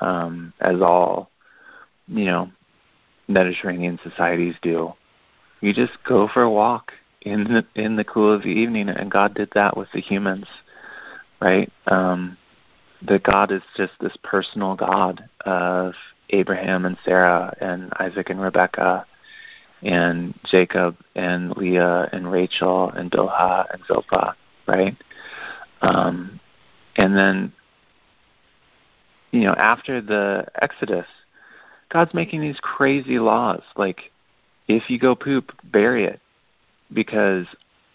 um, 0.00 0.52
as 0.60 0.80
all, 0.80 1.30
you 2.08 2.24
know, 2.24 2.50
Mediterranean 3.28 3.98
societies 4.02 4.54
do. 4.62 4.92
You 5.60 5.72
just 5.72 6.02
go 6.04 6.28
for 6.28 6.42
a 6.42 6.50
walk 6.50 6.92
in 7.22 7.44
the 7.44 7.64
in 7.74 7.96
the 7.96 8.04
cool 8.04 8.32
of 8.32 8.42
the 8.42 8.48
evening, 8.48 8.88
and 8.88 9.10
God 9.10 9.34
did 9.34 9.50
that 9.54 9.76
with 9.76 9.88
the 9.92 10.00
humans, 10.00 10.46
right? 11.42 11.72
Um, 11.88 12.36
that 13.02 13.24
God 13.24 13.50
is 13.50 13.62
just 13.76 13.92
this 14.00 14.16
personal 14.22 14.76
God 14.76 15.28
of 15.44 15.94
Abraham 16.30 16.86
and 16.86 16.96
Sarah 17.04 17.54
and 17.60 17.92
Isaac 17.98 18.30
and 18.30 18.40
Rebecca 18.40 19.04
and 19.82 20.38
Jacob 20.48 20.96
and 21.16 21.56
Leah 21.56 22.08
and 22.12 22.30
Rachel 22.30 22.90
and 22.90 23.10
Bilhah 23.10 23.66
and 23.74 23.82
Zilpah, 23.88 24.36
right? 24.68 24.96
Um, 25.80 26.38
and 26.96 27.16
then, 27.16 27.52
you 29.32 29.40
know, 29.40 29.54
after 29.54 30.00
the 30.00 30.46
Exodus, 30.60 31.06
God's 31.88 32.14
making 32.14 32.40
these 32.40 32.58
crazy 32.62 33.18
laws 33.18 33.62
like 33.76 34.12
if 34.68 34.88
you 34.88 34.98
go 35.00 35.16
poop, 35.16 35.52
bury 35.64 36.04
it 36.04 36.20
because 36.92 37.46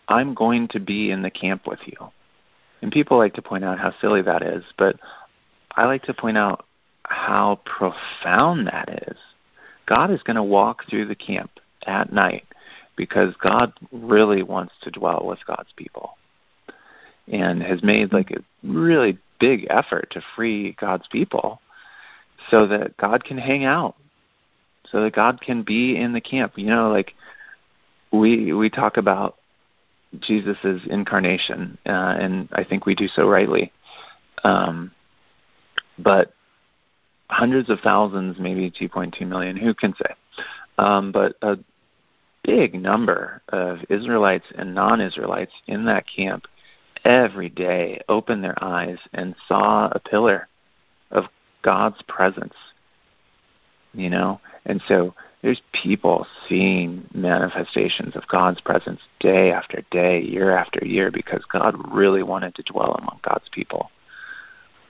I'm 0.09 0.33
going 0.33 0.67
to 0.69 0.81
be 0.81 1.11
in 1.11 1.21
the 1.21 1.31
camp 1.31 1.65
with 1.65 1.79
you. 1.85 2.11
And 2.81 2.91
people 2.91 3.17
like 3.17 3.33
to 3.35 3.41
point 3.41 3.63
out 3.63 3.79
how 3.79 3.93
silly 3.99 4.21
that 4.21 4.43
is, 4.43 4.63
but 4.77 4.97
I 5.75 5.85
like 5.85 6.03
to 6.03 6.13
point 6.13 6.37
out 6.37 6.65
how 7.03 7.59
profound 7.65 8.67
that 8.67 9.07
is. 9.07 9.17
God 9.85 10.11
is 10.11 10.21
going 10.23 10.35
to 10.35 10.43
walk 10.43 10.87
through 10.89 11.05
the 11.05 11.15
camp 11.15 11.51
at 11.85 12.11
night 12.11 12.45
because 12.95 13.33
God 13.41 13.73
really 13.91 14.43
wants 14.43 14.73
to 14.81 14.91
dwell 14.91 15.23
with 15.25 15.39
God's 15.45 15.71
people 15.75 16.17
and 17.31 17.61
has 17.61 17.83
made 17.83 18.13
like 18.13 18.31
a 18.31 18.43
really 18.63 19.17
big 19.39 19.67
effort 19.69 20.09
to 20.11 20.21
free 20.35 20.75
God's 20.79 21.07
people 21.07 21.61
so 22.49 22.67
that 22.67 22.97
God 22.97 23.23
can 23.23 23.37
hang 23.37 23.65
out, 23.65 23.95
so 24.91 25.03
that 25.03 25.13
God 25.13 25.41
can 25.41 25.63
be 25.63 25.95
in 25.95 26.13
the 26.13 26.21
camp. 26.21 26.53
You 26.55 26.67
know, 26.67 26.89
like 26.89 27.13
we 28.11 28.53
we 28.53 28.69
talk 28.69 28.97
about 28.97 29.36
Jesus' 30.19 30.81
incarnation, 30.89 31.77
uh, 31.85 32.15
and 32.19 32.49
I 32.53 32.63
think 32.63 32.85
we 32.85 32.95
do 32.95 33.07
so 33.07 33.27
rightly. 33.27 33.71
Um, 34.43 34.91
but 35.99 36.33
hundreds 37.29 37.69
of 37.69 37.79
thousands, 37.81 38.39
maybe 38.39 38.71
2.2 38.71 39.27
million, 39.27 39.57
who 39.57 39.73
can 39.73 39.93
say? 39.95 40.13
Um, 40.77 41.11
but 41.11 41.35
a 41.41 41.57
big 42.43 42.73
number 42.75 43.41
of 43.49 43.79
Israelites 43.89 44.45
and 44.55 44.73
non-Israelites 44.73 45.51
in 45.67 45.85
that 45.85 46.05
camp 46.07 46.45
every 47.03 47.49
day 47.49 48.01
opened 48.07 48.43
their 48.43 48.61
eyes 48.63 48.97
and 49.13 49.35
saw 49.47 49.89
a 49.91 49.99
pillar 49.99 50.47
of 51.11 51.25
God's 51.61 52.01
presence. 52.07 52.53
You 53.93 54.09
know, 54.09 54.39
and 54.65 54.81
so 54.87 55.13
there's 55.41 55.61
people 55.71 56.25
seeing 56.49 57.07
manifestations 57.13 58.15
of 58.15 58.27
God's 58.27 58.59
presence 58.59 58.99
day 59.19 59.51
after 59.51 59.83
day, 59.91 60.19
year 60.21 60.55
after 60.55 60.83
year, 60.85 61.11
because 61.11 61.43
God 61.51 61.75
really 61.93 62.23
wanted 62.23 62.55
to 62.55 62.63
dwell 62.63 62.93
among 62.93 63.19
God's 63.21 63.47
people. 63.51 63.91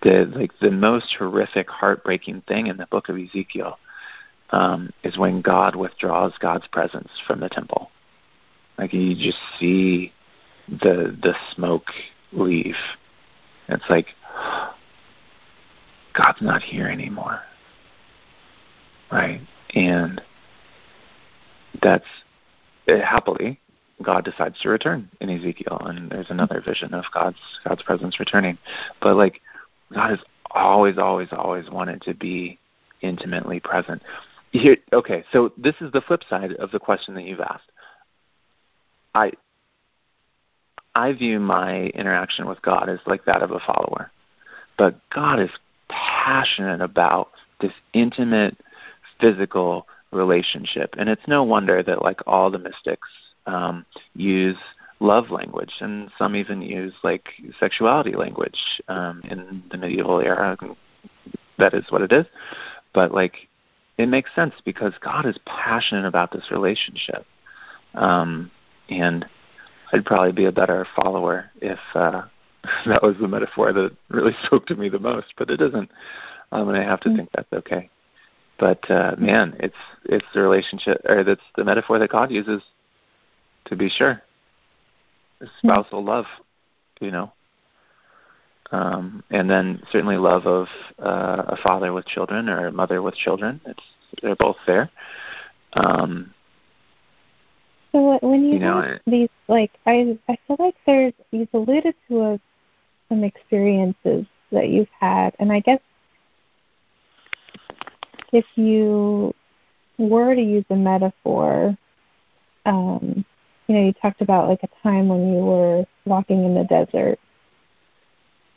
The 0.04 0.32
like 0.34 0.52
the 0.60 0.72
most 0.72 1.16
horrific, 1.18 1.70
heartbreaking 1.70 2.44
thing 2.48 2.68
in 2.68 2.78
the 2.78 2.86
book 2.86 3.10
of 3.10 3.18
Ezekiel 3.18 3.78
um, 4.52 4.92
is 5.04 5.18
when 5.18 5.42
God 5.42 5.76
withdraws 5.76 6.34
God's 6.40 6.68
presence 6.68 7.10
from 7.26 7.40
the 7.40 7.50
temple. 7.50 7.90
Like 8.78 8.94
you 8.94 9.16
just 9.16 9.40
see 9.60 10.14
the 10.70 11.18
the 11.22 11.36
smoke 11.56 11.88
leave. 12.32 12.76
It's 13.68 13.84
like 13.90 14.08
God's 16.14 16.42
not 16.42 16.62
here 16.62 16.88
anymore. 16.88 17.42
Right? 19.12 19.42
And 19.74 20.22
that's 21.82 22.06
uh, 22.88 23.00
happily 23.00 23.60
God 24.04 24.26
decides 24.26 24.60
to 24.62 24.70
return 24.70 25.10
in 25.22 25.30
Ezekiel, 25.30 25.82
and 25.86 26.12
there's 26.12 26.30
another 26.30 26.62
vision 26.62 26.94
of 26.94 27.06
God's 27.14 27.40
God's 27.68 27.82
presence 27.84 28.20
returning. 28.20 28.58
But 29.02 29.16
like 29.16 29.42
God 29.94 30.12
has 30.12 30.20
always, 30.52 30.98
always, 30.98 31.30
always 31.32 31.70
wanted 31.70 32.02
to 32.04 32.14
be 32.14 32.60
intimately 33.02 33.60
present. 33.60 34.02
Here, 34.52 34.78
okay, 34.94 35.24
so 35.32 35.52
this 35.58 35.76
is 35.82 35.92
the 35.92 36.02
flip 36.02 36.22
side 36.30 36.54
of 36.54 36.72
the 36.72 36.80
question 36.80 37.16
that 37.16 37.24
you've 37.24 37.40
asked. 37.40 37.72
I 39.16 39.32
I 40.94 41.14
view 41.14 41.40
my 41.40 41.88
interaction 41.88 42.48
with 42.48 42.62
God 42.62 42.90
as 42.90 43.00
like 43.06 43.26
that 43.26 43.42
of 43.42 43.52
a 43.52 43.60
follower, 43.60 44.12
but 44.78 44.96
God 45.10 45.40
is 45.40 45.50
passionate 45.90 46.82
about 46.82 47.30
this 47.62 47.74
intimate, 47.94 48.58
physical 49.20 49.88
relationship. 50.12 50.96
And 50.98 51.10
it's 51.10 51.28
no 51.28 51.44
wonder 51.44 51.84
that 51.84 52.02
like 52.02 52.22
all 52.28 52.50
the 52.50 52.60
mystics 52.60 53.08
um, 53.46 53.86
use 54.16 54.58
love 55.00 55.30
language, 55.30 55.74
and 55.80 56.10
some 56.18 56.36
even 56.36 56.62
use 56.62 56.94
like 57.04 57.30
sexuality 57.60 58.14
language 58.14 58.60
um, 58.88 59.22
in 59.26 59.64
the 59.72 59.78
medieval 59.78 60.20
era. 60.20 60.58
That 61.58 61.74
is 61.74 61.86
what 61.90 62.02
it 62.02 62.12
is. 62.12 62.26
But 62.94 63.14
like, 63.14 63.48
it 63.98 64.08
makes 64.08 64.34
sense 64.36 64.54
because 64.66 64.94
God 65.02 65.26
is 65.26 65.38
passionate 65.46 66.06
about 66.06 66.32
this 66.32 66.52
relationship, 66.52 67.26
um, 67.96 68.52
and 68.90 69.26
I'd 69.92 70.06
probably 70.06 70.34
be 70.34 70.46
a 70.46 70.52
better 70.52 70.86
follower 70.96 71.52
if 71.62 71.80
uh, 71.96 72.24
that 72.86 73.04
was 73.04 73.16
the 73.20 73.28
metaphor 73.28 73.74
that 73.74 73.96
really 74.10 74.36
spoke 74.46 74.66
to 74.68 74.76
me 74.76 74.90
the 74.90 75.00
most. 75.00 75.34
But 75.38 75.50
it 75.50 75.58
doesn't, 75.58 75.90
um, 76.52 76.70
and 76.70 76.78
I 76.78 76.84
have 76.84 77.00
to 77.02 77.10
mm-hmm. 77.10 77.18
think 77.18 77.30
that's 77.34 77.54
okay. 77.54 77.90
But 78.60 78.90
uh, 78.90 79.16
man, 79.18 79.56
it's 79.60 79.76
it's 80.06 80.26
the 80.34 80.42
relationship, 80.42 81.02
or 81.06 81.24
that's 81.24 81.42
the 81.56 81.64
metaphor 81.64 82.00
that 82.00 82.10
God 82.10 82.32
uses, 82.32 82.62
to 83.66 83.76
be 83.76 83.90
sure. 83.90 84.22
Spousal 85.60 86.04
love, 86.04 86.26
you 87.00 87.12
know, 87.12 87.32
um, 88.72 89.24
and 89.30 89.50
then 89.50 89.84
certainly 89.92 90.18
love 90.18 90.48
of 90.48 90.68
uh, 91.00 91.44
a 91.48 91.58
father 91.58 91.94
with 91.94 92.06
children 92.08 92.50
or 92.50 92.68
a 92.68 92.72
mother 92.72 93.02
with 93.02 93.16
children. 93.16 93.62
It's 93.66 93.84
they're 94.22 94.36
both 94.36 94.58
there. 94.66 94.90
Um, 95.74 96.34
so 97.92 98.18
when 98.22 98.46
you, 98.46 98.54
you 98.54 98.60
know, 98.60 98.82
have 98.82 99.00
these, 99.06 99.30
like 99.48 99.72
I, 99.86 100.18
I 100.28 100.38
feel 100.48 100.58
like 100.60 100.76
there's 100.86 101.14
you've 101.32 101.54
alluded 101.54 101.96
to 102.08 102.22
a, 102.22 102.40
some 103.10 103.24
experiences 103.24 104.26
that 104.52 104.70
you've 104.70 104.90
had, 105.00 105.36
and 105.40 105.52
I 105.52 105.60
guess 105.60 105.80
if 108.38 108.46
you 108.56 109.34
were 109.98 110.36
to 110.36 110.42
use 110.42 110.66
a 110.70 110.76
metaphor, 110.76 111.76
um, 112.66 113.26
you 113.68 113.76
know, 113.76 113.86
you 113.86 113.94
talked 113.94 114.22
about 114.22 114.48
like 114.48 114.62
a 114.64 114.70
time 114.84 115.08
when 115.08 115.34
you 115.34 115.40
were 115.40 115.86
walking 116.06 116.46
in 116.46 116.54
the 116.54 116.64
desert 116.66 117.20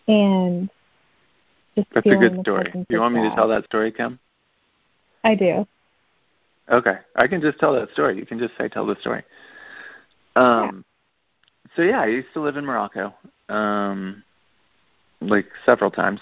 and 0.07 0.69
just 1.77 1.89
That's 1.95 2.07
a 2.07 2.17
good 2.17 2.41
story. 2.43 2.71
Do 2.75 2.85
you 2.91 3.01
want 3.01 3.15
me 3.15 3.23
to 3.23 3.35
tell 3.35 3.49
that 3.49 3.65
story, 3.65 3.91
Kim? 3.91 4.19
I 5.25 5.35
do. 5.35 5.67
Okay. 6.71 6.99
I 7.17 7.27
can 7.27 7.41
just 7.41 7.59
tell 7.59 7.73
that 7.75 7.91
story. 7.93 8.19
You 8.19 8.27
can 8.27 8.39
just 8.39 8.57
say 8.59 8.69
tell 8.69 8.87
the 8.87 8.97
story. 9.01 9.23
Um 10.37 10.85
yeah. 11.65 11.77
so 11.77 11.83
yeah, 11.83 12.01
I 12.01 12.07
used 12.07 12.29
to 12.35 12.41
live 12.41 12.57
in 12.57 12.67
Morocco. 12.67 13.15
Um 13.49 14.23
like 15.21 15.47
several 15.65 15.91
times. 15.91 16.21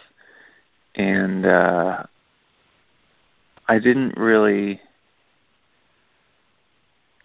And 0.94 1.44
uh 1.44 2.04
I 3.68 3.78
didn't 3.78 4.16
really 4.16 4.80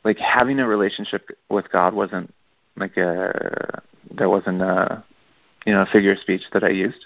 like 0.04 0.18
having 0.18 0.60
a 0.60 0.68
relationship 0.68 1.30
with 1.50 1.72
God 1.72 1.94
wasn't 1.94 2.34
like 2.76 2.98
a 2.98 3.82
there 4.12 4.30
wasn't 4.30 4.62
a 4.62 5.04
you 5.66 5.74
know 5.74 5.82
a 5.82 5.86
figure 5.86 6.12
of 6.12 6.20
speech 6.20 6.44
that 6.52 6.64
I 6.64 6.70
used 6.70 7.06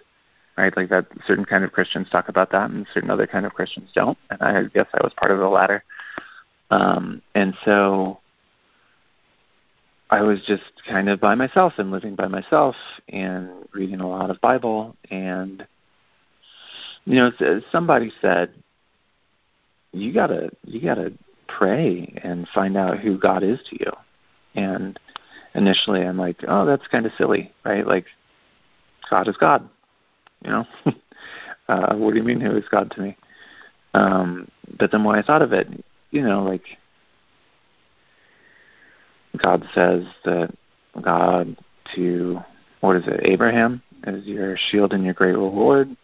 right? 0.58 0.76
Like 0.76 0.90
that 0.90 1.06
certain 1.28 1.46
kind 1.46 1.64
of 1.64 1.72
Christians 1.72 2.10
talk 2.10 2.30
about 2.30 2.52
that 2.52 2.72
and 2.72 2.88
certain 2.92 3.12
other 3.12 3.28
kind 3.28 3.46
of 3.46 3.54
Christians 3.54 3.92
don't 3.94 4.18
and 4.30 4.42
I 4.42 4.64
guess 4.64 4.88
I 4.94 5.04
was 5.04 5.14
part 5.16 5.32
of 5.32 5.40
the 5.40 5.48
latter. 5.48 5.84
Um 6.72 7.22
and 7.36 7.54
so 7.64 8.20
I 10.10 10.22
was 10.22 10.40
just 10.48 10.64
kind 10.90 11.10
of 11.10 11.20
by 11.20 11.36
myself 11.36 11.74
and 11.78 11.92
living 11.92 12.16
by 12.16 12.28
myself 12.28 12.76
and 13.10 13.50
reading 13.74 14.00
a 14.00 14.10
lot 14.10 14.30
of 14.30 14.42
Bible 14.42 14.96
and 15.12 15.66
you 17.06 17.16
know 17.16 17.32
somebody 17.72 18.12
said 18.22 18.52
you 20.00 20.14
gotta 20.14 20.50
you 20.64 20.82
gotta 20.82 21.14
pray 21.48 22.14
and 22.24 22.48
find 22.54 22.78
out 22.78 23.00
who 23.00 23.18
God 23.18 23.44
is 23.44 23.60
to 23.70 23.80
you. 23.80 23.92
And 24.56 25.00
initially, 25.56 26.02
I'm 26.02 26.18
like, 26.18 26.44
oh, 26.48 26.66
that's 26.66 26.88
kind 26.88 27.06
of 27.06 27.12
silly, 27.18 27.54
right? 27.64 27.86
Like, 27.86 28.06
God 29.10 29.28
is 29.28 29.38
God, 29.38 29.68
you 30.44 30.52
know. 30.52 30.66
uh, 31.68 31.96
what 31.96 32.12
do 32.12 32.18
you 32.18 32.24
mean, 32.24 32.42
who 32.42 32.56
is 32.56 32.66
God 32.70 32.92
to 32.92 33.02
me? 33.02 33.18
Um, 33.94 34.48
but 34.78 34.92
the 34.92 35.00
more 35.00 35.16
I 35.16 35.22
thought 35.22 35.42
of 35.42 35.54
it, 35.54 35.68
you 36.12 36.22
know, 36.22 36.44
like 36.44 36.64
God 39.42 39.64
says 39.74 40.04
that 40.26 40.56
God 41.02 41.56
to 41.96 42.40
what 42.82 42.98
is 42.98 43.08
it, 43.08 43.22
Abraham 43.24 43.82
is 44.06 44.26
your 44.26 44.58
shield 44.70 44.94
and 44.94 45.04
your 45.04 45.14
great 45.14 45.36
reward. 45.36 45.96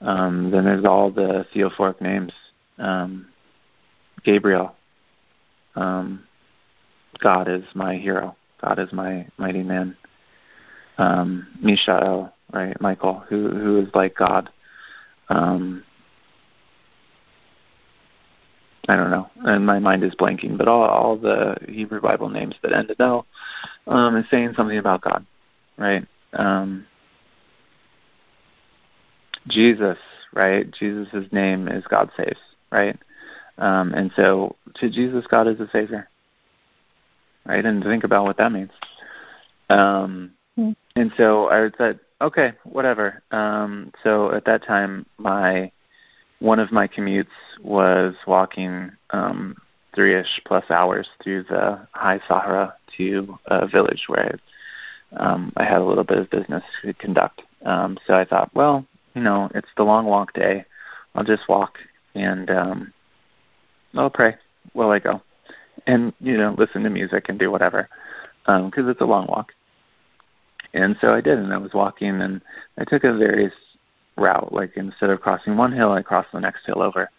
Um, 0.00 0.50
then 0.50 0.64
there's 0.64 0.84
all 0.84 1.10
the 1.10 1.44
theophoric 1.54 2.00
names 2.00 2.32
um, 2.80 3.26
Gabriel, 4.24 4.74
um, 5.76 6.24
God 7.18 7.48
is 7.48 7.64
my 7.74 7.96
hero. 7.96 8.36
God 8.60 8.78
is 8.78 8.92
my 8.92 9.26
mighty 9.38 9.62
man. 9.62 9.96
Um, 10.98 11.46
Mishael, 11.62 12.32
right? 12.52 12.78
Michael, 12.80 13.22
who 13.28 13.48
who 13.50 13.78
is 13.80 13.88
like 13.94 14.14
God. 14.14 14.50
Um, 15.28 15.84
I 18.88 18.96
don't 18.96 19.10
know, 19.10 19.30
and 19.44 19.64
my 19.64 19.78
mind 19.78 20.02
is 20.02 20.14
blanking, 20.14 20.58
but 20.58 20.68
all 20.68 20.82
all 20.82 21.16
the 21.16 21.56
Hebrew 21.68 22.00
Bible 22.00 22.28
names 22.28 22.56
that 22.62 22.72
end 22.72 22.90
in 22.90 22.96
L 22.98 23.26
um, 23.86 24.16
is 24.16 24.26
saying 24.30 24.54
something 24.56 24.78
about 24.78 25.02
God, 25.02 25.24
right? 25.78 26.06
Um, 26.32 26.86
Jesus, 29.46 29.98
right? 30.34 30.70
Jesus' 30.70 31.26
name 31.32 31.68
is 31.68 31.84
God 31.88 32.10
saves 32.16 32.38
right? 32.70 32.98
Um, 33.58 33.92
and 33.94 34.10
so 34.16 34.56
to 34.76 34.90
Jesus, 34.90 35.26
God 35.26 35.46
is 35.46 35.60
a 35.60 35.68
Savior, 35.70 36.08
right? 37.44 37.64
And 37.64 37.82
think 37.82 38.04
about 38.04 38.24
what 38.24 38.38
that 38.38 38.52
means. 38.52 38.70
Um, 39.68 40.32
mm. 40.58 40.74
And 40.96 41.12
so 41.16 41.50
I 41.50 41.70
said, 41.76 42.00
okay, 42.20 42.52
whatever. 42.64 43.22
Um, 43.30 43.92
so 44.02 44.32
at 44.32 44.44
that 44.46 44.64
time, 44.64 45.06
my 45.18 45.70
one 46.40 46.58
of 46.58 46.72
my 46.72 46.88
commutes 46.88 47.26
was 47.62 48.14
walking 48.26 48.90
um, 49.10 49.56
three-ish 49.94 50.40
plus 50.46 50.64
hours 50.70 51.08
through 51.22 51.44
the 51.44 51.86
high 51.92 52.20
Sahara 52.26 52.74
to 52.96 53.38
a 53.46 53.66
village 53.66 54.04
where 54.06 54.38
I, 55.12 55.22
um, 55.22 55.52
I 55.56 55.64
had 55.64 55.82
a 55.82 55.84
little 55.84 56.04
bit 56.04 56.18
of 56.18 56.30
business 56.30 56.64
to 56.82 56.94
conduct. 56.94 57.42
Um, 57.66 57.98
so 58.06 58.14
I 58.14 58.24
thought, 58.24 58.50
well, 58.54 58.86
you 59.14 59.22
know, 59.22 59.50
it's 59.54 59.68
the 59.76 59.82
long 59.82 60.06
walk 60.06 60.32
day. 60.32 60.64
I'll 61.14 61.24
just 61.24 61.48
walk 61.48 61.78
and 62.14 62.50
um, 62.50 62.92
I'll 63.94 64.10
pray 64.10 64.36
while 64.72 64.90
I 64.90 64.98
go, 64.98 65.20
and 65.86 66.12
you 66.20 66.36
know 66.36 66.54
listen 66.58 66.82
to 66.82 66.90
music 66.90 67.26
and 67.28 67.38
do 67.38 67.50
whatever 67.50 67.88
because 68.44 68.84
um, 68.84 68.88
it's 68.88 69.00
a 69.00 69.04
long 69.04 69.26
walk. 69.26 69.52
And 70.72 70.96
so 71.00 71.12
I 71.14 71.20
did, 71.20 71.38
and 71.38 71.52
I 71.52 71.58
was 71.58 71.74
walking, 71.74 72.20
and 72.20 72.40
I 72.78 72.84
took 72.84 73.04
a 73.04 73.16
various 73.16 73.52
route. 74.16 74.52
Like 74.52 74.76
instead 74.76 75.10
of 75.10 75.20
crossing 75.20 75.56
one 75.56 75.72
hill, 75.72 75.92
I 75.92 76.02
crossed 76.02 76.32
the 76.32 76.40
next 76.40 76.64
hill 76.66 76.82
over, 76.82 77.10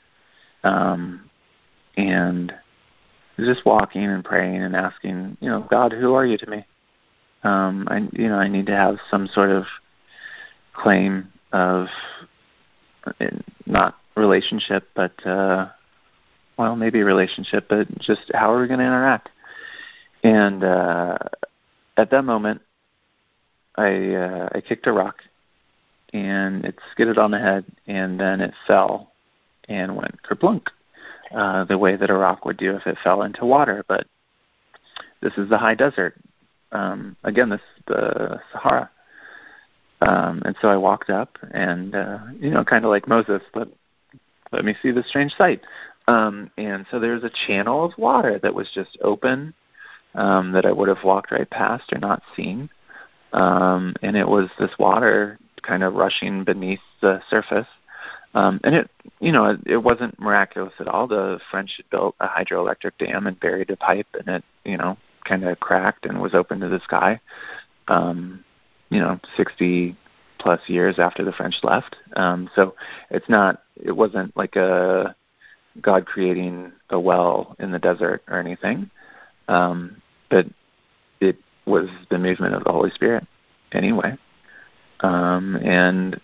um, 0.64 1.30
and 1.98 2.54
just 3.40 3.66
walking 3.66 4.04
and 4.04 4.24
praying 4.24 4.62
and 4.62 4.76
asking, 4.76 5.38
you 5.42 5.50
know, 5.50 5.66
God, 5.70 5.92
who 5.92 6.14
are 6.14 6.26
you 6.26 6.38
to 6.38 6.50
me? 6.50 6.66
Um, 7.44 7.88
I, 7.90 8.08
you 8.12 8.28
know, 8.30 8.38
I 8.38 8.48
need 8.48 8.68
to 8.68 8.76
have 8.76 8.98
some 9.10 9.28
sort 9.28 9.50
of 9.50 9.66
claim 10.74 11.28
of 11.52 11.88
not 13.66 13.98
relationship, 14.16 14.88
but 14.96 15.26
uh, 15.26 15.70
well, 16.58 16.76
maybe 16.76 17.04
relationship, 17.04 17.68
but 17.70 17.88
just 18.00 18.32
how 18.34 18.54
are 18.54 18.62
we 18.62 18.68
going 18.68 18.80
to 18.80 18.86
interact? 18.86 19.30
And 20.24 20.64
uh, 20.64 21.18
at 21.98 22.12
that 22.12 22.24
moment, 22.24 22.62
I 23.76 24.14
uh, 24.14 24.50
I 24.54 24.62
kicked 24.62 24.88
a 24.88 24.92
rock, 24.92 25.18
and 26.14 26.66
it 26.66 26.76
skidded 26.92 27.18
on 27.18 27.32
the 27.32 27.40
head, 27.40 27.66
and 27.88 28.20
then 28.20 28.42
it 28.42 28.54
fell 28.68 29.12
and 29.68 29.96
went 29.96 30.22
kerplunk, 30.24 30.68
uh, 31.34 31.64
the 31.66 31.78
way 31.78 31.96
that 31.96 32.10
a 32.10 32.14
rock 32.14 32.46
would 32.46 32.58
do 32.58 32.76
if 32.76 32.86
it 32.86 32.98
fell 33.04 33.24
into 33.24 33.46
water. 33.46 33.84
But 33.88 34.06
this 35.22 35.34
is 35.38 35.50
the 35.50 35.58
high 35.58 35.76
desert. 35.76 36.16
Um, 36.72 37.16
again, 37.24 37.50
this 37.50 37.62
is 37.78 37.84
the 37.88 38.40
Sahara. 38.52 38.90
Um, 40.02 40.42
and 40.46 40.56
so 40.62 40.68
I 40.68 40.78
walked 40.78 41.10
up, 41.10 41.38
and 41.52 41.96
uh, 41.96 42.20
you 42.40 42.50
know, 42.50 42.64
kind 42.64 42.86
of 42.86 42.90
like 42.90 43.08
Moses, 43.08 43.42
let 43.54 43.68
let 44.52 44.66
me 44.66 44.76
see 44.82 44.92
the 44.92 45.04
strange 45.04 45.34
sight. 45.38 45.62
Um, 46.08 46.52
and 46.58 46.86
so 46.92 47.00
there 47.00 47.14
was 47.14 47.24
a 47.24 47.32
channel 47.48 47.86
of 47.86 47.98
water 47.98 48.40
that 48.42 48.54
was 48.54 48.70
just 48.74 48.98
open 49.02 49.54
um, 50.16 50.52
that 50.52 50.66
I 50.66 50.72
would 50.72 50.90
have 50.90 51.04
walked 51.04 51.32
right 51.32 51.50
past 51.50 51.92
or 51.94 52.00
not 52.00 52.24
seen. 52.36 52.70
Um, 53.34 53.96
and 54.02 54.18
it 54.18 54.28
was 54.28 54.50
this 54.60 54.72
water 54.78 55.40
kind 55.62 55.84
of 55.84 55.94
rushing 55.94 56.44
beneath 56.44 56.82
the 57.02 57.22
surface. 57.30 57.68
Um, 58.34 58.60
and 58.64 58.76
it, 58.76 58.92
you 59.20 59.32
know, 59.32 59.46
it, 59.46 59.60
it 59.66 59.78
wasn't 59.78 60.20
miraculous 60.20 60.74
at 60.80 60.88
all. 60.88 61.08
The 61.08 61.40
French 61.50 61.74
had 61.78 61.90
built 61.90 62.16
a 62.20 62.28
hydroelectric 62.28 62.94
dam 62.98 63.28
and 63.28 63.40
buried 63.40 63.70
a 63.70 63.76
pipe, 63.76 64.08
and 64.14 64.28
it, 64.28 64.44
you 64.64 64.78
know, 64.78 64.98
kind 65.26 65.44
of 65.44 65.60
cracked 65.60 66.06
and 66.06 66.22
was 66.22 66.34
open 66.34 66.60
to 66.62 66.70
the 66.70 66.80
sky. 66.82 67.20
Um, 67.88 68.44
you 68.90 69.00
know, 69.00 69.20
60 69.38 69.96
plus 70.42 70.62
years 70.68 71.00
after 71.00 71.24
the 71.24 71.32
French 71.32 71.56
left. 71.64 71.96
Um, 72.16 72.50
so 72.56 72.76
it's 73.10 73.30
not, 73.30 73.64
it 73.82 73.92
wasn't 73.92 74.36
like 74.36 74.56
a 74.56 75.16
God 75.80 76.06
creating 76.06 76.72
a 76.90 77.00
well 77.00 77.56
in 77.60 77.72
the 77.72 77.80
desert 77.80 78.24
or 78.28 78.40
anything. 78.40 78.90
Um, 79.48 80.02
but 80.30 80.48
it 81.20 81.38
was 81.66 81.88
the 82.10 82.18
movement 82.18 82.56
of 82.56 82.64
the 82.64 82.72
Holy 82.72 82.92
Spirit 82.92 83.26
anyway. 83.72 84.18
Um, 85.02 85.56
and 85.58 86.20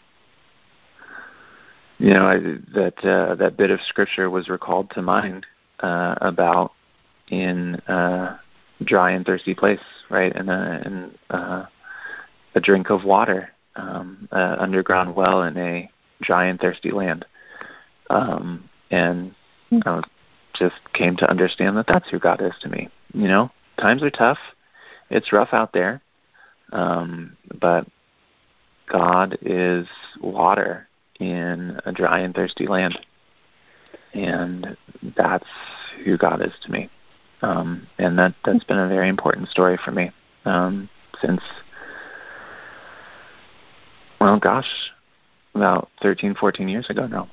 you 1.97 2.13
know 2.13 2.27
I, 2.27 2.37
that 2.73 3.03
uh, 3.03 3.35
that 3.35 3.57
bit 3.57 3.71
of 3.71 3.79
scripture 3.81 4.29
was 4.29 4.49
recalled 4.49 4.91
to 4.91 5.01
mind 5.01 5.45
uh, 5.79 6.15
about 6.21 6.73
in 7.29 7.81
a 7.87 8.39
dry 8.83 9.11
and 9.11 9.25
thirsty 9.25 9.55
place, 9.55 9.79
right? 10.09 10.35
In 10.35 10.49
a 10.49 10.83
in 10.85 11.11
uh, 11.29 11.65
a 12.55 12.59
drink 12.59 12.89
of 12.89 13.03
water, 13.03 13.49
um, 13.77 14.27
a 14.31 14.61
underground 14.61 15.15
well 15.15 15.43
in 15.43 15.57
a 15.57 15.89
dry 16.21 16.45
and 16.45 16.59
thirsty 16.59 16.91
land, 16.91 17.25
um, 18.09 18.69
and 18.91 19.33
I 19.85 20.01
just 20.55 20.75
came 20.93 21.15
to 21.17 21.29
understand 21.29 21.77
that 21.77 21.87
that's 21.87 22.09
who 22.09 22.19
God 22.19 22.41
is 22.41 22.53
to 22.61 22.69
me. 22.69 22.89
You 23.13 23.27
know, 23.27 23.51
times 23.79 24.03
are 24.03 24.09
tough. 24.09 24.39
It's 25.09 25.31
rough 25.31 25.49
out 25.53 25.73
there. 25.73 26.01
Um, 26.71 27.37
but 27.59 27.87
God 28.87 29.37
is 29.41 29.87
water 30.21 30.87
in 31.19 31.79
a 31.85 31.91
dry 31.91 32.19
and 32.19 32.33
thirsty 32.33 32.67
land. 32.67 32.97
And 34.13 34.75
that's 35.15 35.47
who 36.03 36.17
God 36.17 36.41
is 36.41 36.53
to 36.63 36.71
me. 36.71 36.89
Um, 37.41 37.87
and 37.99 38.17
that, 38.17 38.33
that's 38.45 38.63
been 38.63 38.79
a 38.79 38.87
very 38.87 39.09
important 39.09 39.49
story 39.49 39.77
for 39.83 39.91
me 39.91 40.11
um, 40.45 40.89
since, 41.21 41.41
well, 44.19 44.39
gosh, 44.39 44.67
about 45.53 45.89
13, 46.01 46.35
14 46.35 46.67
years 46.67 46.89
ago 46.89 47.07
now. 47.07 47.29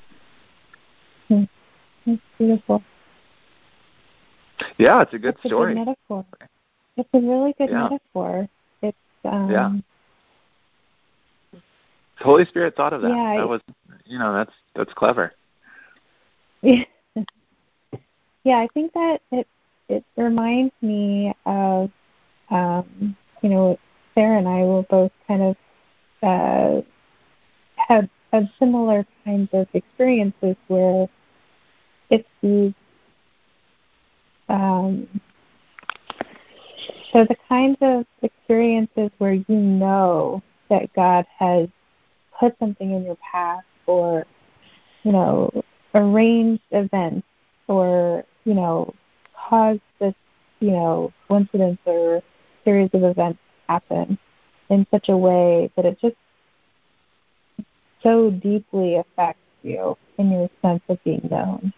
Hmm. 1.29 1.45
That's 2.07 2.21
beautiful. 2.39 2.83
Yeah, 4.79 5.03
it's 5.03 5.15
a 5.15 5.19
good 5.19 5.35
That's 5.37 5.47
story. 5.47 5.73
A 5.73 5.75
good 5.77 5.87
metaphor. 5.87 6.25
It's 6.97 7.09
a 7.13 7.19
really 7.19 7.55
good 7.59 7.71
yeah. 7.71 7.89
metaphor. 7.89 8.49
It's 8.83 8.97
um 9.25 9.51
yeah. 9.51 9.73
The 12.19 12.25
Holy 12.25 12.45
Spirit 12.45 12.77
thought 12.77 12.93
of 12.93 13.03
that. 13.03 13.09
Yeah, 13.09 13.39
that 13.39 13.49
was, 13.49 13.61
you 14.05 14.19
know, 14.19 14.33
that's 14.33 14.53
that's 14.75 14.93
clever. 14.95 15.33
Yeah. 16.63 16.85
yeah, 18.45 18.59
I 18.59 18.69
think 18.75 18.93
that 18.93 19.21
it 19.33 19.49
it 19.89 20.05
reminds 20.17 20.73
me 20.81 21.35
of 21.47 21.91
um, 22.51 23.17
you 23.43 23.49
know, 23.49 23.79
Sarah 24.15 24.39
and 24.39 24.49
I 24.49 24.63
will 24.63 24.87
both 24.89 25.13
kind 25.27 25.43
of 25.43 25.57
uh, 26.25 26.81
have 27.77 28.09
have 28.33 28.49
similar 28.59 29.07
kinds 29.25 29.51
of 29.53 29.69
experiences 29.75 30.57
where 30.69 31.09
it's 32.11 32.29
these 32.43 32.73
um, 34.49 35.09
so 37.13 37.25
the 37.25 37.37
kinds 37.49 37.79
of 37.81 38.07
experiences 38.23 39.11
where 39.19 39.35
you 39.35 39.57
know 39.57 40.43
that 40.69 40.93
God 40.95 41.27
has 41.39 41.69
put 42.39 42.59
something 42.59 42.91
in 42.91 43.05
your 43.05 43.17
path 43.17 43.65
or, 43.87 44.27
you 45.03 45.13
know, 45.13 45.51
arranged 45.95 46.63
events 46.73 47.27
or, 47.69 48.25
you 48.45 48.55
know, 48.55 48.93
caused 49.49 49.81
this, 50.01 50.15
you 50.61 50.73
know, 50.73 51.13
coincidence 51.29 51.79
or 51.85 52.23
series 52.65 52.91
of 52.93 53.05
events 53.05 53.39
happen 53.69 54.19
in 54.71 54.87
such 54.91 55.09
a 55.09 55.17
way 55.17 55.71
that 55.77 55.85
it 55.85 55.99
just 56.01 56.17
so 58.03 58.31
deeply 58.31 58.97
affects 58.97 59.41
you 59.63 59.97
in 60.19 60.31
your 60.31 60.51
sense 60.63 60.83
of 60.89 61.03
being 61.05 61.27
known. 61.31 61.73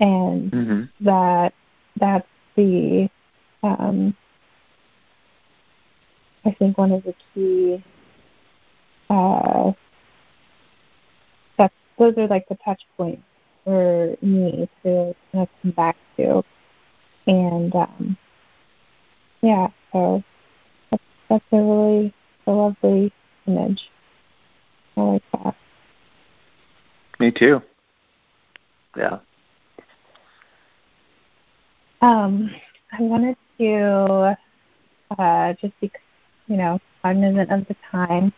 And 0.00 0.50
mm-hmm. 0.50 1.04
that 1.04 1.52
that's 1.96 2.26
the 2.56 3.10
um, 3.62 4.16
I 6.44 6.52
think 6.52 6.78
one 6.78 6.92
of 6.92 7.04
the 7.04 7.14
key 7.34 7.82
uh, 9.10 9.72
that's 11.58 11.74
those 11.98 12.14
are 12.16 12.26
like 12.28 12.48
the 12.48 12.56
touch 12.64 12.82
points 12.96 13.22
for 13.64 14.16
me 14.22 14.68
to 14.82 15.14
kind 15.32 15.42
of 15.42 15.48
come 15.60 15.70
back 15.72 15.96
to, 16.16 16.42
and 17.26 17.74
um, 17.74 18.16
yeah, 19.42 19.68
so 19.92 20.22
that's, 21.30 21.44
that's 21.50 21.52
a 21.52 21.56
really 21.64 22.12
a 22.46 22.50
lovely 22.50 23.12
image. 23.46 23.88
I 24.96 25.00
like 25.00 25.22
that. 25.32 25.54
Me 27.18 27.30
too. 27.30 27.62
Yeah. 28.96 29.18
Um, 32.02 32.50
I 32.92 33.02
wanted 33.02 33.36
to 33.58 34.36
uh, 35.18 35.52
just 35.54 35.78
be, 35.80 35.90
you 36.48 36.56
know, 36.56 36.80
cognizant 37.02 37.50
of 37.50 37.66
the 37.68 37.76
time. 37.90 38.32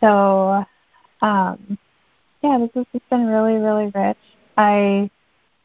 So, 0.00 0.64
um, 1.20 1.78
yeah, 2.42 2.58
this 2.58 2.70
has 2.74 2.86
just 2.92 3.08
been 3.10 3.26
really, 3.26 3.54
really 3.54 3.90
rich. 3.94 4.16
I 4.56 5.10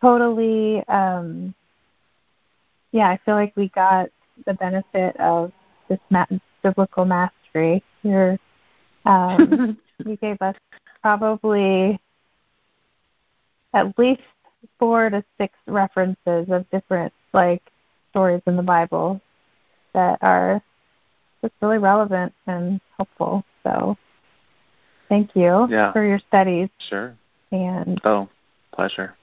totally, 0.02 0.84
um, 0.88 1.54
yeah, 2.92 3.10
I 3.10 3.20
feel 3.24 3.36
like 3.36 3.54
we 3.56 3.70
got 3.70 4.10
the 4.46 4.54
benefit 4.56 5.16
of 5.20 5.52
this 5.88 6.00
ma- 6.10 6.26
biblical 6.64 7.06
mastery. 7.06 7.84
You're, 8.04 8.38
um, 9.06 9.78
you 10.06 10.16
gave 10.18 10.42
us 10.42 10.56
probably 11.02 12.00
at 13.74 13.98
least 13.98 14.22
four 14.78 15.10
to 15.10 15.24
six 15.38 15.54
references 15.68 16.48
of 16.50 16.70
different 16.72 17.14
like 17.34 17.62
stories 18.12 18.42
in 18.48 18.56
the 18.56 18.64
Bible 18.64 19.22
that 19.94 20.20
are 20.22 20.62
just 21.42 21.54
really 21.62 21.78
relevant 21.78 22.34
and 22.48 22.82
helpful. 22.98 23.44
So 23.64 23.98
thank 25.08 25.36
you 25.36 25.68
yeah. 25.70 25.92
for 25.92 26.06
your 26.06 26.20
studies. 26.20 26.70
Sure. 26.90 27.16
And 27.52 28.00
oh, 28.04 28.30
pleasure. 28.74 29.16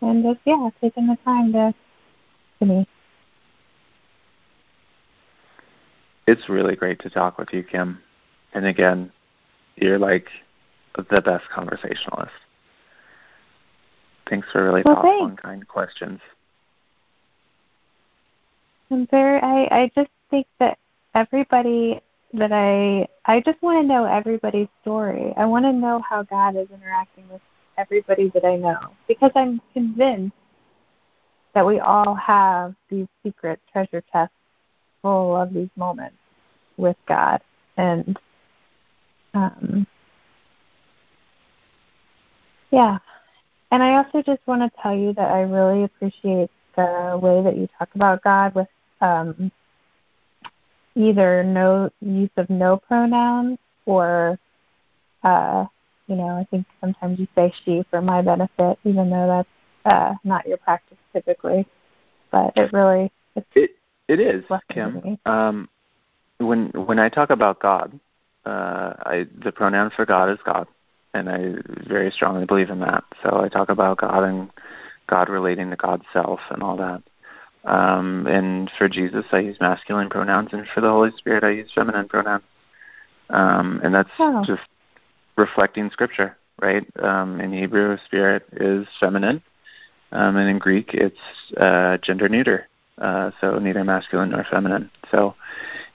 And 0.00 0.24
just 0.24 0.40
yeah, 0.44 0.70
taking 0.80 1.06
the 1.06 1.16
time 1.24 1.52
to 1.52 1.74
to 2.58 2.66
me. 2.66 2.86
It's 6.26 6.48
really 6.48 6.76
great 6.76 7.00
to 7.00 7.10
talk 7.10 7.38
with 7.38 7.48
you, 7.52 7.62
Kim. 7.62 7.98
And 8.54 8.66
again, 8.66 9.10
you're 9.76 9.98
like 9.98 10.28
the 10.96 11.20
best 11.20 11.44
conversationalist. 11.54 12.32
Thanks 14.28 14.46
for 14.52 14.64
really 14.64 14.82
well, 14.84 14.96
thoughtful 14.96 15.26
and 15.26 15.38
kind 15.38 15.66
questions. 15.66 16.20
I'm 18.90 19.06
very 19.06 19.40
I, 19.40 19.68
I 19.70 19.90
just 19.94 20.10
think 20.30 20.46
that 20.58 20.78
everybody 21.14 22.00
that 22.34 22.52
I 22.52 23.08
I 23.24 23.40
just 23.40 23.60
want 23.62 23.82
to 23.82 23.86
know 23.86 24.04
everybody's 24.04 24.68
story. 24.82 25.32
I 25.36 25.44
want 25.44 25.64
to 25.64 25.72
know 25.72 26.00
how 26.08 26.22
God 26.22 26.56
is 26.56 26.68
interacting 26.72 27.24
with 27.30 27.40
everybody 27.78 28.30
that 28.34 28.44
I 28.44 28.56
know 28.56 28.78
because 29.08 29.32
I'm 29.34 29.60
convinced 29.72 30.36
that 31.54 31.66
we 31.66 31.80
all 31.80 32.14
have 32.14 32.74
these 32.88 33.06
secret 33.22 33.60
treasure 33.72 34.02
chests 34.12 34.34
full 35.02 35.36
of 35.36 35.52
these 35.52 35.70
moments 35.76 36.16
with 36.78 36.96
God 37.06 37.40
and 37.76 38.18
um 39.34 39.86
yeah 42.70 42.98
And 43.72 43.82
I 43.82 43.96
also 43.96 44.22
just 44.22 44.46
want 44.46 44.62
to 44.62 44.82
tell 44.82 44.94
you 44.96 45.14
that 45.14 45.30
I 45.32 45.42
really 45.42 45.84
appreciate 45.84 46.50
the 46.76 47.18
way 47.22 47.42
that 47.42 47.56
you 47.56 47.68
talk 47.78 47.88
about 47.94 48.22
God 48.22 48.54
with 48.54 48.68
um, 49.00 49.50
either 50.94 51.42
no 51.42 51.90
use 52.00 52.30
of 52.36 52.50
no 52.50 52.76
pronouns 52.76 53.58
or, 53.86 54.38
uh, 55.24 55.66
you 56.06 56.16
know, 56.16 56.28
I 56.38 56.46
think 56.50 56.66
sometimes 56.80 57.18
you 57.18 57.28
say 57.34 57.52
she 57.64 57.84
for 57.90 58.02
my 58.02 58.22
benefit, 58.22 58.78
even 58.84 59.10
though 59.10 59.26
that's 59.26 59.48
uh, 59.86 60.14
not 60.24 60.46
your 60.46 60.58
practice 60.58 60.98
typically. 61.14 61.66
But 62.30 62.52
it 62.56 62.72
really 62.72 63.10
it's 63.36 63.46
it 63.54 63.70
it 64.12 64.20
is 64.20 64.44
Kim. 64.70 65.18
Um, 65.24 65.68
when 66.38 66.68
when 66.74 66.98
I 66.98 67.08
talk 67.08 67.30
about 67.30 67.60
God, 67.60 67.98
uh, 68.44 68.92
I 69.04 69.26
the 69.42 69.52
pronoun 69.52 69.90
for 69.94 70.04
God 70.04 70.30
is 70.30 70.38
God, 70.44 70.66
and 71.14 71.28
I 71.28 71.54
very 71.88 72.10
strongly 72.10 72.44
believe 72.44 72.70
in 72.70 72.80
that. 72.80 73.04
So 73.22 73.40
I 73.40 73.48
talk 73.48 73.70
about 73.70 73.98
God 73.98 74.24
and 74.24 74.50
God 75.06 75.28
relating 75.28 75.70
to 75.70 75.76
God's 75.76 76.04
self 76.12 76.40
and 76.50 76.62
all 76.62 76.76
that. 76.76 77.02
Um, 77.64 78.26
and 78.26 78.70
for 78.76 78.88
Jesus, 78.88 79.24
I 79.32 79.38
use 79.38 79.56
masculine 79.60 80.10
pronouns, 80.10 80.50
and 80.52 80.66
for 80.74 80.80
the 80.80 80.90
Holy 80.90 81.10
Spirit, 81.16 81.44
I 81.44 81.50
use 81.50 81.70
feminine 81.74 82.08
pronouns. 82.08 82.44
Um, 83.30 83.80
and 83.82 83.94
that's 83.94 84.10
oh. 84.18 84.42
just 84.44 84.62
reflecting 85.36 85.90
Scripture, 85.90 86.36
right? 86.60 86.84
Um, 87.02 87.40
in 87.40 87.52
Hebrew, 87.52 87.96
Spirit 88.04 88.44
is 88.52 88.86
feminine, 89.00 89.42
um, 90.10 90.36
and 90.36 90.50
in 90.50 90.58
Greek, 90.58 90.90
it's 90.92 91.16
uh, 91.56 91.98
gender 91.98 92.28
neuter, 92.28 92.68
uh, 93.02 93.32
so 93.40 93.58
neither 93.58 93.84
masculine 93.84 94.30
nor 94.30 94.46
feminine. 94.48 94.90
So 95.10 95.34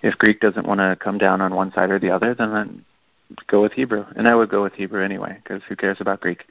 if 0.01 0.17
Greek 0.17 0.39
doesn't 0.41 0.67
want 0.67 0.79
to 0.79 0.97
come 1.01 1.17
down 1.17 1.41
on 1.41 1.55
one 1.55 1.71
side 1.71 1.89
or 1.89 1.99
the 1.99 2.11
other, 2.11 2.35
then 2.35 2.51
I'd 2.51 3.47
go 3.47 3.61
with 3.61 3.73
Hebrew, 3.73 4.05
and 4.15 4.27
I 4.27 4.35
would 4.35 4.49
go 4.49 4.61
with 4.61 4.73
Hebrew 4.73 5.03
anyway, 5.03 5.39
because 5.41 5.63
who 5.67 5.75
cares 5.75 5.97
about 6.01 6.21
Greek? 6.21 6.45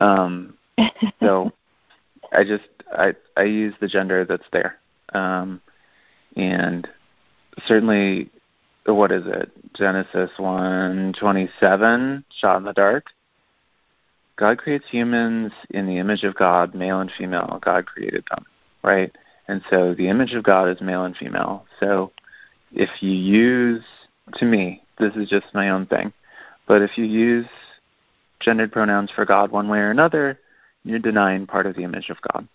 Um, 0.00 0.54
so 1.22 1.52
I 2.32 2.44
just 2.44 2.68
I 2.92 3.14
I 3.36 3.44
use 3.44 3.74
the 3.80 3.88
gender 3.88 4.24
that's 4.24 4.48
there, 4.52 4.78
um, 5.12 5.60
and 6.36 6.88
certainly, 7.66 8.30
what 8.86 9.12
is 9.12 9.24
it? 9.26 9.50
Genesis 9.74 10.30
one 10.36 11.14
twenty 11.18 11.48
seven, 11.60 12.24
shot 12.40 12.58
in 12.58 12.64
the 12.64 12.72
dark. 12.72 13.06
God 14.36 14.58
creates 14.58 14.86
humans 14.90 15.52
in 15.70 15.86
the 15.86 15.98
image 15.98 16.24
of 16.24 16.34
God, 16.34 16.74
male 16.74 16.98
and 17.00 17.10
female. 17.16 17.60
God 17.62 17.86
created 17.86 18.24
them, 18.30 18.44
right? 18.82 19.14
And 19.48 19.62
so 19.70 19.94
the 19.94 20.08
image 20.08 20.34
of 20.34 20.44
God 20.44 20.68
is 20.68 20.80
male 20.80 21.04
and 21.04 21.16
female. 21.16 21.66
So 21.80 22.12
if 22.72 22.90
you 23.00 23.12
use, 23.12 23.84
to 24.34 24.44
me, 24.44 24.82
this 24.98 25.14
is 25.16 25.28
just 25.28 25.46
my 25.54 25.70
own 25.70 25.86
thing, 25.86 26.12
but 26.66 26.82
if 26.82 26.96
you 26.96 27.04
use 27.04 27.46
gendered 28.40 28.72
pronouns 28.72 29.10
for 29.10 29.24
God 29.24 29.50
one 29.50 29.68
way 29.68 29.78
or 29.78 29.90
another, 29.90 30.38
you're 30.84 30.98
denying 30.98 31.46
part 31.46 31.66
of 31.66 31.76
the 31.76 31.82
image 31.82 32.10
of 32.10 32.18
God. 32.32 32.46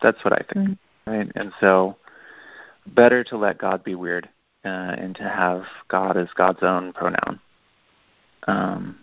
That's 0.00 0.22
what 0.24 0.32
I 0.32 0.44
think, 0.52 0.70
mm-hmm. 0.70 1.10
right? 1.10 1.32
And 1.34 1.52
so, 1.60 1.96
better 2.86 3.22
to 3.24 3.36
let 3.36 3.58
God 3.58 3.84
be 3.84 3.94
weird 3.94 4.28
uh, 4.64 4.68
and 4.98 5.14
to 5.16 5.22
have 5.22 5.64
God 5.88 6.16
as 6.16 6.28
God's 6.34 6.62
own 6.62 6.92
pronoun. 6.92 7.40
Um, 8.46 8.98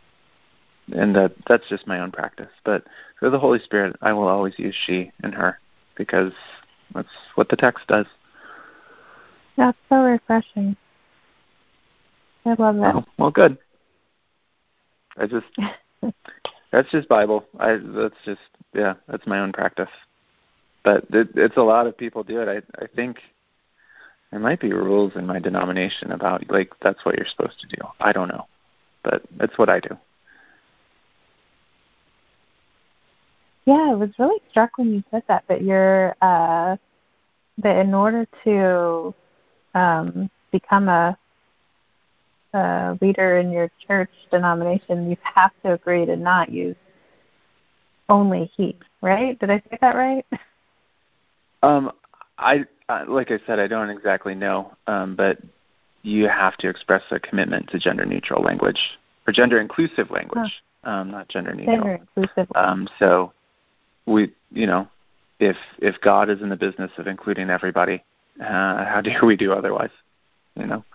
and 0.91 1.15
that 1.15 1.33
that's 1.47 1.67
just 1.69 1.87
my 1.87 1.99
own 1.99 2.11
practice. 2.11 2.49
But 2.65 2.85
for 3.19 3.29
the 3.29 3.39
Holy 3.39 3.59
Spirit, 3.59 3.95
I 4.01 4.13
will 4.13 4.27
always 4.27 4.57
use 4.57 4.75
she 4.85 5.11
and 5.23 5.33
her 5.33 5.59
because 5.95 6.33
that's 6.93 7.07
what 7.35 7.49
the 7.49 7.55
text 7.55 7.87
does. 7.87 8.05
That's 9.57 9.77
so 9.89 10.03
refreshing. 10.03 10.75
I 12.45 12.55
love 12.57 12.77
that. 12.77 12.95
Oh, 12.95 13.05
well, 13.17 13.31
good. 13.31 13.57
I 15.17 15.27
just 15.27 15.45
that's 16.71 16.89
just 16.91 17.09
Bible. 17.09 17.45
I 17.59 17.77
that's 17.81 18.15
just 18.25 18.41
yeah, 18.73 18.93
that's 19.07 19.27
my 19.27 19.39
own 19.39 19.51
practice 19.51 19.89
but 20.83 21.05
it, 21.11 21.29
it's 21.35 21.57
a 21.57 21.61
lot 21.61 21.87
of 21.87 21.97
people 21.97 22.23
do 22.23 22.41
it. 22.41 22.47
I 22.47 22.83
I 22.83 22.87
think 22.87 23.19
there 24.31 24.39
might 24.39 24.59
be 24.59 24.73
rules 24.73 25.13
in 25.15 25.25
my 25.25 25.39
denomination 25.39 26.11
about 26.11 26.49
like 26.49 26.71
that's 26.81 27.03
what 27.05 27.17
you're 27.17 27.27
supposed 27.27 27.59
to 27.59 27.67
do. 27.67 27.81
I 27.99 28.11
don't 28.11 28.29
know, 28.29 28.47
but 29.03 29.21
that's 29.37 29.57
what 29.57 29.69
I 29.69 29.79
do. 29.79 29.97
Yeah, 33.69 33.91
I 33.91 33.93
was 33.93 34.09
really 34.17 34.41
struck 34.49 34.79
when 34.79 34.91
you 34.91 35.03
said 35.11 35.21
that 35.27 35.43
that 35.47 35.61
you're 35.61 36.15
uh, 36.23 36.75
that 37.59 37.77
in 37.77 37.93
order 37.93 38.25
to 38.43 39.13
um, 39.75 40.31
become 40.51 40.89
a, 40.89 41.15
a 42.55 42.97
leader 42.99 43.37
in 43.37 43.51
your 43.51 43.69
church 43.85 44.09
denomination, 44.31 45.07
you 45.07 45.17
have 45.21 45.51
to 45.63 45.73
agree 45.73 46.03
to 46.07 46.15
not 46.15 46.51
use 46.51 46.75
only 48.09 48.49
he. 48.57 48.75
Right? 49.03 49.39
Did 49.39 49.51
I 49.51 49.59
say 49.69 49.77
that 49.81 49.95
right? 49.95 50.25
Um, 51.61 51.91
I, 52.37 52.63
I 52.87 53.03
like 53.03 53.31
I 53.31 53.39
said, 53.45 53.59
I 53.59 53.67
don't 53.67 53.89
exactly 53.89 54.33
know, 54.33 54.71
um, 54.87 55.13
but 55.17 55.39
you 56.03 56.29
have 56.29 56.55
to 56.59 56.69
express 56.69 57.03
a 57.11 57.19
commitment 57.19 57.69
to 57.71 57.79
gender 57.79 58.05
neutral 58.05 58.41
language 58.41 58.79
or 59.27 59.33
gender 59.33 59.59
inclusive 59.59 60.09
language, 60.09 60.63
huh. 60.85 60.89
um, 60.89 61.11
not 61.11 61.27
gender 61.27 61.53
neutral. 61.53 61.75
Gender 61.75 61.95
inclusive. 61.95 62.47
Um, 62.55 62.87
so 62.97 63.33
we, 64.09 64.33
you 64.51 64.67
know, 64.67 64.87
if 65.39 65.57
if 65.79 65.99
God 66.01 66.29
is 66.29 66.41
in 66.41 66.49
the 66.49 66.55
business 66.55 66.91
of 66.97 67.07
including 67.07 67.49
everybody, 67.49 68.03
uh, 68.41 68.85
how 68.85 69.01
dare 69.03 69.25
we 69.25 69.35
do 69.35 69.53
otherwise? 69.53 69.91
You 70.55 70.65
know, 70.65 70.85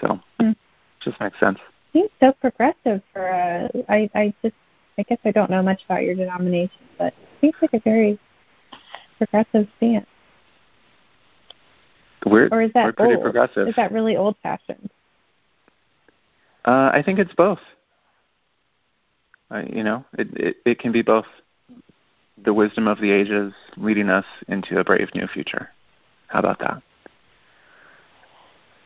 so 0.00 0.20
mm. 0.40 0.56
just 1.00 1.18
makes 1.20 1.38
sense. 1.40 1.58
Seems 1.92 2.10
so 2.20 2.32
progressive 2.32 3.02
for 3.12 3.28
a. 3.28 3.70
I 3.88 4.10
I 4.14 4.34
just 4.42 4.54
I 4.98 5.02
guess 5.02 5.18
I 5.24 5.30
don't 5.30 5.50
know 5.50 5.62
much 5.62 5.84
about 5.84 6.02
your 6.02 6.14
denomination, 6.14 6.80
but 6.98 7.08
it 7.08 7.28
seems 7.40 7.54
like 7.62 7.72
a 7.72 7.80
very 7.80 8.18
progressive 9.18 9.68
stance? 9.76 10.06
We're, 12.26 12.48
or 12.48 12.62
is 12.62 12.72
that 12.72 12.86
we're 12.86 12.92
pretty 12.92 13.14
old? 13.14 13.24
progressive. 13.24 13.68
Is 13.68 13.76
that 13.76 13.92
really 13.92 14.16
old 14.16 14.36
fashioned? 14.42 14.90
Uh, 16.64 16.90
I 16.92 17.02
think 17.04 17.18
it's 17.18 17.34
both. 17.34 17.58
Uh, 19.50 19.62
you 19.70 19.84
know, 19.84 20.04
it, 20.16 20.28
it 20.34 20.56
it 20.64 20.78
can 20.78 20.90
be 20.90 21.02
both. 21.02 21.26
The 22.42 22.52
wisdom 22.52 22.88
of 22.88 23.00
the 23.00 23.10
ages 23.10 23.52
leading 23.76 24.10
us 24.10 24.24
into 24.48 24.78
a 24.78 24.84
brave 24.84 25.14
new 25.14 25.26
future. 25.26 25.70
How 26.26 26.40
about 26.40 26.58
that? 26.58 26.82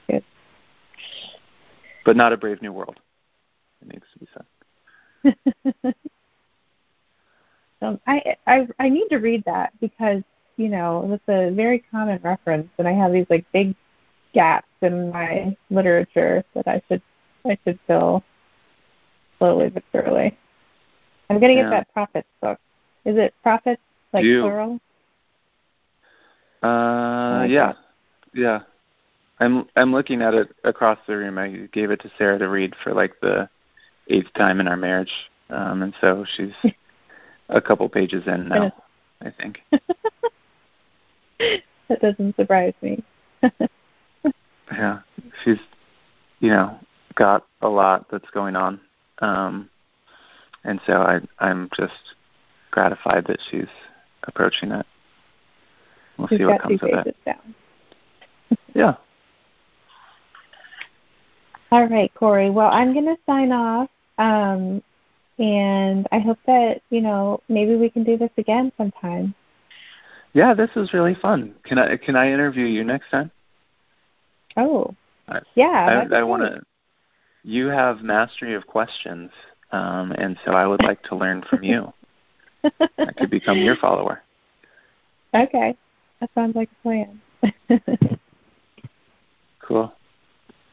Good. 0.08 0.24
But 2.04 2.16
not 2.16 2.32
a 2.32 2.36
brave 2.36 2.60
new 2.60 2.72
world. 2.72 3.00
It 3.80 3.88
needs 3.88 4.04
to 4.12 4.18
be 4.18 4.28
said. 4.34 5.94
Um, 7.80 8.00
I, 8.06 8.36
I 8.46 8.66
I 8.78 8.88
need 8.88 9.08
to 9.08 9.18
read 9.18 9.44
that 9.44 9.72
because 9.80 10.22
you 10.56 10.68
know 10.68 11.06
that's 11.08 11.22
a 11.28 11.54
very 11.54 11.78
common 11.90 12.20
reference, 12.22 12.68
and 12.78 12.88
I 12.88 12.92
have 12.92 13.12
these 13.12 13.26
like 13.30 13.44
big 13.52 13.74
gaps 14.32 14.68
in 14.82 15.10
my 15.10 15.56
literature 15.70 16.44
that 16.54 16.66
I 16.66 16.82
should 16.88 17.02
I 17.44 17.56
should 17.64 17.78
fill 17.86 18.24
slowly 19.38 19.68
but 19.70 19.84
surely. 19.92 20.36
I'm 21.30 21.38
gonna 21.38 21.54
get 21.54 21.70
that 21.70 21.92
prophets 21.92 22.28
book. 22.40 22.58
Is 23.08 23.16
it 23.16 23.32
prophets 23.42 23.80
like 24.12 24.22
you. 24.22 24.42
plural? 24.42 24.78
Uh, 26.62 27.44
yeah, 27.44 27.72
yeah. 28.34 28.60
I'm 29.40 29.66
I'm 29.76 29.92
looking 29.92 30.20
at 30.20 30.34
it 30.34 30.54
across 30.62 30.98
the 31.06 31.16
room. 31.16 31.38
I 31.38 31.68
gave 31.72 31.90
it 31.90 32.02
to 32.02 32.10
Sarah 32.18 32.38
to 32.38 32.50
read 32.50 32.74
for 32.84 32.92
like 32.92 33.14
the 33.22 33.48
eighth 34.08 34.30
time 34.34 34.60
in 34.60 34.68
our 34.68 34.76
marriage, 34.76 35.12
um, 35.48 35.80
and 35.80 35.94
so 36.02 36.26
she's 36.36 36.52
a 37.48 37.62
couple 37.62 37.88
pages 37.88 38.24
in 38.26 38.46
now, 38.48 38.74
I 39.22 39.30
think. 39.30 39.60
that 41.88 42.02
doesn't 42.02 42.36
surprise 42.36 42.74
me. 42.82 43.02
yeah, 44.70 44.98
she's, 45.44 45.60
you 46.40 46.50
know, 46.50 46.78
got 47.14 47.46
a 47.62 47.68
lot 47.68 48.04
that's 48.10 48.28
going 48.34 48.54
on, 48.54 48.78
um, 49.20 49.70
and 50.64 50.78
so 50.84 50.92
I, 51.00 51.20
I'm 51.38 51.70
just 51.74 51.94
gratified 52.70 53.26
that 53.26 53.38
she's 53.50 53.68
approaching 54.24 54.72
it. 54.72 54.86
We'll 56.16 56.28
she's 56.28 56.38
see 56.38 56.44
what 56.44 56.62
comes 56.62 56.82
of 56.82 56.88
it. 56.88 57.16
Down. 57.24 57.54
yeah. 58.74 58.94
All 61.70 61.86
right, 61.86 62.12
Corey. 62.14 62.50
Well, 62.50 62.70
I'm 62.72 62.92
going 62.92 63.06
to 63.06 63.16
sign 63.26 63.52
off. 63.52 63.90
Um, 64.16 64.82
and 65.38 66.08
I 66.10 66.18
hope 66.18 66.38
that, 66.46 66.82
you 66.90 67.00
know, 67.00 67.40
maybe 67.48 67.76
we 67.76 67.90
can 67.90 68.02
do 68.02 68.16
this 68.16 68.30
again 68.36 68.72
sometime. 68.76 69.34
Yeah, 70.32 70.54
this 70.54 70.70
was 70.74 70.92
really 70.92 71.14
fun. 71.14 71.54
Can 71.64 71.78
I 71.78 71.96
can 71.96 72.16
I 72.16 72.30
interview 72.32 72.66
you 72.66 72.84
next 72.84 73.10
time? 73.10 73.30
Oh. 74.56 74.94
yeah. 75.54 76.06
I, 76.10 76.16
I 76.16 76.22
want 76.22 76.42
to 76.42 76.60
you 77.44 77.68
have 77.68 78.02
mastery 78.02 78.54
of 78.54 78.66
questions, 78.66 79.30
um, 79.72 80.12
and 80.12 80.36
so 80.44 80.52
I 80.52 80.66
would 80.66 80.82
like 80.82 81.02
to 81.04 81.16
learn 81.16 81.42
from 81.48 81.62
you. 81.62 81.92
I 82.64 83.12
could 83.16 83.30
become 83.30 83.58
your 83.58 83.76
follower. 83.76 84.22
Okay. 85.34 85.76
That 86.20 86.30
sounds 86.34 86.56
like 86.56 86.70
a 86.72 86.82
plan. 86.82 87.20
cool. 89.60 89.92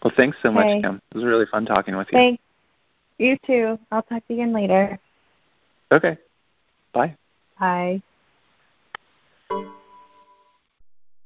Well, 0.02 0.14
thanks 0.16 0.38
so 0.42 0.50
much, 0.50 0.82
Kim. 0.82 1.02
It 1.12 1.16
was 1.16 1.26
really 1.26 1.46
fun 1.46 1.66
talking 1.66 1.98
with 1.98 2.08
you. 2.12 2.18
Thanks. 2.18 2.44
You 3.18 3.38
too. 3.46 3.78
I'll 3.92 4.02
talk 4.04 4.26
to 4.28 4.34
you 4.34 4.42
again 4.42 4.54
later. 4.54 4.98
Okay. 5.92 6.18
Bye. 6.94 7.16
Bye. 7.60 8.02